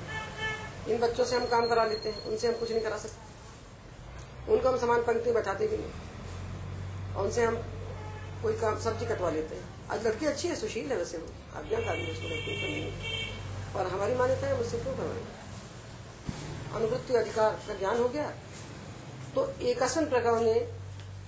इन 0.90 1.00
बच्चों 1.00 1.26
से 1.26 1.36
हम 1.36 1.46
काम 1.46 1.68
करा 1.68 1.84
लेते 1.86 2.10
हैं, 2.10 2.24
उनसे 2.24 2.48
हम 2.48 2.54
कुछ 2.54 2.72
नहीं 2.72 2.82
करा 2.82 2.98
सकते। 2.98 4.52
उनको 4.52 4.70
हम 4.70 4.78
समान 4.80 5.04
पंक्ति 5.04 5.32
बैठाते 5.32 5.68
भी 5.68 5.78
नहीं। 5.78 7.14
और 7.14 7.26
उनसे 7.26 7.44
हम 7.44 7.56
कोई 8.44 8.54
काम 8.58 8.80
सब्ज़ी 8.80 9.06
कटवा 9.06 9.30
लेते 9.30 9.56
हैं। 9.56 9.66
आज 9.92 10.08
लड़की 10.08 10.26
अच्छी 10.26 10.48
है, 10.48 10.56
सुशील 10.56 10.92
है 10.92 10.98
वैसे। 10.98 11.18
वो 11.18 11.60
आज्ञाकारी 11.60 12.06
है, 12.06 12.12
उसको 12.12 12.28
लड़की 12.28 13.74
और 13.76 13.88
हमारी 13.88 14.16
मान्यता 14.16 14.48
है 14.48 14.58
मुझसे 14.58 14.78
क्यों 14.78 14.94
करवाएँगे 14.94 15.40
अनुवृत्ति 16.76 17.14
अधिकार, 17.14 17.52
का 17.68 17.74
ज्ञान 17.74 17.98
हो 17.98 18.10
गया। 18.10 18.30
तो 19.36 19.50
एकसन 19.62 20.06
प्रकार 20.06 20.40
ने 20.42 20.54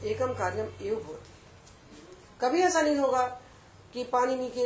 एकम 0.04 0.34
कार्यम 0.34 0.68
एवं 0.82 1.04
होती 1.04 1.32
कभी 2.42 2.62
ऐसा 2.62 2.82
नहीं 2.82 2.98
होगा 2.98 3.26
कि 3.94 4.04
पानी 4.04 4.50
के 4.50 4.66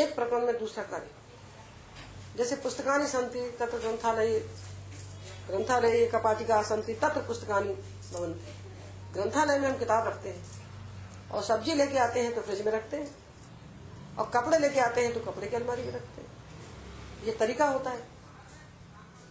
एक 0.00 0.14
प्रकरण 0.14 0.46
में 0.46 0.58
दूसरा 0.58 0.84
कार्य। 0.84 1.10
जैसे 2.36 2.56
पुस्तकानी 2.56 3.06
संति 3.06 3.40
तत्र 3.60 3.78
ग्रंथालय 3.78 4.38
ग्रंथालय 5.48 6.06
कपाटिका 6.06 6.62
संति 6.62 6.94
तत्र 6.94 7.20
पुस्तकानी 7.20 7.74
भवंती 8.12 9.14
ग्रंथालय 9.14 9.58
में 9.58 9.68
हम 9.68 9.76
किताब 9.78 10.06
रखते 10.08 10.28
हैं 10.28 11.30
और 11.30 11.42
सब्ज़ी 11.42 11.74
लेके 11.74 11.98
आते 11.98 12.20
हैं 12.20 12.34
तो 12.34 12.40
फ्रिज 12.40 12.64
में 12.66 12.72
रखते 12.72 12.96
हैं 12.96 14.16
और 14.18 14.30
कपड़े 14.34 14.58
लेके 14.58 14.80
आते 14.80 15.00
हैं 15.00 15.12
तो 15.14 15.20
कपड़े 15.20 15.46
की 15.46 15.56
अलमारी 15.56 15.82
में 15.82 15.92
रखते 15.92 16.20
हैं। 16.20 17.26
ये 17.26 17.32
तरीका 17.32 17.68
होता 17.68 17.90
है। 17.90 18.02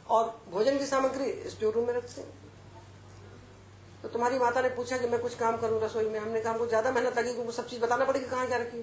और 0.09 0.25
भोजन 0.51 0.77
की 0.77 0.85
सामग्री 0.85 1.49
स्टोर 1.49 1.73
रूम 1.73 1.87
में 1.87 1.93
रखते 1.93 2.21
हैं। 2.21 2.40
तो 4.03 4.09
तुम्हारी 4.09 4.39
माता 4.39 4.61
ने 4.61 4.69
पूछा 4.69 4.97
कि 4.97 5.07
मैं 5.07 5.19
कुछ 5.21 5.35
काम 5.35 5.57
करूँ 5.57 5.81
रसोई 5.81 6.09
में? 6.09 6.19
हमने 6.19 6.39
कहा 6.41 6.51
हमको 6.53 6.67
ज़्यादा 6.67 6.91
मेहनत 6.91 7.17
लगी 7.17 7.33
क्योंकि 7.33 7.51
सब 7.51 7.67
चीज़ 7.67 7.81
बताना 7.81 8.05
पड़ेगी 8.05 8.25
कहाँ 8.25 8.47
क्या 8.47 8.57
रखी 8.57 8.81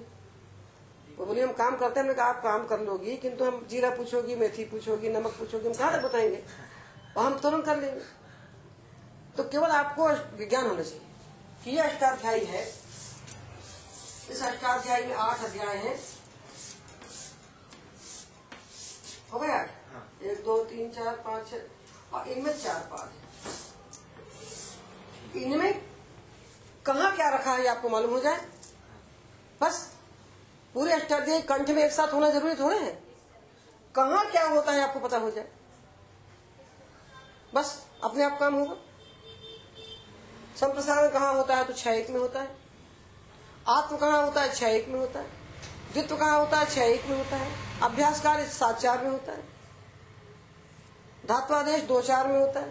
वो 1.17 1.25
बोली 1.25 1.41
हम 1.41 1.51
काम 1.53 1.75
करते 1.77 1.99
हैं। 1.99 2.05
हमने 2.05 2.13
कहा 2.15 2.25
आप 2.27 2.41
काम 2.43 2.65
कर 2.67 2.79
लोगी 2.81 3.15
किंतु 3.17 3.45
हम 3.45 3.65
जीरा 3.69 3.89
पूछोगी 3.89 4.35
मेथी 4.35 4.63
पूछोगी 4.65 5.09
नमक 5.09 5.33
पूछोगी 5.39 5.67
हम 5.67 5.73
कहाँ 5.73 5.91
तक 5.93 6.03
बताएँगे? 6.03 6.43
और 7.17 7.25
हम 7.25 7.37
तुरंत 7.39 7.65
कर 7.65 7.77
लेंगे। 7.77 8.01
तो 9.37 9.43
केवल 9.45 9.69
आपको 9.71 10.07
विज्ञान 10.37 10.67
होना 10.67 10.83
चाहिए 10.83 11.01
कि 11.63 11.71
यह 11.71 11.89
अष्टाध्यायी 11.89 12.45
है। 12.45 12.63
इस 14.31 14.43
अष्टाध्याय 14.43 15.05
में 15.05 15.13
आठ 15.15 15.43
अध्याय 15.43 15.75
हैं। 15.77 15.95
हो 19.33 19.39
गया? 19.39 19.61
एक 20.23 20.43
दो 20.45 20.57
तीन 20.63 20.89
चार 20.91 21.15
पाँच 21.25 21.49
छह 21.49 22.15
और 22.15 22.27
इनमें 22.27 22.57
चार 22.57 22.79
पाद 22.91 23.07
है। 23.07 23.28
इनमें 25.35 25.81
कहा 26.85 27.15
क्या 27.15 27.29
रखा 27.29 27.51
है 27.51 27.67
आपको 27.67 27.89
मालूम 27.89 28.11
हो 28.11 28.19
जाए? 28.19 28.45
बस, 29.61 29.95
पूरे 30.73 30.93
अष्टाध्याय 30.93 31.41
कंठ 31.41 31.69
में 31.69 31.83
एक 31.83 31.91
साथ 31.91 32.13
होना 32.13 32.29
ज़रूरी 32.29 32.55
थोड़े 32.55 32.77
है। 32.77 33.03
कहा 33.95 34.29
क्या 34.29 34.47
होता 34.47 34.71
है 34.71 34.81
आपको 34.81 34.99
पता 34.99 35.17
हो 35.17 35.31
जाए? 35.31 35.47
बस, 37.53 37.85
अपने 38.03 38.23
आप 38.23 38.39
काम 38.39 38.55
होगा। 38.55 38.73
संप्रसारण 40.55 41.09
कहाँ 41.09 41.33
होता 41.33 41.55
है 41.55 41.63
तो 41.63 41.73
छह 41.73 41.91
एक 41.91 42.09
में 42.09 42.19
होता 42.19 42.41
है। 42.41 42.57
आत्म 43.67 43.97
कहाँ 43.97 44.25
होता 44.25 44.41
है? 44.41 44.55
छह 44.55 44.67
एक 44.67 44.87
में 44.87 44.99
होता 44.99 45.19
है। 45.19 45.27
द्वित्व 45.93 46.17
कहाँ 46.17 46.39
होता 46.39 46.57
है? 46.57 46.65
छह 46.65 46.81
एक 46.81 47.05
में 47.05 47.17
होता 47.17 47.37
है। 47.37 47.79
अभ्यास 47.81 48.21
कार्य 48.21 48.45
सात 48.45 48.79
चार 48.79 49.03
में 49.03 49.11
होता 49.11 49.31
है। 49.31 49.41
धात्वादेश 51.25 51.81
दो 51.81 52.01
चार 52.01 52.27
में 52.27 52.39
होता 52.39 52.59
है। 52.59 52.69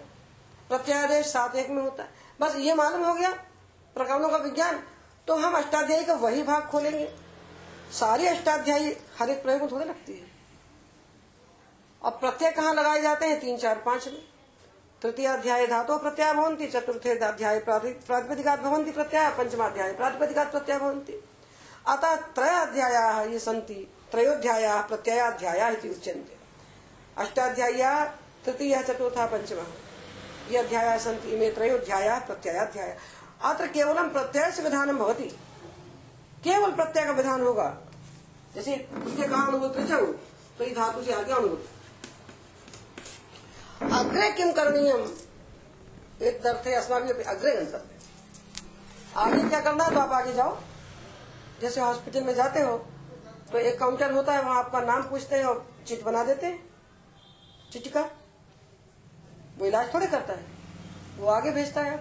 प्रत्यादेश 0.69 1.27
सात 1.27 1.57
एक 1.57 1.71
में 1.71 1.83
होता 1.83 2.03
है। 2.03 2.18
बस 2.41 2.57
ये 2.57 2.74
मालूम 2.74 3.05
हो 3.05 3.14
गया, 3.14 3.30
प्रकरणों 3.95 4.28
का 4.28 4.36
विज्ञान। 4.36 4.82
तो 5.26 5.36
हम 5.36 5.55
अष्टाध्यायी 5.55 6.05
का 6.05 6.14
वही 6.14 6.43
भाग 6.43 6.62
खोलेंगे। 6.62 7.14
सारी 7.93 8.26
अष्टाध्यायी 8.26 8.97
हर 9.18 9.30
एक 9.30 9.43
प्रयोग 9.43 9.61
में 9.61 9.70
थोड़े 9.70 9.84
लगती 9.84 10.12
है। 10.12 10.26
और 12.03 12.11
प्रत्यय 12.11 12.51
कहाँ 12.51 12.74
लगाए 12.74 13.01
जाते 13.03 13.26
हैं? 13.26 13.41
तीन, 13.41 13.57
चार, 13.57 13.78
पाँच 13.78 14.07
में। 14.07 14.28
तृतीय 15.03 15.12
तृतीयाध्याय 15.12 15.66
धातो 15.66 15.99
प्रत्यय 15.99 16.32
भवंती 16.34 16.66
चतुर्थेध्याय 16.66 17.59
प्रातिपदिकात 17.59 18.61
भवंती 18.61 18.91
प्रत्यय 18.91 19.30
पंचमाध्याय 19.30 19.93
प्रातिपदिकात 19.93 20.51
प्रत्यय 20.51 20.78
भवंती। 20.78 21.12
अतः 21.89 22.14
त्रयाध्याया 22.16 23.22
ये 23.22 23.39
सन्ति, 23.39 23.95
त्रयोध्याया 24.11 24.80
प्रत्ययाध्याया 24.80 25.68
इति 25.68 25.89
उच्यन्ते। 25.89 26.36
अष्टाध्याय्या, 27.18 28.05
तृतीय, 28.45 28.82
चतुर्थ, 28.82 29.14
पंचम। 29.18 29.88
ये 30.51 30.59
अध्याया 30.59 30.97
सन्ति 30.99 31.31
इमे 31.31 31.51
त्रयोध्याया 31.51 32.19
प्रत्ययाध्याय। 32.19 32.97
अत्र 33.45 33.67
केवलम 33.69 34.09
प्रत्यय 34.09 34.51
से 34.51 34.63
विधानम 34.63 34.99
भवति। 34.99 35.25
केवल 36.45 36.71
प्रत्यय 36.73 37.05
का 37.05 37.13
विधान 37.13 37.43
होगा 37.43 37.77
जैसे 38.55 38.75
उसके 39.07 39.29
कहा 39.29 39.47
तो 40.59 40.65
ये 40.65 40.71
धातु 40.75 41.03
से 41.03 41.13
आगे 41.13 41.33
अनुगत 41.33 41.65
अग्रे 43.93 44.31
किम 44.33 44.53
करणीयम? 44.53 45.03
एक 46.21 46.41
दर्थे 46.43 46.75
अस्माभि 46.75 47.13
अग्रे 47.13 47.55
गंतव्य 47.57 47.97
आगे 49.17 49.49
क्या 49.49 49.61
करना 49.61 49.85
है 49.85 49.95
तो 49.95 50.01
आप 50.01 50.13
आगे 50.13 50.33
जाओ। 50.33 50.57
जैसे 51.61 51.81
हॉस्पिटल 51.81 52.23
में 52.23 52.35
जाते 52.35 52.61
हो 52.61 52.77
तो 53.53 53.59
एक 53.59 53.79
काउंटर 53.79 54.13
होता 54.13 54.33
है, 54.33 54.43
वहाँ 54.43 54.59
आपका 54.59 54.81
नाम 54.83 55.03
पूछते 55.03 55.37
हैं 55.37 55.45
और 55.45 55.67
चिट 55.87 56.03
बना 56.05 56.25
देते 56.25 56.47
हैं। 56.47 56.59
चिट 57.73 57.89
का 57.89 58.03
वो 59.59 59.67
इलाज 59.67 59.95
थोड़े 59.95 60.07
करता 60.07 60.33
है। 60.33 60.47
वो 61.19 61.27
आगे 61.27 61.51
भेजता 61.51 61.81
है। 61.81 61.97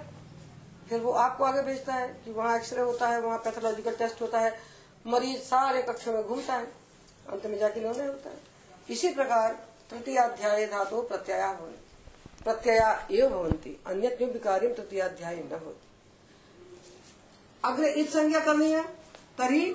फिर 0.90 1.00
वो 1.02 1.12
आपको 1.12 1.44
आगे 1.44 1.62
भेजता 1.62 1.94
है 1.94 2.08
कि 2.26 2.32
वहाँ 2.32 2.58
एक्सरे 2.58 2.82
होता 2.82 3.08
है, 3.08 3.22
वहाँ 3.22 3.38
पैथोलॉजिकल 3.38 3.96
टेस्ट 3.96 4.22
होता 4.22 4.40
है। 4.40 4.60
मरीज़ 5.08 5.40
सारे 5.40 5.82
कक्षों 5.82 6.14
में 6.14 6.24
घूमता 6.24 6.54
है। 6.54 6.66
अंत 7.30 7.46
में 7.46 7.58
जाके 7.58 7.82
निर्णय 7.82 8.06
होता 8.06 8.30
है। 8.30 8.38
इसी 8.90 9.10
प्रकार 9.14 9.68
तृतीय 9.90 10.18
अध्याय 10.18 10.66
धातु 10.66 11.02
प्रत्यया 11.02 11.54
भवन्ति 11.54 12.44
प्रत्यया 12.44 13.08
एव 13.12 13.30
भवन्ति 13.30 13.84
अन्य 13.88 14.40
कार्य 14.44 14.68
तृतीय 14.68 15.02
अध्याय 15.02 15.36
न 15.36 15.60
होती 15.66 15.88
अग्रे 17.64 17.90
इत 17.92 18.10
संज्ञा 18.10 18.40
करनी 18.40 18.72
है 18.72 18.84
तरी 19.38 19.66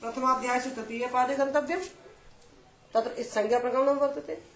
प्रथमाध्याय 0.00 0.60
से 0.60 0.70
तृतीय 0.70 1.06
पादे 1.06 1.34
गंतव्य 1.34 1.76
तत्र 2.94 3.10
इस 3.10 3.32
संज्ञा 3.34 3.58
प्रकरण 3.58 3.88
वर्तते। 3.94 4.51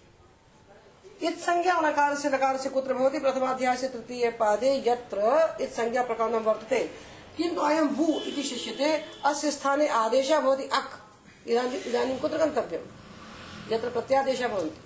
इत 1.22 1.38
संज्ञा 1.38 1.74
अनकार 1.74 2.16
से 2.16 2.30
नकार 2.30 2.56
से 2.56 2.68
कुत्र 2.68 2.94
भवति, 2.94 3.18
प्रथमाध्याय 3.18 3.76
से 3.76 3.88
तृतीय 3.88 4.30
पादे 4.30 4.84
यत्र 4.86 5.18
इत 5.60 5.72
संज्ञा 5.72 6.02
प्रकरण 6.02 6.32
वर्तते। 6.32 6.90
किंतु 7.36 7.60
अयम 7.60 7.88
भू 7.88 8.20
इति 8.20 8.42
शिष्यते, 8.42 9.04
अस्य 9.24 9.50
स्थाने 9.50 9.88
आदेशः 9.88 10.40
भवति 10.40 10.62
अक्। 10.62 11.02
इदानीं 11.48 12.18
कुत्र 12.18 12.38
गन्तव्यम् 12.38 13.72
यत्र 13.72 13.90
प्रत्यादेशः 13.90 14.48
भवन्ति। 14.48 14.82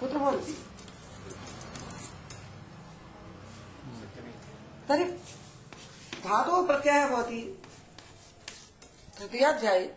कुत्र 0.00 0.18
प्रत्ययः 6.66 7.08
भवति 7.08 7.62
तृतीयाध्याये। 9.18 9.96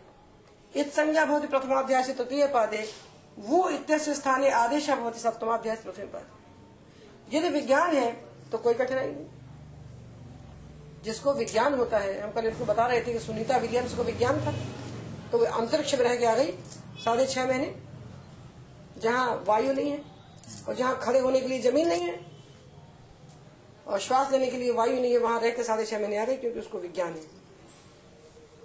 इत 0.76 0.92
संज्ञा 0.92 1.24
भवति 1.24 1.46
प्रथमाध्याय 1.46 2.04
से 2.04 2.14
तृतीय 2.14 2.46
पादे। 2.46 3.13
वो 3.38 3.68
इत्यस्य 3.70 4.14
स्थाने 4.14 4.50
आदेश 4.52 4.90
भवति 4.90 5.18
सप्तमाध्याय 5.18 5.76
प्रथम 5.76 6.06
पादे 6.08 7.36
यदि 7.36 7.48
विज्ञान 7.48 7.96
है 7.96 8.10
तो 8.52 8.58
कोई 8.58 8.74
कठिनाई 8.74 9.06
नहीं। 9.06 9.26
जिसको 11.04 11.32
विज्ञान 11.32 11.74
होता 11.74 11.98
है, 11.98 12.20
हम 12.20 12.30
कल 12.32 12.46
इनको 12.46 12.64
बता 12.64 12.86
रहे 12.86 13.00
थे 13.00 13.12
कि 13.12 13.18
सुनीता 13.18 13.56
विलियम्स 13.56 13.94
को 13.94 14.02
विज्ञान 14.02 14.40
था 14.40 14.52
तो 15.32 15.38
वो 15.38 15.44
अंतरिक्ष 15.44 15.94
में 15.94 16.04
रह 16.04 16.16
के 16.16 16.26
आ 16.26 16.34
गई, 16.34 16.52
साढ़े 17.04 17.26
छह 17.26 17.46
महीने, 17.46 17.74
जहाँ 18.98 19.44
वायु 19.48 19.72
नहीं 19.72 19.90
है 19.90 20.00
और 20.68 20.74
जहाँ 20.74 20.98
खड़े 21.02 21.18
होने 21.18 21.40
के 21.40 21.48
लिए 21.48 21.60
ज़मीन 21.60 21.88
नहीं 21.88 22.02
है, 22.02 22.20
और 23.86 23.98
श्वास 24.00 24.30
लेने 24.32 24.50
के 24.50 24.56
लिए 24.56 24.72
वायु 24.72 25.00
नहीं 25.00 25.12
है, 25.12 25.18
वहाँ 25.18 25.40
रह 25.40 25.50
के 25.50 25.62
साढ़े 25.64 25.84
छह 25.86 25.98
महीने 25.98 26.18
आ 26.18 26.24
गई 26.24 26.36
क्योंकि 26.36 26.60
उसको 26.60 26.78
विज्ञान 26.78 27.12
है। 27.12 27.24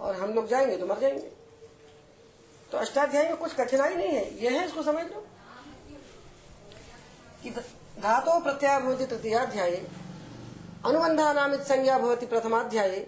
और 0.00 0.14
हम 0.16 0.32
लोग 0.34 0.48
जाएँगे 0.48 0.76
तो 0.76 0.86
मर 0.86 1.00
जाएँगे। 1.00 1.39
तो 2.72 2.78
अष्टाध्याय 2.78 3.24
में 3.24 3.36
कुछ 3.36 3.54
कठिनाई 3.54 3.94
नहीं 3.94 4.08
है। 4.08 4.44
यह 4.44 4.60
है 4.60 4.66
इसको 4.66 4.82
समझ 4.82 5.04
लो। 5.04 5.26
कि 7.42 7.50
धातो 8.00 8.40
प्रत्याय 8.40 8.80
भवती 8.80 9.06
तृतीयाध्याय 9.06 9.70
अनुबंधा 10.86 11.32
नाम 11.32 11.56
संज्ञा 11.56 11.98
भवती 11.98 12.26
प्रथमाध्याय 12.26 13.00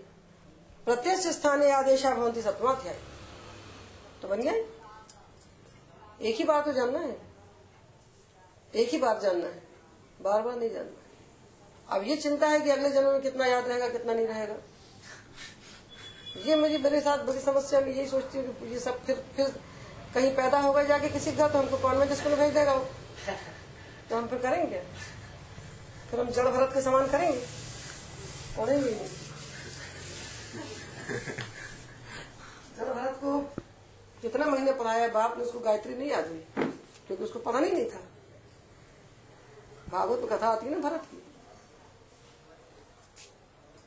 प्रत्यक्ष 0.85 1.27
स्थाने 1.27 1.71
आदेशा 1.71 2.15
भवती 2.15 2.43
सप्तमाध्याय। 2.43 2.99
तो 4.23 4.29
बन 4.29 4.41
गया? 4.41 4.55
एक 6.23 6.37
ही 6.37 6.45
बात 6.45 6.65
तो 6.65 6.73
जानना 6.73 6.99
है। 6.99 7.21
एक 8.75 8.89
ही 8.89 8.99
बात 8.99 9.21
जानना 9.21 9.47
है। 9.47 9.63
बार 10.23 10.43
बार 10.43 10.57
नहीं 10.57 10.71
जानना 10.71 10.91
है। 10.91 11.03
अब 11.89 12.09
ये 12.09 12.17
चिंता 12.17 12.49
है 12.49 12.61
कि 12.61 12.71
अगले 12.71 12.91
जन्म 12.91 13.09
में 13.09 13.23
कितना 13.23 13.47
याद 13.47 13.69
रहेगा, 13.69 13.89
कितना 13.89 14.15
नहीं 14.15 14.27
रहेगा। 14.27 14.55
ये 16.37 16.57
मेरी 16.57 16.79
मेरे 16.79 17.01
साथ 17.01 17.19
बड़ी 17.25 17.41
समस्या 17.41 17.81
में 17.81 17.89
यही 17.89 18.07
सोचती 18.09 18.39
हूँ 18.39 18.69
ये 18.69 18.79
सब 18.81 19.05
फिर 19.05 19.17
फिर 19.37 19.49
कहीं 20.15 20.31
पैदा 20.37 20.59
होगा 20.61 20.83
जाके 20.83 21.09
किसी 21.09 21.33
घर 21.33 21.51
तो 21.51 21.59
हमको 21.59 21.77
कॉन्वेंट 21.79 22.13
स्कूल 22.13 22.35
भेज 22.35 22.53
देगा 22.55 22.75
वो। 22.75 22.85
तो 24.11 24.17
हम 24.17 24.27
फिर 24.29 24.39
करेंगे? 24.39 24.79
फिर 26.11 26.21
हम 26.21 26.31
जड़ 26.31 26.47
भरत 26.47 26.75
के 26.75 26.83
समान 26.83 27.07
करेंगे? 27.09 27.39
पढ़ेंगे 28.59 28.91
जड़ 32.79 32.85
भरत 32.85 33.19
को 33.21 33.39
कितना 34.23 34.47
महीने 34.47 34.73
पढ़ाया 34.73 35.09
बाप 35.11 35.39
ने 35.39 35.45
उसको 35.45 35.59
गायत्री 35.61 35.95
नहीं 35.95 36.11
याद 36.11 36.27
हुई, 36.29 36.45
क्योंकि 37.07 37.25
उसको 37.25 37.39
पढ़ा 37.41 37.61
नहीं 37.61 37.85
था। 37.87 38.01
भागवत 39.91 40.21
में 40.21 40.29
कथा 40.29 40.49
आती 40.49 40.67
है 40.67 40.73
ना 40.73 40.89
भरत 40.89 41.03
की। 41.11 41.22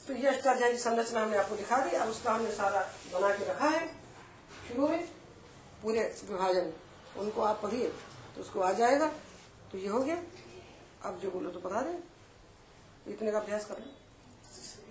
तो 0.08 0.14
ये 0.14 0.28
अष्टाध्याय 0.28 0.72
की 0.72 0.78
संरचना 0.78 1.22
हमने 1.22 1.38
आपको 1.38 1.56
दिखा 1.56 1.78
दी। 1.78 1.96
अब 1.96 2.10
उसका 2.10 2.34
हमने 2.34 2.52
सारा 2.52 2.82
बना 3.14 3.30
के 3.36 3.46
रखा 3.46 3.68
है। 3.68 3.88
शुरू 4.68 4.88
में 4.88 5.06
पूरे 5.84 6.04
विभाजन, 6.30 6.72
उनको 7.18 7.42
आप 7.42 7.60
पढ़िए 7.64 7.88
तो 8.36 8.42
उसको 8.42 8.60
आ 8.60 8.72
जाएगा। 8.74 9.08
तो 9.72 9.78
ये 9.78 9.88
हो 9.88 10.00
गया। 10.00 10.18
अब 11.06 11.20
जो 11.20 11.32
बोलो 11.32 11.50
तो 11.50 11.60
पढ़ा 11.60 11.82
दें। 11.82 11.98
इतने 13.08 13.32
का 13.32 13.40
अभ्यास 13.40 13.66
करें 13.66 13.86